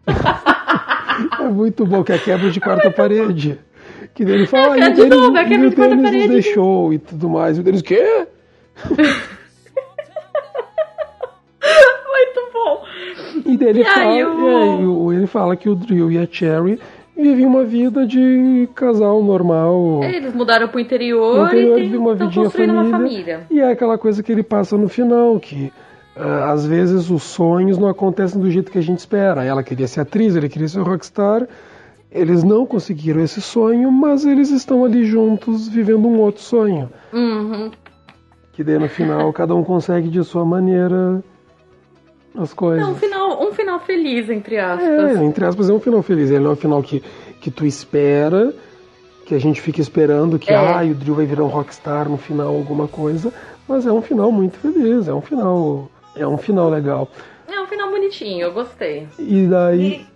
é 1.41 1.49
muito 1.49 1.87
bom, 1.87 2.03
que 2.03 2.12
é 2.12 2.16
a 2.16 2.18
quebra 2.18 2.51
de 2.51 2.61
quarta 2.61 2.91
parede. 2.91 3.59
Que 4.14 4.22
ele 4.22 4.47
fala, 4.47 4.76
É, 4.76 4.81
e 4.81 4.83
o 4.89 4.95
de 4.95 5.03
Denis, 5.03 5.16
novo, 5.16 5.37
é 5.37 5.49
e 5.49 5.66
o 5.66 5.70
Denis 5.70 6.12
nos 6.12 6.28
deixou 6.28 6.93
e 6.93 6.99
tudo 6.99 7.28
mais. 7.28 7.57
E 7.57 7.61
o 7.61 7.62
Denis, 7.62 7.83
quê? 7.83 8.26
Muito 12.11 12.53
bom. 12.53 12.85
E 13.47 13.57
daí 13.57 13.68
ele, 13.68 13.81
E 13.83 13.85
fala, 13.85 14.14
e 14.14 14.22
aí 14.22 15.16
ele 15.16 15.26
fala 15.26 15.57
que 15.57 15.68
o 15.68 15.74
Drill 15.74 16.11
e 16.11 16.18
a 16.18 16.26
Cherry 16.31 16.78
vivem 17.16 17.45
uma 17.45 17.64
vida 17.64 18.07
de 18.07 18.68
casal 18.74 19.22
normal. 19.22 20.03
Eles 20.03 20.35
mudaram 20.35 20.68
pro 20.68 20.81
interior, 20.81 21.39
No 21.39 21.47
interior 21.47 21.78
e 21.78 21.97
uma 21.97 22.12
estão 22.12 22.31
construindo 22.33 22.74
família, 22.74 22.89
uma 22.89 22.91
família. 22.91 23.41
E 23.51 23.61
é 23.61 23.70
aquela 23.70 23.99
coisa 23.99 24.22
que 24.22 24.33
ele 24.33 24.43
passa 24.43 24.76
no 24.76 24.89
final, 24.89 25.39
que 25.39 25.72
ah, 25.76 25.89
às 26.22 26.66
vezes 26.66 27.10
os 27.10 27.22
sonhos 27.22 27.78
não 27.78 27.88
acontecem 27.88 28.40
do 28.40 28.50
jeito 28.50 28.70
que 28.70 28.78
a 28.78 28.82
gente 28.82 28.98
espera. 28.98 29.44
Ela 29.44 29.62
queria 29.62 29.88
ser 29.88 30.00
atriz, 30.00 30.36
ele 30.36 30.48
queria 30.48 30.68
ser 30.68 30.80
rockstar. 30.80 31.46
Eles 32.10 32.42
não 32.42 32.66
conseguiram 32.66 33.22
esse 33.22 33.40
sonho, 33.40 33.90
mas 33.92 34.24
eles 34.24 34.50
estão 34.50 34.84
ali 34.84 35.04
juntos 35.04 35.68
vivendo 35.68 36.08
um 36.08 36.18
outro 36.18 36.42
sonho. 36.42 36.90
Uhum. 37.12 37.70
Que 38.52 38.64
daí 38.64 38.78
no 38.78 38.88
final 38.88 39.32
cada 39.32 39.54
um 39.54 39.62
consegue 39.62 40.08
de 40.08 40.22
sua 40.24 40.44
maneira 40.44 41.22
as 42.36 42.52
coisas. 42.52 42.86
É 42.86 42.90
um 42.90 42.96
final, 42.96 43.42
um 43.42 43.52
final 43.52 43.80
feliz, 43.80 44.28
entre 44.28 44.58
aspas. 44.58 45.16
É, 45.16 45.24
entre 45.24 45.44
aspas, 45.44 45.70
é 45.70 45.72
um 45.72 45.80
final 45.80 46.02
feliz. 46.02 46.30
Ele 46.30 46.40
não 46.40 46.50
é 46.50 46.52
um 46.54 46.56
final 46.56 46.82
que, 46.82 47.00
que 47.40 47.50
tu 47.50 47.64
espera, 47.64 48.52
que 49.24 49.34
a 49.34 49.38
gente 49.38 49.60
fica 49.60 49.80
esperando 49.80 50.38
que 50.38 50.52
É. 50.52 50.56
ah, 50.56 50.82
o 50.82 50.94
Drill 50.94 51.14
vai 51.14 51.26
virar 51.26 51.44
um 51.44 51.48
rockstar 51.48 52.08
no 52.08 52.16
final, 52.16 52.48
alguma 52.48 52.88
coisa. 52.88 53.32
Mas 53.68 53.86
é 53.86 53.92
um 53.92 54.02
final 54.02 54.32
muito 54.32 54.56
feliz, 54.58 55.06
é 55.06 55.14
um 55.14 55.20
final. 55.20 55.88
É 56.14 56.26
um 56.26 56.36
final 56.36 56.68
legal. 56.68 57.08
É 57.48 57.61
um 57.61 57.66
final 57.66 57.90
bonitinho, 57.90 58.46
eu 58.46 58.52
gostei. 58.52 59.08
E 59.18 59.46
daí. 59.46 60.06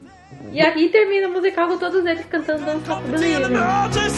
E 0.53 0.61
aqui 0.61 0.89
termina 0.89 1.29
o 1.29 1.33
musical 1.33 1.69
com 1.69 1.79
todos 1.79 2.05
eles 2.05 2.25
cantando 2.27 2.65
Don't 2.65 2.83
Stop 2.83 3.03
Believing. 3.09 3.55
Shadows 3.55 4.15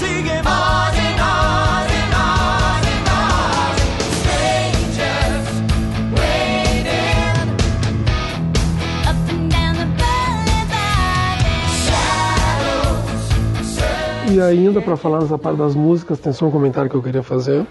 E 14.29 14.41
ainda 14.41 14.83
para 14.83 14.97
falar 14.97 15.21
nessa 15.21 15.39
parte 15.39 15.59
das 15.59 15.75
músicas, 15.75 16.19
tem 16.19 16.33
só 16.33 16.47
um 16.47 16.51
comentário 16.51 16.91
que 16.91 16.97
eu 16.97 17.03
queria 17.03 17.23
fazer. 17.23 17.65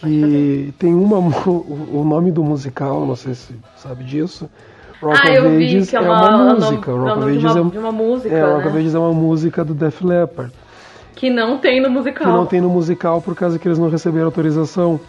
Que 0.00 0.72
tem 0.78 0.94
uma. 0.94 1.18
O 1.48 2.04
nome 2.04 2.30
do 2.30 2.42
musical, 2.44 3.04
não 3.06 3.16
sei 3.16 3.34
se 3.34 3.54
sabe 3.76 4.04
disso. 4.04 4.48
Rock 5.02 5.16
Ah, 5.16 5.40
of 5.40 5.64
Ages 5.64 5.90
que 5.90 5.96
é 5.96 5.98
é 5.98 6.02
uma, 6.02 6.18
uma 6.18 6.50
é 6.50 6.52
o 6.52 6.54
música. 6.56 6.90
nome- 6.92 7.08
é 7.08 7.12
Rock 7.14 7.18
of 7.22 7.30
Ages 7.30 7.44
uma, 7.54 7.74
é, 7.74 7.78
uma 7.78 7.92
música, 7.92 8.34
é, 8.34 8.42
Rock 8.52 8.66
of 8.66 8.74
né? 8.74 8.80
Ages 8.80 8.94
é 8.94 8.98
uma 8.98 9.12
música 9.12 9.64
do 9.64 9.74
Def 9.74 10.02
Leppard. 10.02 10.52
Que 11.14 11.30
não 11.30 11.58
tem 11.58 11.80
no 11.80 11.86
que 11.88 11.92
musical. 11.94 12.32
não 12.32 12.46
tem 12.46 12.60
no 12.60 12.68
musical 12.68 13.20
por 13.22 13.34
causa 13.34 13.58
que 13.58 13.66
eles 13.66 13.78
não 13.78 13.88
receberam 13.88 14.26
autorização 14.26 15.00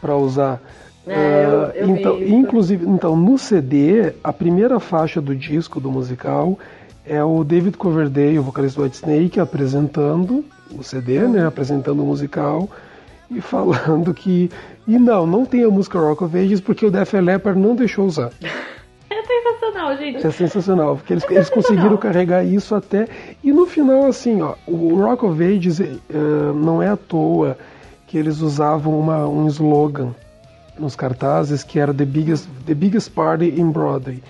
para 0.00 0.16
usar. 0.16 0.60
É, 1.06 1.14
Ah, 1.14 1.72
eu- 1.76 1.82
eu 1.82 1.86
vi 1.86 1.92
então, 2.00 2.22
inclusive, 2.22 2.86
então 2.88 3.16
no 3.16 3.36
CD, 3.38 4.12
a 4.22 4.32
primeira 4.32 4.78
faixa 4.80 5.20
do 5.20 5.34
disco 5.34 5.80
do 5.80 5.90
musical 5.90 6.56
é 7.04 7.22
o 7.22 7.42
David 7.44 7.76
Coverdale, 7.76 8.38
o 8.38 8.42
vocalista 8.42 8.80
do 8.80 8.84
Whitesnake, 8.84 9.40
apresentando 9.40 10.44
o 10.76 10.82
CD, 10.84 11.18
Uhum. 11.18 11.32
né, 11.32 11.46
apresentando 11.46 12.02
o 12.02 12.06
musical 12.06 12.68
e 13.34 13.40
falando 13.40 14.12
que 14.14 14.50
e 14.86 14.98
não, 14.98 15.26
não 15.26 15.44
tem 15.46 15.64
a 15.64 15.68
música 15.68 15.98
Rock 15.98 16.24
of 16.24 16.36
Ages 16.36 16.60
porque 16.60 16.84
o 16.86 16.90
Def 16.90 17.12
Leppard 17.14 17.58
não 17.58 17.74
deixou 17.74 18.04
usar. 18.06 18.30
É 19.10 19.22
sensacional, 19.22 19.96
gente. 19.96 20.26
É 20.26 20.30
sensacional, 20.30 20.96
porque 20.96 21.12
eles, 21.12 21.24
eles 21.30 21.50
conseguiram 21.50 21.96
carregar 21.96 22.44
isso 22.44 22.74
até. 22.74 23.06
E 23.44 23.52
no 23.52 23.66
final, 23.66 24.06
assim, 24.06 24.42
ó, 24.42 24.54
o 24.66 24.94
Rock 24.96 25.24
of 25.24 25.42
Ages 25.42 25.80
eh, 25.80 25.86
não 26.54 26.82
é 26.82 26.88
à 26.88 26.96
toa 26.96 27.56
que 28.06 28.18
eles 28.18 28.40
usavam 28.40 28.98
uma, 28.98 29.26
um 29.26 29.46
slogan 29.46 30.14
nos 30.78 30.96
cartazes 30.96 31.62
que 31.62 31.78
era 31.78 31.92
The 31.94 32.04
Biggest, 32.04 32.48
the 32.66 32.74
biggest 32.74 33.10
Party 33.12 33.48
in 33.60 33.70
Broadway. 33.70 34.22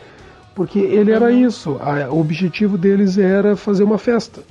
Porque 0.54 0.78
ele 0.80 1.12
era 1.12 1.30
isso, 1.32 1.78
a- 1.80 2.10
o 2.12 2.20
objetivo 2.20 2.76
deles 2.76 3.16
era 3.16 3.56
fazer 3.56 3.84
uma 3.84 3.96
festa. 3.98 4.42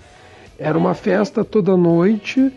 Era 0.57 0.77
uma 0.77 0.93
festa 0.95 1.43
toda 1.43 1.77
noite, 1.77 2.51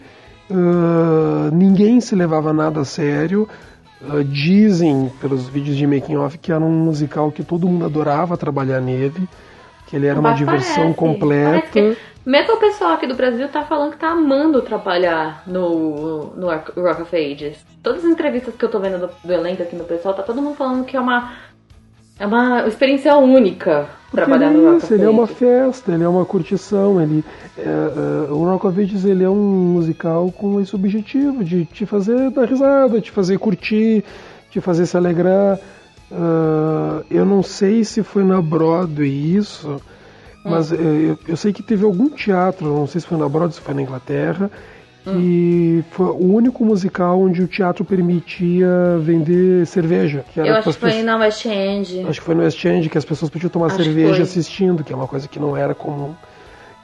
ah, 0.51 1.51
ninguém 1.53 2.01
se 2.01 2.14
levava 2.14 2.53
nada 2.53 2.80
a 2.80 2.84
sério. 2.84 3.49
Ah, 4.03 4.22
dizem 4.22 5.11
pelos 5.20 5.49
vídeos 5.49 5.76
de 5.76 5.86
making 5.86 6.16
off 6.16 6.36
que 6.36 6.53
era 6.53 6.62
um 6.62 6.70
musical 6.84 7.32
que 7.32 7.42
todo 7.42 7.66
mundo 7.66 7.86
adorava 7.86 8.36
trabalhar 8.36 8.80
nele, 8.80 9.26
que 9.86 9.97
ele 9.97 10.07
era 10.07 10.20
uma 10.20 10.30
Mas 10.30 10.38
diversão 10.38 10.92
parece, 10.92 10.99
completa. 10.99 11.51
parece 11.51 11.72
que- 11.72 11.97
Mesmo 12.26 12.55
o 12.55 12.57
pessoal 12.59 12.92
aqui 12.92 13.07
do 13.07 13.14
Brasil 13.14 13.47
tá 13.49 13.62
falando 13.64 13.92
que 13.92 13.99
tá 13.99 14.09
amando 14.11 14.62
trabalhar 14.62 15.42
no, 15.47 16.34
no 16.34 16.47
Rock 16.47 16.72
Rock 16.80 17.03
of 17.03 17.14
Ages. 17.14 17.59
Todas 17.82 18.03
as 18.03 18.11
entrevistas 18.11 18.55
que 18.55 18.64
eu 18.64 18.70
tô 18.70 18.78
vendo 18.78 18.99
do, 18.99 19.11
do 19.22 19.30
elenco 19.32 19.62
aqui 19.62 19.76
no 19.76 19.84
pessoal, 19.84 20.14
tá 20.14 20.22
todo 20.22 20.40
mundo 20.40 20.57
falando 20.57 20.86
que 20.86 20.97
é 20.97 21.01
uma, 21.01 21.32
é 22.19 22.27
uma 22.27 22.67
experiência 22.67 23.17
única 23.17 23.89
trabalhar 24.11 24.51
ele 24.51 24.59
no 24.59 24.73
Rock 24.73 24.85
of 24.85 24.95
ele 24.95 25.05
é 25.05 25.09
uma 25.09 25.27
festa, 25.27 25.93
ele 25.93 26.05
é 26.05 26.09
uma 26.09 26.25
curtição, 26.25 27.01
ele 27.01 27.25
é, 27.59 27.62
é, 27.62 28.33
o 28.33 28.45
Rock 28.45 28.67
of 28.67 28.81
Ages 28.81 29.05
ele 29.05 29.25
é 29.25 29.29
um 29.29 29.73
musical 29.75 30.31
com 30.31 30.61
esse 30.61 30.75
objetivo 30.75 31.43
de 31.43 31.65
te 31.65 31.85
fazer 31.85 32.31
dar 32.31 32.49
risada, 32.49 33.01
te 33.01 33.11
fazer 33.11 33.39
curtir, 33.39 34.05
te 34.51 34.61
fazer 34.61 34.87
se 34.87 34.97
alegrar. 34.97 35.59
Ah, 36.12 37.03
eu 37.11 37.25
não 37.25 37.43
sei 37.43 37.85
se 37.85 38.03
foi 38.03 38.23
na 38.23 38.41
Broadway 38.41 39.37
isso, 39.37 39.81
mas 40.45 40.71
Hum. 40.71 40.77
eh, 40.79 41.11
eu, 41.11 41.19
eu 41.29 41.37
sei 41.37 41.53
que 41.53 41.62
teve 41.62 41.85
algum 41.85 42.09
teatro, 42.09 42.67
não 42.67 42.87
sei 42.87 43.01
se 43.01 43.07
foi 43.07 43.19
na 43.19 43.29
Broadway, 43.29 43.55
se 43.55 43.61
foi 43.61 43.75
na 43.75 43.83
Inglaterra, 43.83 44.51
Hum. 45.07 45.21
e 45.21 45.85
foi 45.91 46.07
o 46.07 46.33
único 46.35 46.65
musical 46.65 47.21
onde 47.21 47.43
o 47.43 47.47
teatro 47.47 47.85
permitia 47.85 48.69
vender 49.01 49.67
cerveja. 49.67 50.25
Que 50.33 50.41
era 50.41 50.49
Eu 50.49 50.55
acho 50.57 50.71
que 50.71 50.79
foi 50.79 50.89
pessoas- 50.91 51.05
na 51.05 51.17
West 51.19 51.45
End. 51.45 52.07
Acho 52.09 52.21
que 52.21 52.27
foi 52.27 52.35
no 52.35 52.43
West 52.43 52.65
End 52.65 52.89
que 52.89 52.97
as 52.99 53.05
pessoas 53.05 53.31
podiam 53.31 53.51
tomar 53.51 53.67
Acho 53.67 53.77
cerveja 53.83 54.23
assistindo, 54.23 54.83
que 54.83 54.93
é 54.93 54.97
uma 54.97 55.07
coisa 55.07 55.29
que 55.29 55.39
não 55.39 55.57
era 55.57 55.75
comum. 55.75 56.15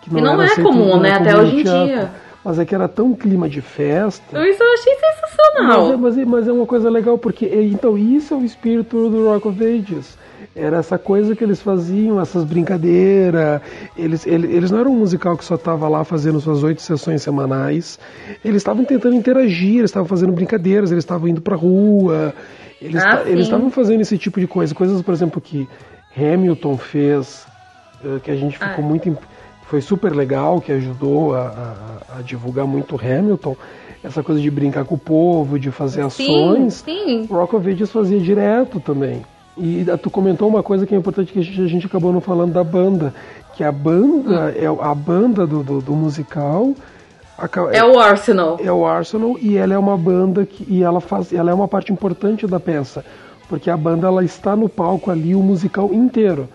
Que 0.02 0.12
não 0.14 0.40
era 0.40 0.52
é 0.52 0.62
comum, 0.62 0.98
né, 1.00 1.12
até 1.12 1.32
comum 1.32 1.44
hoje 1.44 1.56
em 1.60 1.62
dia. 1.62 2.10
Mas 2.44 2.58
é 2.58 2.64
que 2.64 2.74
era 2.74 2.88
tão 2.88 3.14
clima 3.14 3.48
de 3.48 3.60
festa. 3.60 4.48
Isso 4.48 4.62
eu 4.62 4.72
achei 4.72 4.94
Mas 4.94 5.02
é, 5.02 5.26
sensacional. 5.26 5.98
mas, 5.98 6.18
é- 6.18 6.24
mas 6.24 6.48
é 6.48 6.52
uma 6.52 6.64
coisa 6.66 6.88
legal, 6.88 7.18
porque 7.18 7.46
então 7.46 7.98
isso 7.98 8.32
é 8.32 8.36
o 8.36 8.44
espírito 8.44 9.10
do 9.10 9.26
Rock 9.28 9.48
of 9.48 9.62
Ages. 9.64 10.18
Era 10.56 10.78
essa 10.78 10.98
coisa 10.98 11.36
que 11.36 11.44
eles 11.44 11.60
faziam, 11.60 12.20
essas 12.20 12.44
brincadeiras. 12.44 13.60
Eles, 13.96 14.26
ele- 14.26 14.52
eles, 14.54 14.70
não 14.70 14.80
eram 14.80 14.92
um 14.92 14.96
musical 14.98 15.36
que 15.36 15.44
só 15.44 15.54
estava 15.54 15.86
lá 15.88 16.02
fazendo 16.02 16.40
suas 16.40 16.62
oito 16.64 16.80
sessões 16.82 17.22
semanais. 17.22 17.98
Eles 18.44 18.56
estavam 18.56 18.84
tentando 18.84 19.14
interagir, 19.14 19.78
eles 19.78 19.90
estavam 19.90 20.08
fazendo 20.08 20.32
brincadeiras, 20.32 20.90
eles 20.90 21.04
estavam 21.04 21.28
indo 21.28 21.40
pra 21.40 21.54
rua. 21.56 22.34
Eles 22.80 23.04
Ah, 23.04 23.22
eles 23.26 23.44
estavam 23.44 23.70
fazendo 23.70 24.00
esse 24.00 24.16
tipo 24.16 24.40
de 24.40 24.46
coisa. 24.46 24.74
Coisas, 24.74 25.00
por 25.02 25.12
exemplo, 25.12 25.40
que 25.40 25.68
Hamilton 26.16 26.76
fez, 26.78 27.46
eh, 28.04 28.18
que 28.22 28.30
a 28.30 28.36
gente 28.36 28.58
ficou 28.58 28.82
Ah. 28.84 28.88
muito. 28.88 29.08
imp- 29.10 29.22
Foi 29.70 29.80
super 29.80 30.12
legal, 30.14 30.60
que 30.60 30.72
ajudou 30.72 31.34
a, 31.34 31.40
a- 31.42 32.18
a 32.18 32.22
divulgar 32.22 32.66
muito 32.66 32.96
Hamilton. 32.96 33.56
Essa 34.02 34.20
coisa 34.22 34.40
de 34.40 34.50
brincar 34.50 34.84
com 34.84 34.96
o 34.96 34.98
povo, 34.98 35.58
de 35.60 35.70
fazer 35.70 36.00
Sim, 36.10 36.24
ações. 36.24 36.74
sim. 36.84 37.26
O 37.30 37.34
Rock 37.34 37.54
of 37.54 37.70
Ages 37.70 37.90
fazia 37.92 38.18
direto 38.18 38.80
também. 38.80 39.22
E 39.56 39.86
ah, 39.88 39.96
tu 39.96 40.10
comentou 40.10 40.48
uma 40.48 40.62
coisa 40.62 40.84
que 40.86 40.94
é 40.94 40.98
importante 40.98 41.32
que 41.32 41.38
a 41.38 41.42
gente, 41.42 41.60
a 41.62 41.66
gente 41.68 41.86
acabou 41.86 42.12
não 42.12 42.20
falando 42.20 42.52
da 42.52 42.64
banda. 42.64 43.14
Que 43.54 43.62
a 43.62 43.70
banda, 43.70 44.52
é 44.56 44.66
a 44.66 44.94
banda 44.94 45.46
do, 45.46 45.62
do, 45.62 45.80
do 45.80 45.92
musical. 45.94 46.74
aca- 47.38 47.68
É 47.72 47.84
o 47.84 47.98
Arsenal. 48.00 48.58
é 48.60 48.72
o 48.72 48.84
Arsenal 48.86 49.36
e 49.40 49.56
ela 49.56 49.72
é 49.74 49.78
uma 49.78 49.96
banda 49.96 50.44
que 50.44 50.66
e 50.68 50.82
ela 50.82 51.00
faz 51.00 51.32
ela 51.32 51.50
é 51.50 51.54
uma 51.54 51.68
parte 51.68 51.92
importante 51.92 52.46
da 52.46 52.58
peça 52.58 53.04
porque 53.48 53.68
a 53.70 53.76
banda 53.76 54.06
ela 54.06 54.24
está 54.24 54.54
no 54.56 54.68
palco 54.68 55.10
ali 55.10 55.34
o 55.34 55.40
musical 55.42 55.92
inteiro 55.92 56.48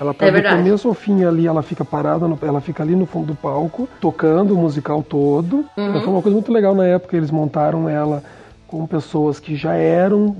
ela 0.00 0.14
tá 0.14 0.26
É 0.26 0.30
do 0.30 0.34
verdade. 0.34 0.56
começo 0.62 0.88
ao 0.88 0.94
fim 0.94 1.24
ali 1.24 1.46
ela 1.46 1.62
fica 1.62 1.84
parada 1.84 2.26
no- 2.28 2.38
ela 2.42 2.60
fica 2.60 2.82
ali 2.82 2.94
no 2.94 3.06
fundo 3.06 3.28
do 3.28 3.34
palco 3.34 3.88
tocando 4.00 4.54
o 4.54 4.56
musical 4.56 5.02
todo 5.02 5.64
Uhum. 5.76 5.88
Então, 5.88 6.00
foi 6.02 6.12
uma 6.12 6.22
coisa 6.22 6.34
muito 6.36 6.52
legal 6.52 6.74
na 6.74 6.84
época 6.86 7.16
eles 7.16 7.30
montaram 7.30 7.88
ela 7.88 8.22
com 8.66 8.86
pessoas 8.86 9.40
que 9.40 9.56
já 9.56 9.74
eram 9.74 10.36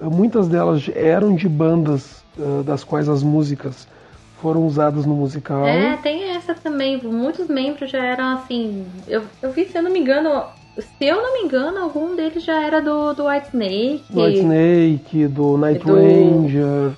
muitas 0.00 0.48
delas 0.48 0.88
eram 0.94 1.34
de 1.34 1.48
bandas 1.48 2.22
ah, 2.38 2.62
das 2.64 2.82
quais 2.84 3.08
as 3.08 3.22
músicas 3.22 3.86
foram 4.42 4.66
usadas 4.66 5.06
no 5.06 5.14
musical 5.14 5.66
É, 5.66 5.96
tem 6.02 6.30
essa 6.30 6.54
também. 6.54 7.00
Muitos 7.02 7.48
membros 7.48 7.90
já 7.90 8.04
eram 8.04 8.34
assim. 8.34 8.84
Eu, 9.08 9.22
eu 9.42 9.50
vi, 9.52 9.64
se 9.64 9.78
eu 9.78 9.82
não 9.82 9.90
me 9.90 9.98
engano. 10.00 10.42
Se 10.76 11.06
eu 11.06 11.16
não 11.22 11.32
me 11.40 11.46
engano, 11.46 11.78
algum 11.78 12.14
deles 12.14 12.44
já 12.44 12.62
era 12.62 12.82
do, 12.82 13.14
do 13.14 13.26
White 13.26 13.46
Snake. 13.54 14.04
do 14.10 14.20
White 14.22 14.38
Snake, 14.40 15.26
do 15.28 15.56
Night 15.56 15.86
Do- 15.86 15.94
Ranger 15.94 16.92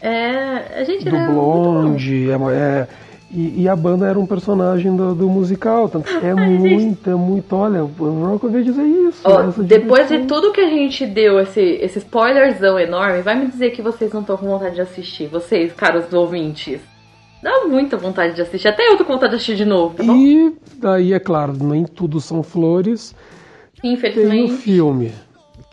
É, 0.00 0.80
a 0.80 0.84
gente 0.84 1.04
do 1.04 1.16
era. 1.16 1.30
Blonde, 1.30 2.30
é, 2.30 2.34
é, 2.34 2.88
E, 3.30 3.62
e 3.62 3.68
a 3.68 3.74
banda 3.74 4.06
era 4.06 4.18
um 4.18 4.26
personagem 4.26 4.94
do, 4.94 5.14
do 5.14 5.28
musical. 5.28 5.88
Tanto 5.88 6.08
é 6.24 6.34
muito, 6.34 7.10
é 7.10 7.14
muito. 7.14 7.56
Olha, 7.56 7.84
o 7.84 8.26
Rock 8.26 8.46
of 8.46 8.56
Ages 8.56 8.78
é 8.78 8.84
isso. 8.84 9.22
Depois 9.62 10.08
de 10.08 10.20
tudo 10.26 10.52
que 10.52 10.60
a 10.60 10.68
gente 10.68 11.06
deu, 11.06 11.40
esse, 11.40 11.60
esse 11.60 11.98
spoilerzão 11.98 12.78
enorme, 12.78 13.22
vai 13.22 13.34
me 13.34 13.46
dizer 13.46 13.70
que 13.70 13.82
vocês 13.82 14.12
não 14.12 14.20
estão 14.20 14.36
com 14.36 14.46
vontade 14.46 14.74
de 14.74 14.80
assistir. 14.80 15.26
Vocês, 15.28 15.72
caros 15.72 16.12
ouvintes. 16.12 16.80
Dá 17.42 17.64
muita 17.66 17.96
vontade 17.96 18.34
de 18.34 18.42
assistir. 18.42 18.68
Até 18.68 18.88
eu 18.88 18.96
tô 18.96 19.04
com 19.04 19.12
vontade 19.12 19.30
de 19.30 19.36
assistir 19.36 19.56
de 19.56 19.64
novo, 19.64 19.94
tá? 19.94 20.04
E 20.04 20.56
daí, 20.78 21.12
é 21.12 21.18
claro, 21.20 21.52
nem 21.52 21.84
tudo 21.84 22.20
são 22.20 22.42
flores. 22.42 23.14
Tem 23.80 23.90
o 23.90 23.94
Infelizmente. 23.94 24.52
filme. 24.54 25.12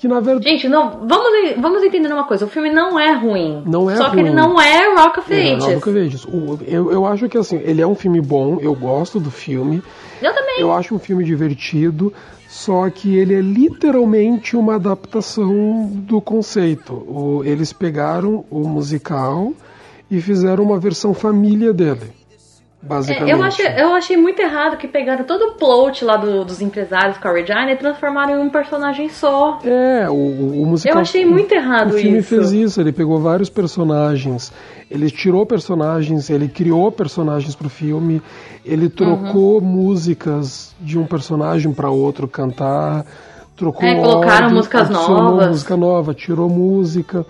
Que 0.04 0.08
na 0.10 0.20
verdade. 0.20 0.49
Gente, 0.49 0.68
não, 0.68 1.08
vamos, 1.08 1.56
vamos 1.62 1.82
entender 1.82 2.12
uma 2.12 2.26
coisa. 2.26 2.43
O 2.43 2.49
filme 2.49 2.70
não 2.70 2.99
é 2.99 3.14
ruim. 3.14 3.64
Não 3.66 3.89
é 3.89 3.95
Só 3.95 4.10
que 4.10 4.18
ruim. 4.18 4.26
ele 4.26 4.36
não 4.36 4.60
é 4.60 4.93
Rock 5.01 5.20
of 5.22 5.34
É, 5.34 5.54
Ages. 5.54 5.64
Rock 5.64 5.89
of 5.89 5.97
Ages. 5.97 6.28
Eu, 6.68 6.91
eu 6.91 7.06
acho 7.06 7.30
que 7.30 7.38
assim, 7.38 7.56
ele 7.64 7.82
é 7.82 7.88
um 7.88 7.95
filme 7.95 8.20
bom, 8.20 8.58
eu 8.60 8.76
gosto 8.76 9.18
do 9.18 9.32
filme. 9.32 9.82
Eu 10.22 10.34
também. 10.36 10.60
Eu 10.60 10.74
acho 10.74 10.93
um 10.93 10.99
filme 10.99 11.24
divertido, 11.24 12.12
só 12.49 12.89
que 12.89 13.16
ele 13.16 13.34
é 13.34 13.39
literalmente 13.39 14.58
uma 14.58 14.76
adaptação 14.76 15.88
do 15.93 16.20
conceito. 16.20 16.91
O- 16.93 17.41
eles 17.45 17.72
pegaram 17.72 18.43
o 18.51 18.68
musical 18.68 19.54
e 20.12 20.20
fizeram 20.20 20.66
uma 20.66 20.78
versão 20.80 21.14
família 21.14 21.72
dele. 21.72 22.12
Basicamente. 22.86 23.30
É, 23.32 23.34
eu, 23.34 23.42
achei, 23.42 23.66
eu 23.78 23.94
achei 23.94 24.18
muito 24.18 24.42
errado 24.42 24.76
que 24.76 24.90
pegaram 24.90 25.24
todo 25.24 25.42
o 25.44 25.52
plot 25.54 26.04
lá 26.04 26.18
do- 26.18 26.44
dos 26.44 26.62
empresários 26.62 27.18
com 27.18 27.30
a 27.30 27.32
Regina 27.32 27.72
e 27.72 27.78
transformaram 27.78 28.34
em 28.34 28.46
um 28.46 28.50
personagem 28.50 29.08
só. 29.08 29.60
É, 29.64 30.10
o, 30.10 30.14
o 30.14 30.66
musical. 30.66 30.98
Eu 30.98 31.02
achei 31.02 31.26
muito 31.26 31.54
errado 31.54 31.92
O 31.92 31.98
filme 31.98 32.18
isso. 32.18 32.28
fez 32.28 32.52
isso, 32.52 32.82
ele 32.82 32.92
pegou 32.92 33.20
vários 33.22 33.50
personagens, 33.50 34.52
ele 34.92 35.10
tirou 35.10 35.46
personagens, 35.46 36.30
ele 36.30 36.50
criou 36.50 36.92
personagens 36.92 37.56
pro 37.56 37.70
filme, 37.70 38.22
ele 38.66 38.90
trocou 38.90 39.60
Uhum. 39.62 39.66
músicas 39.66 40.76
de 40.82 41.00
um 41.00 41.06
personagem 41.06 41.72
para 41.72 41.90
outro 41.90 42.28
cantar, 42.28 43.06
trocou 43.56 43.88
É, 43.88 43.96
colocaram 43.96 44.44
ordem, 44.48 44.56
músicas 44.58 44.90
novas. 44.90 45.48
música 45.48 45.78
nova, 45.78 46.14
tirou 46.14 46.50
música. 46.50 47.26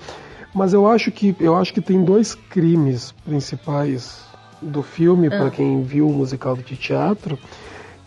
Mas 0.56 0.74
eu 0.74 0.88
acho 0.88 1.12
que 1.12 1.36
eu 1.40 1.56
acho 1.56 1.72
que 1.74 1.82
tem 1.82 2.04
dois 2.04 2.34
crimes 2.34 3.14
principais 3.24 4.20
do 4.64 4.82
filme 4.84 5.28
Ah. 5.28 5.38
para 5.38 5.50
quem 5.52 5.82
viu 5.84 6.08
o 6.08 6.14
musical 6.14 6.56
de 6.56 6.76
teatro, 6.76 7.38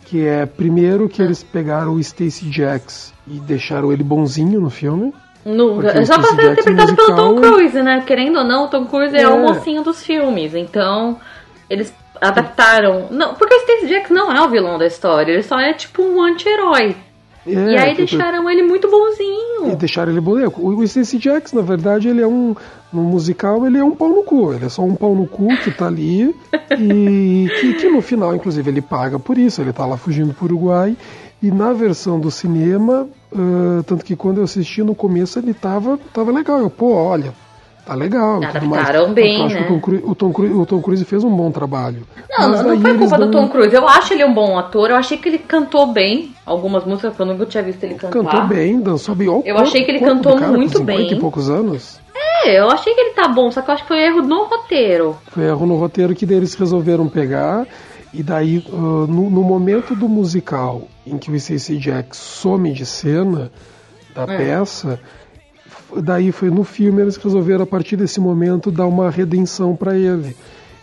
que 0.05 0.25
é 0.25 0.45
primeiro 0.45 1.05
Ah. 1.05 1.09
que 1.09 1.21
eles 1.21 1.43
pegaram 1.43 1.93
o 1.93 2.03
Stacey 2.03 2.51
Jacks 2.51 3.13
e 3.27 3.39
deixaram 3.39 3.91
ele 3.91 4.03
bonzinho 4.03 4.59
no 4.59 4.69
filme. 4.69 5.13
O 5.45 5.81
só 6.05 6.15
pra 6.19 6.23
ser 6.31 6.35
Jackson 6.35 6.71
interpretado 6.71 6.95
pelo 6.95 7.15
Tom 7.15 7.29
musical- 7.35 7.53
Cruise, 7.53 7.81
né? 7.81 8.03
Querendo 8.05 8.39
ou 8.39 8.43
não, 8.43 8.65
o 8.65 8.67
Tom 8.67 8.85
Cruise 8.85 9.15
é, 9.15 9.21
É. 9.21 9.27
o 9.29 9.39
mocinho 9.41 9.81
dos 9.81 10.03
filmes. 10.03 10.53
Então, 10.53 11.17
eles 11.69 11.93
adaptaram. 12.19 13.07
Não, 13.11 13.33
porque 13.35 13.53
o 13.55 13.59
Stacey 13.59 13.87
Jackson 13.87 14.13
não 14.13 14.31
é 14.31 14.41
o 14.41 14.49
vilão 14.49 14.77
da 14.77 14.85
história, 14.85 15.31
ele 15.31 15.43
só 15.43 15.57
é 15.59 15.71
tipo 15.73 16.01
um 16.01 16.21
anti-herói. 16.21 16.95
É, 17.47 17.71
e 17.71 17.77
aí 17.77 17.95
deixaram 17.95 18.49
ele 18.49 18.63
muito 18.63 18.89
bonzinho. 18.89 19.71
E 19.71 19.75
deixaram 19.75 20.11
ele 20.11 20.21
boneco. 20.21 20.61
O, 20.61 20.87
Stacey 20.87 21.19
Jacks, 21.19 21.53
na 21.53 21.61
verdade, 21.61 22.07
ele 22.09 22.21
é 22.21 22.27
um. 22.27 22.55
No 22.91 23.01
musical, 23.03 23.65
ele 23.65 23.77
é 23.77 23.83
um 23.83 23.91
pau 23.91 24.09
no 24.09 24.23
cu. 24.23 24.53
Ele 24.53 24.65
é 24.65 24.69
só 24.69 24.81
um 24.81 24.95
pau 24.95 25.13
no 25.13 25.27
cu 25.27 25.47
que 25.63 25.71
tá 25.71 25.87
ali. 25.87 26.35
e 26.79 27.49
que, 27.59 27.73
que 27.73 27.89
no 27.89 28.01
final, 28.01 28.35
inclusive, 28.35 28.69
ele 28.69 28.81
paga 28.81 29.19
por 29.19 29.37
isso. 29.37 29.61
Ele 29.61 29.73
tá 29.73 29.85
lá 29.85 29.97
fugindo 29.97 30.33
pro 30.33 30.45
Uruguai. 30.45 30.95
E 31.41 31.51
na 31.51 31.71
versão 31.71 32.19
do 32.19 32.31
cinema, 32.31 33.07
ah, 33.33 33.83
tanto 33.85 34.03
que 34.03 34.15
quando 34.15 34.37
eu 34.37 34.43
assisti 34.43 34.81
no 34.81 34.95
começo, 34.95 35.37
ele 35.37 35.53
tava, 35.53 35.99
tava 36.13 36.31
legal. 36.31 36.59
Eu, 36.59 36.69
pô, 36.69 36.93
olha, 36.93 37.33
tá 37.87 37.95
legal. 37.95 38.43
Adaptaram 38.43 39.13
bem, 39.13 39.39
Eu 39.39 39.45
acho 39.45 39.55
que 39.55 39.61
né? 39.61 39.67
o 39.67 39.69
Tom, 39.73 39.79
Cruise, 39.79 40.03
o, 40.05 40.15
Tom 40.15 40.31
Cruise, 40.33 40.53
o 40.53 40.65
Tom 40.65 40.81
Cruise 40.81 41.05
fez 41.05 41.23
um 41.23 41.35
bom 41.35 41.49
trabalho. 41.51 42.03
Não, 42.29 42.49
Mas 42.49 42.61
não, 42.63 42.79
foi 42.81 42.97
culpa 42.97 43.17
do 43.17 43.31
Tom 43.31 43.47
Cruise. 43.49 43.73
Eu 43.75 43.87
acho 43.87 44.13
ele 44.13 44.25
um 44.25 44.33
bom 44.33 44.57
ator. 44.57 44.89
Eu 44.89 44.95
achei 44.97 45.17
que 45.17 45.27
ele 45.29 45.39
cantou 45.39 45.87
bem 45.87 46.31
algumas 46.45 46.83
músicas 46.85 47.15
que 47.15 47.21
eu 47.21 47.25
nunca 47.25 47.45
tinha 47.45 47.63
visto 47.63 47.83
ele 47.83 47.95
cantar. 47.95 48.11
Cantou 48.23 48.47
bem, 48.47 48.79
dançou 48.79 49.15
bem. 49.15 49.27
Olha 49.29 49.37
Eu 49.45 49.55
corpo- 49.55 49.61
achei 49.69 49.83
que 49.83 49.91
ele 49.91 49.99
cantou 49.99 50.37
cara, 50.37 50.51
muito 50.51 50.77
50 50.77 50.85
bem. 50.85 51.13
e 51.13 51.19
poucos 51.19 51.49
anos. 51.49 51.99
É, 52.43 52.59
eu 52.59 52.69
achei 52.69 52.93
que 52.93 52.99
ele 52.99 53.13
tá 53.13 53.27
bom, 53.27 53.49
só 53.51 53.61
que 53.61 53.69
eu 53.69 53.73
acho 53.73 53.83
que 53.83 53.87
foi 53.87 53.99
erro 53.99 54.21
no 54.21 54.43
roteiro. 54.45 55.15
Foi 55.31 55.45
erro 55.45 55.65
no 55.65 55.75
roteiro 55.77 56.13
que 56.13 56.25
eles 56.25 56.53
resolveram 56.55 57.07
pegar. 57.07 57.65
E 58.13 58.23
daí, 58.23 58.65
ah, 58.71 58.75
no, 58.75 59.29
no 59.29 59.41
momento 59.43 59.93
do 59.95 60.07
musical 60.07 60.83
em 61.05 61.17
que 61.17 61.29
o 61.29 61.39
Stacey 61.39 61.77
Jack 61.77 62.15
some 62.15 62.71
de 62.71 62.85
cena 62.85 63.51
da 64.15 64.23
É. 64.23 64.37
peça, 64.37 64.99
daí 66.01 66.31
foi 66.31 66.49
no 66.49 66.63
filme 66.63 67.01
eles 67.01 67.17
resolveram 67.17 67.63
a 67.63 67.67
partir 67.67 67.95
desse 67.97 68.19
momento 68.19 68.71
dar 68.71 68.85
uma 68.87 69.09
redenção 69.09 69.75
pra 69.75 69.95
ele. 69.97 70.35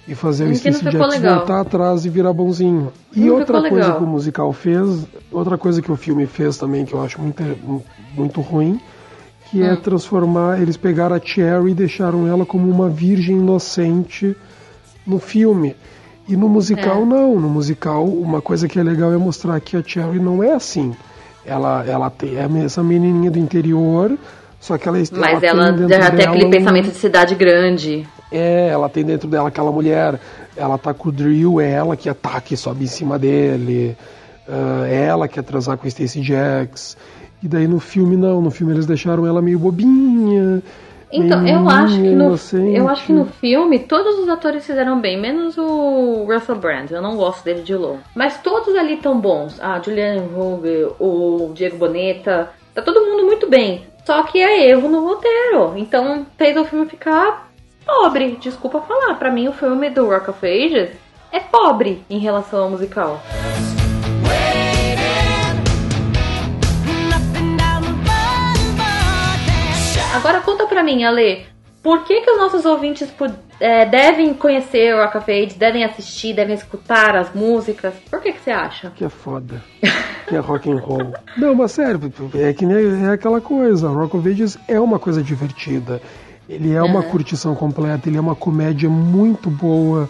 E 0.07 0.15
fazer 0.15 0.45
o 0.45 0.53
Jack 0.53 0.93
legal. 0.99 1.37
voltar 1.39 1.61
atrás 1.61 2.05
e 2.05 2.11
virar 2.11 2.33
bonzinho. 2.35 2.93
E 3.17 3.21
Não 3.21 3.37
outra 3.39 3.61
coisa 3.61 3.75
legal. 3.77 3.97
que 3.97 4.05
o 4.05 4.07
musical 4.07 4.53
fez, 4.53 5.07
outra 5.33 5.57
coisa 5.57 5.81
que 5.81 5.91
o 5.91 5.97
filme 5.97 6.27
fez 6.27 6.59
também, 6.59 6.85
que 6.85 6.93
eu 6.93 7.03
acho 7.03 7.19
muito, 7.23 7.43
muito 8.15 8.41
ruim, 8.43 8.79
que 9.51 9.63
Hum. 9.63 9.67
é 9.67 9.77
transformar, 9.77 10.61
eles 10.61 10.77
pegaram 10.77 11.17
a 11.17 11.21
Cherry 11.21 11.71
e 11.71 11.75
deixaram 11.75 12.27
ela 12.29 12.45
como 12.45 12.69
uma 12.71 12.87
virgem 12.91 13.39
inocente 13.39 14.37
no 15.07 15.19
filme. 15.19 15.75
E 16.29 16.37
no 16.37 16.51
musical 16.51 17.01
É. 17.03 17.05
não, 17.07 17.41
no 17.41 17.49
musical 17.49 18.05
uma 18.07 18.43
coisa 18.43 18.69
que 18.69 18.79
é 18.79 18.83
legal 18.83 19.11
é 19.11 19.17
mostrar 19.17 19.59
que 19.61 19.75
a 19.75 19.83
Cherry 19.83 20.19
não 20.19 20.43
é 20.43 20.53
assim. 20.53 20.95
Ela, 21.47 21.83
ela 21.87 22.11
tem 22.11 22.37
é 22.37 22.47
essa 22.65 22.83
menininha 22.83 23.31
do 23.31 23.39
interior, 23.39 24.19
só 24.65 24.79
que 24.79 24.89
ela 24.89 24.97
Mas 24.97 25.41
tem 25.41 25.49
ela 25.51 25.73
dentro 25.73 25.89
já 25.91 26.11
tem 26.11 26.27
aquele 26.27 26.49
pensamento 26.49 26.89
de 26.89 26.97
cidade 26.97 27.35
grande. 27.35 28.09
é, 28.33 28.69
ela 28.69 28.89
tem 28.89 29.05
dentro 29.05 29.29
dela 29.29 29.49
aquela 29.49 29.71
mulher, 29.71 30.19
ela 30.57 30.79
tá 30.79 30.95
com 30.95 31.11
o 31.11 31.12
Drill, 31.12 31.61
é 31.61 31.71
ela 31.71 31.95
que 31.99 32.09
ataca 32.09 32.55
e 32.55 32.57
sobe 32.57 32.85
em 32.85 32.87
cima 32.87 33.19
dele, 33.19 33.95
ah, 34.49 34.87
é 34.89 35.05
ela 35.05 35.29
que 35.29 35.35
quer 35.35 35.43
transar 35.43 35.77
com 35.77 35.87
o 35.87 35.91
Stacey 35.91 36.23
Jacks. 36.23 36.97
E 37.43 37.47
daí 37.47 37.69
no 37.69 37.79
filme 37.79 38.17
não, 38.17 38.41
no 38.41 38.51
filme 38.51 38.73
eles 38.73 38.87
deixaram 38.87 39.27
ela 39.27 39.43
meio 39.43 39.59
bobinha. 39.59 40.62
Então, 41.12 41.43
meio 41.43 41.57
eu 41.57 41.69
acho 41.69 41.97
que 41.97 42.01
no, 42.01 42.25
inocente. 42.25 42.75
eu 42.75 42.89
acho 42.89 43.05
que 43.05 43.12
no 43.12 43.27
filme 43.27 43.79
todos 43.81 44.19
os 44.19 44.31
atores 44.31 44.65
fizeram 44.65 44.99
bem, 44.99 45.21
menos 45.21 45.59
o 45.59 46.25
Russell 46.25 46.57
Brand. 46.57 46.91
Eu 46.91 47.03
não 47.03 47.17
gosto 47.19 47.45
dele 47.45 47.61
de 47.61 47.75
longe. 47.75 48.01
Mas 48.15 48.39
todos 48.39 48.75
ali 48.75 48.97
tão 48.97 49.21
bons. 49.21 49.61
A 49.61 49.79
Julianne 49.79 50.23
Hough, 50.35 50.97
o 50.99 51.53
Diego 51.53 51.77
Boneta, 51.77 52.49
tá 52.75 52.81
todo 52.81 53.05
mundo 53.05 53.27
muito 53.27 53.47
bem. 53.47 53.93
Só 54.05 54.23
que 54.23 54.39
é 54.39 54.69
erro 54.69 54.89
no 54.89 55.05
roteiro. 55.05 55.75
Então 55.77 56.27
fez 56.37 56.57
o 56.57 56.65
filme 56.65 56.87
ficar 56.87 57.51
pobre. 57.85 58.37
Desculpa 58.41 58.81
falar, 58.83 59.15
pra 59.15 59.31
mim 59.31 59.49
o 59.49 59.53
filme 59.53 59.91
do 59.91 60.07
Rock 60.09 60.31
of 60.31 60.47
Ages 60.47 60.91
é 61.33 61.41
pobre 61.41 62.05
em 62.09 62.19
relação 62.19 62.65
ao 62.65 62.71
musical. 62.71 63.21
Agora 70.15 70.41
conta 70.41 70.67
pra 70.67 70.83
mim, 70.83 71.03
Ale, 71.03 71.45
por 71.85 72.03
que 72.05 72.22
que 72.22 72.30
os 72.30 72.39
nossos 72.39 72.64
ouvintes 72.64 73.12
é, 73.61 73.85
devem 73.85 74.32
conhecer 74.32 74.95
o 74.95 75.03
Rock 75.03 75.18
of 75.18 75.30
Ages, 75.30 75.55
devem 75.55 75.85
assistir, 75.85 76.35
devem 76.35 76.55
escutar 76.55 77.14
as 77.14 77.35
músicas? 77.35 77.93
Por 78.11 78.22
que 78.22 78.32
que 78.32 78.41
você 78.41 78.51
acha? 78.51 78.91
Que 78.97 79.05
é 79.05 79.09
foda. 79.11 79.62
que 80.26 80.35
é 80.35 80.39
rock 80.39 80.70
and 80.72 80.78
roll. 80.78 81.12
Não, 81.37 81.55
mas 81.55 81.72
sério, 81.72 82.01
é 82.35 82.55
que 82.55 82.64
nem 82.64 83.05
é 83.07 83.11
aquela 83.11 83.39
coisa. 83.39 83.89
Rock 83.91 84.16
of 84.16 84.26
Ages 84.26 84.59
é 84.66 84.80
uma 84.80 84.99
coisa 84.99 85.22
divertida. 85.22 86.01
Ele 86.49 86.72
é 86.72 86.82
uma 86.82 87.01
Uhum. 87.01 87.11
curtição 87.11 87.55
completa, 87.55 88.09
ele 88.09 88.16
é 88.16 88.20
uma 88.20 88.35
comédia 88.35 88.89
muito 88.89 89.51
boa. 89.51 90.09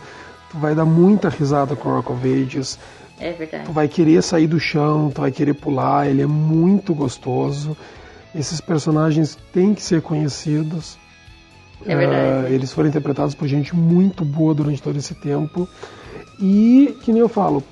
Tu 0.52 0.58
vai 0.58 0.76
dar 0.76 0.84
muita 0.84 1.28
risada 1.28 1.74
com 1.74 1.88
Rock 1.90 2.12
of 2.12 2.42
Ages. 2.42 2.78
É 3.18 3.32
verdade. 3.32 3.64
Tu 3.64 3.72
vai 3.72 3.88
querer 3.88 4.22
sair 4.22 4.46
do 4.46 4.60
chão, 4.60 5.10
tu 5.12 5.20
vai 5.22 5.32
querer 5.32 5.54
pular, 5.54 6.08
ele 6.08 6.22
é 6.22 6.26
muito 6.26 6.94
gostoso. 6.94 7.76
Esses 8.32 8.60
personagens 8.60 9.36
têm 9.52 9.74
que 9.74 9.82
ser 9.82 10.02
conhecidos. 10.02 11.02
É 11.86 11.94
verdade. 11.94 12.46
Ah, 12.46 12.50
eles 12.50 12.72
foram 12.72 12.88
interpretados 12.88 13.34
por 13.34 13.46
gente 13.48 13.74
muito 13.74 14.24
boa 14.24 14.54
durante 14.54 14.82
todo 14.82 14.96
esse 14.96 15.14
tempo. 15.14 15.68
E, 16.40 16.96
que 17.02 17.12
nem 17.12 17.20
eu 17.20 17.28
falo, 17.28 17.62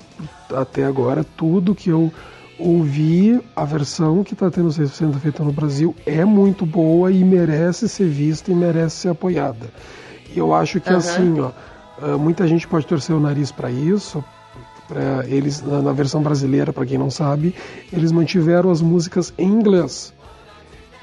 até 0.55 0.83
agora, 0.85 1.25
tudo 1.35 1.75
que 1.75 1.89
eu 1.89 2.11
ouvi, 2.57 3.41
a 3.55 3.65
versão 3.65 4.23
que 4.23 4.33
está 4.33 4.49
tendo 4.49 4.71
sendo 4.71 5.19
feita 5.19 5.43
no 5.43 5.51
Brasil 5.51 5.95
é 6.05 6.23
muito 6.23 6.65
boa 6.65 7.11
e 7.11 7.23
merece 7.23 7.89
ser 7.89 8.07
vista 8.07 8.51
e 8.51 8.55
merece 8.55 8.97
ser 8.97 9.09
apoiada. 9.09 9.67
E 10.33 10.37
eu 10.39 10.53
acho 10.53 10.79
que 10.79 10.89
Aham. 10.89 10.97
assim, 10.99 11.39
ó, 11.41 11.51
ah, 12.01 12.17
muita 12.17 12.47
gente 12.47 12.67
pode 12.67 12.85
torcer 12.85 13.15
o 13.15 13.19
nariz 13.19 13.51
para 13.51 13.69
isso. 13.71 14.23
Pra 14.87 15.25
eles 15.27 15.61
na, 15.61 15.81
na 15.81 15.91
versão 15.93 16.21
brasileira, 16.21 16.71
para 16.73 16.85
quem 16.85 16.97
não 16.97 17.09
sabe, 17.09 17.55
eles 17.91 18.11
mantiveram 18.11 18.69
as 18.69 18.81
músicas 18.81 19.33
em 19.37 19.47
inglês. 19.47 20.13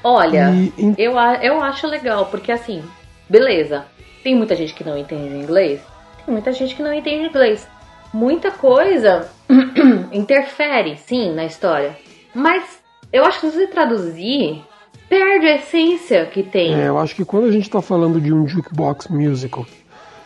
Olha, 0.03 0.49
E 0.51 0.73
em- 0.77 0.95
eu, 0.97 1.13
eu 1.41 1.61
acho 1.61 1.87
legal, 1.87 2.25
porque 2.27 2.51
assim, 2.51 2.83
beleza, 3.31 3.85
tem 4.21 4.35
muita 4.35 4.55
gente 4.55 4.73
que 4.73 4.83
não 4.83 4.97
entende 4.97 5.33
inglês, 5.33 5.79
tem 6.25 6.33
muita 6.33 6.51
gente 6.51 6.75
que 6.75 6.83
não 6.83 6.93
entende 6.93 7.29
inglês. 7.29 7.67
Muita 8.13 8.51
coisa 8.51 9.29
interfere, 10.11 10.97
sim, 10.97 11.33
na 11.33 11.45
história. 11.45 11.97
Mas 12.35 12.81
eu 13.11 13.23
acho 13.23 13.39
que 13.39 13.49
se 13.49 13.55
você 13.55 13.67
traduzir, 13.67 14.61
perde 15.07 15.47
a 15.47 15.55
essência 15.55 16.25
que 16.25 16.43
tem. 16.43 16.75
É, 16.75 16.89
eu 16.89 16.97
acho 16.99 17.15
que 17.15 17.23
quando 17.23 17.45
a 17.45 17.51
gente 17.51 17.63
está 17.63 17.81
falando 17.81 18.19
de 18.19 18.33
um 18.33 18.45
jukebox 18.45 19.07
musical, 19.07 19.65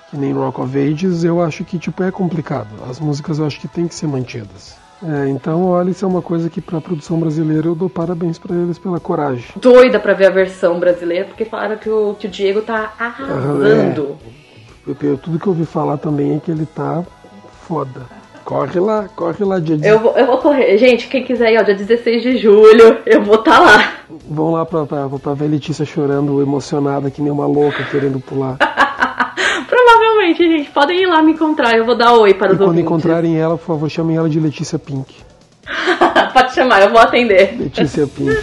que 0.09 0.17
nem 0.17 0.33
Rock 0.33 0.61
of 0.61 0.75
Ages, 0.75 1.23
eu 1.23 1.39
acho 1.43 1.63
que 1.63 1.77
tipo 1.77 2.01
é 2.01 2.09
complicado. 2.09 2.69
As 2.89 2.99
músicas 2.99 3.37
eu 3.37 3.45
acho 3.45 3.61
que 3.61 3.67
tem 3.67 3.87
que 3.87 3.93
ser 3.93 4.07
mantidas. 4.07 4.75
É, 5.03 5.27
então, 5.29 5.65
olha, 5.65 5.89
isso 5.89 6.05
é 6.05 6.07
uma 6.07 6.21
coisa 6.21 6.49
que 6.49 6.61
para 6.61 6.77
a 6.77 6.81
produção 6.81 7.19
brasileira 7.19 7.67
eu 7.67 7.75
dou 7.75 7.89
parabéns 7.89 8.37
para 8.39 8.55
eles 8.55 8.79
pela 8.79 8.99
coragem. 8.99 9.45
Doida 9.57 9.99
pra 9.99 10.13
ver 10.13 10.27
a 10.27 10.29
versão 10.31 10.79
brasileira, 10.79 11.25
porque 11.25 11.45
falaram 11.45 11.77
que 11.77 11.89
o, 11.89 12.15
que 12.17 12.27
o 12.27 12.29
Diego 12.29 12.61
tá 12.61 12.93
arrasando. 12.97 14.15
Eu- 14.87 14.95
eu- 15.01 15.17
tudo 15.17 15.37
que 15.39 15.47
eu 15.47 15.51
ouvi 15.53 15.65
falar 15.65 15.97
também 15.97 16.35
é 16.35 16.39
que 16.39 16.49
ele 16.51 16.65
tá 16.65 17.03
foda. 17.67 18.01
Corre 18.45 18.79
lá, 18.79 19.09
corre 19.15 19.43
lá, 19.43 19.59
dia 19.59 19.75
Eu 19.83 19.99
vou, 19.99 20.15
eu 20.15 20.27
vou 20.27 20.37
correr. 20.37 20.77
Gente, 20.77 21.07
quem 21.07 21.23
quiser 21.23 21.51
ir, 21.51 21.57
ó, 21.59 21.63
dia 21.63 21.73
16 21.73 22.21
de 22.21 22.37
julho, 22.37 22.99
eu 23.03 23.23
vou 23.23 23.35
estar 23.35 23.59
lá. 23.59 23.93
Vão 24.29 24.51
lá 24.51 24.63
pra, 24.63 24.85
pra, 24.85 25.09
pra 25.09 25.33
ver 25.33 25.47
Letícia 25.47 25.83
chorando, 25.83 26.39
emocionada, 26.41 27.09
que 27.09 27.23
nem 27.23 27.31
uma 27.31 27.47
louca, 27.47 27.83
querendo 27.89 28.19
pular. 28.19 28.55
Gente, 30.33 30.69
podem 30.71 31.03
ir 31.03 31.05
lá 31.07 31.21
me 31.21 31.33
encontrar. 31.33 31.75
Eu 31.77 31.85
vou 31.85 31.95
dar 31.97 32.13
oi 32.13 32.33
para 32.33 32.49
E 32.49 32.51
os 32.53 32.57
quando 32.57 32.67
ouvintes. 32.69 32.85
encontrarem 32.85 33.37
ela, 33.37 33.57
por 33.57 33.65
favor, 33.65 33.89
chamem 33.89 34.17
ela 34.17 34.29
de 34.29 34.39
Letícia 34.39 34.79
Pink. 34.79 35.13
Pode 36.33 36.53
chamar, 36.53 36.81
eu 36.81 36.89
vou 36.89 36.99
atender. 36.99 37.55
Letícia 37.59 38.07
Pink. 38.07 38.35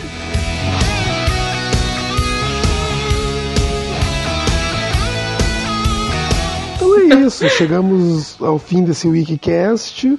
Então 6.76 6.98
é 6.98 7.20
isso, 7.26 7.48
chegamos 7.50 8.36
ao 8.40 8.58
fim 8.58 8.82
desse 8.82 9.08
Wikicast. 9.08 10.18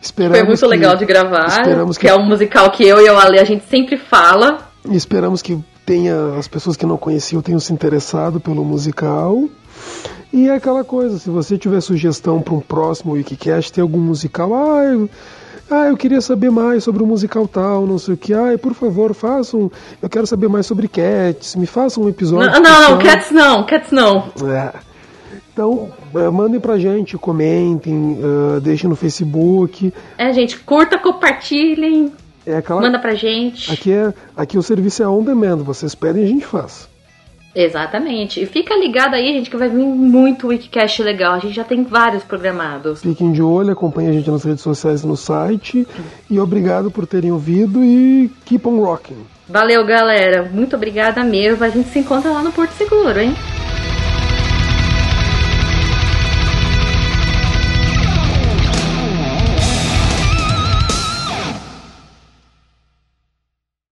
Esperamos 0.00 0.38
Foi 0.38 0.46
muito 0.46 0.60
que- 0.60 0.66
legal 0.66 0.96
de 0.96 1.04
gravar, 1.04 1.46
Esperamos 1.46 1.98
que 1.98 2.06
que, 2.06 2.10
é 2.12 2.14
um 2.16 2.24
musical 2.26 2.70
que 2.70 2.86
eu 2.86 3.00
e 3.04 3.10
o 3.10 3.18
Ale 3.18 3.38
a 3.38 3.44
gente 3.44 3.64
sempre 3.68 3.96
fala. 3.98 4.58
esperamos 4.90 5.42
que 5.42 5.58
tenha 5.84 6.36
as 6.38 6.48
pessoas 6.48 6.76
que 6.76 6.86
não 6.86 6.96
conheciam 6.96 7.42
tenham 7.42 7.60
se 7.60 7.72
interessado 7.72 8.40
pelo 8.40 8.64
musical. 8.64 9.44
E 10.32 10.48
é 10.48 10.54
aquela 10.54 10.84
coisa, 10.84 11.18
se 11.18 11.28
você 11.28 11.58
tiver 11.58 11.80
sugestão 11.80 12.40
para 12.40 12.54
um 12.54 12.60
próximo 12.60 13.12
Wikicast, 13.14 13.72
tem 13.72 13.82
algum 13.82 13.98
musical, 13.98 14.54
ah, 14.54 14.84
eu, 14.84 15.10
ah, 15.70 15.86
eu 15.88 15.96
queria 15.96 16.20
saber 16.20 16.50
mais 16.50 16.84
sobre 16.84 17.02
o 17.02 17.06
musical 17.06 17.48
tal, 17.48 17.86
não 17.86 17.98
sei 17.98 18.14
o 18.14 18.16
que, 18.16 18.32
ah, 18.32 18.56
por 18.60 18.72
favor, 18.74 19.12
façam, 19.14 19.70
eu 20.00 20.08
quero 20.08 20.26
saber 20.26 20.48
mais 20.48 20.66
sobre 20.66 20.86
Cats, 20.86 21.56
me 21.56 21.66
façam 21.66 22.04
um 22.04 22.08
episódio. 22.08 22.50
Não, 22.52 22.60
não, 22.60 22.90
não. 22.90 22.98
Cats 22.98 23.30
não, 23.32 23.66
Cats 23.66 23.90
não. 23.90 24.24
É. 24.48 24.72
Então, 25.52 25.90
eh, 26.14 26.30
mandem 26.30 26.60
pra 26.60 26.78
gente, 26.78 27.18
comentem, 27.18 28.18
eh, 28.22 28.60
deixem 28.60 28.88
no 28.88 28.94
Facebook. 28.96 29.92
É, 30.16 30.32
gente, 30.32 30.58
curta, 30.60 30.96
compartilhem, 30.96 32.12
É 32.46 32.56
aquela. 32.56 32.80
manda 32.80 32.98
pra 33.00 33.14
gente. 33.14 33.70
Aqui, 33.70 33.92
é, 33.92 34.14
aqui 34.36 34.56
o 34.56 34.62
serviço 34.62 35.02
é 35.02 35.08
on 35.08 35.22
demand, 35.24 35.56
vocês 35.58 35.94
pedem 35.94 36.22
e 36.22 36.26
a 36.26 36.28
gente 36.28 36.46
faz. 36.46 36.88
Exatamente. 37.54 38.40
E 38.40 38.46
fica 38.46 38.76
ligado 38.76 39.14
aí, 39.14 39.32
gente, 39.32 39.50
que 39.50 39.56
vai 39.56 39.68
vir 39.68 39.78
muito 39.78 40.48
Wikicast 40.48 41.02
legal. 41.02 41.34
A 41.34 41.38
gente 41.38 41.54
já 41.54 41.64
tem 41.64 41.82
vários 41.82 42.22
programados. 42.22 43.02
Fiquem 43.02 43.32
de 43.32 43.42
olho, 43.42 43.72
acompanhem 43.72 44.10
a 44.10 44.12
gente 44.12 44.30
nas 44.30 44.44
redes 44.44 44.62
sociais 44.62 45.02
e 45.02 45.06
no 45.06 45.16
site. 45.16 45.86
E 46.28 46.38
obrigado 46.38 46.90
por 46.90 47.06
terem 47.06 47.32
ouvido 47.32 47.82
e 47.84 48.30
keep 48.44 48.66
on 48.68 48.80
rocking. 48.80 49.26
Valeu, 49.48 49.84
galera. 49.84 50.48
Muito 50.52 50.76
obrigada 50.76 51.24
mesmo. 51.24 51.64
A 51.64 51.68
gente 51.68 51.88
se 51.88 51.98
encontra 51.98 52.30
lá 52.30 52.42
no 52.42 52.52
Porto 52.52 52.70
Seguro, 52.72 53.18
hein? 53.18 53.34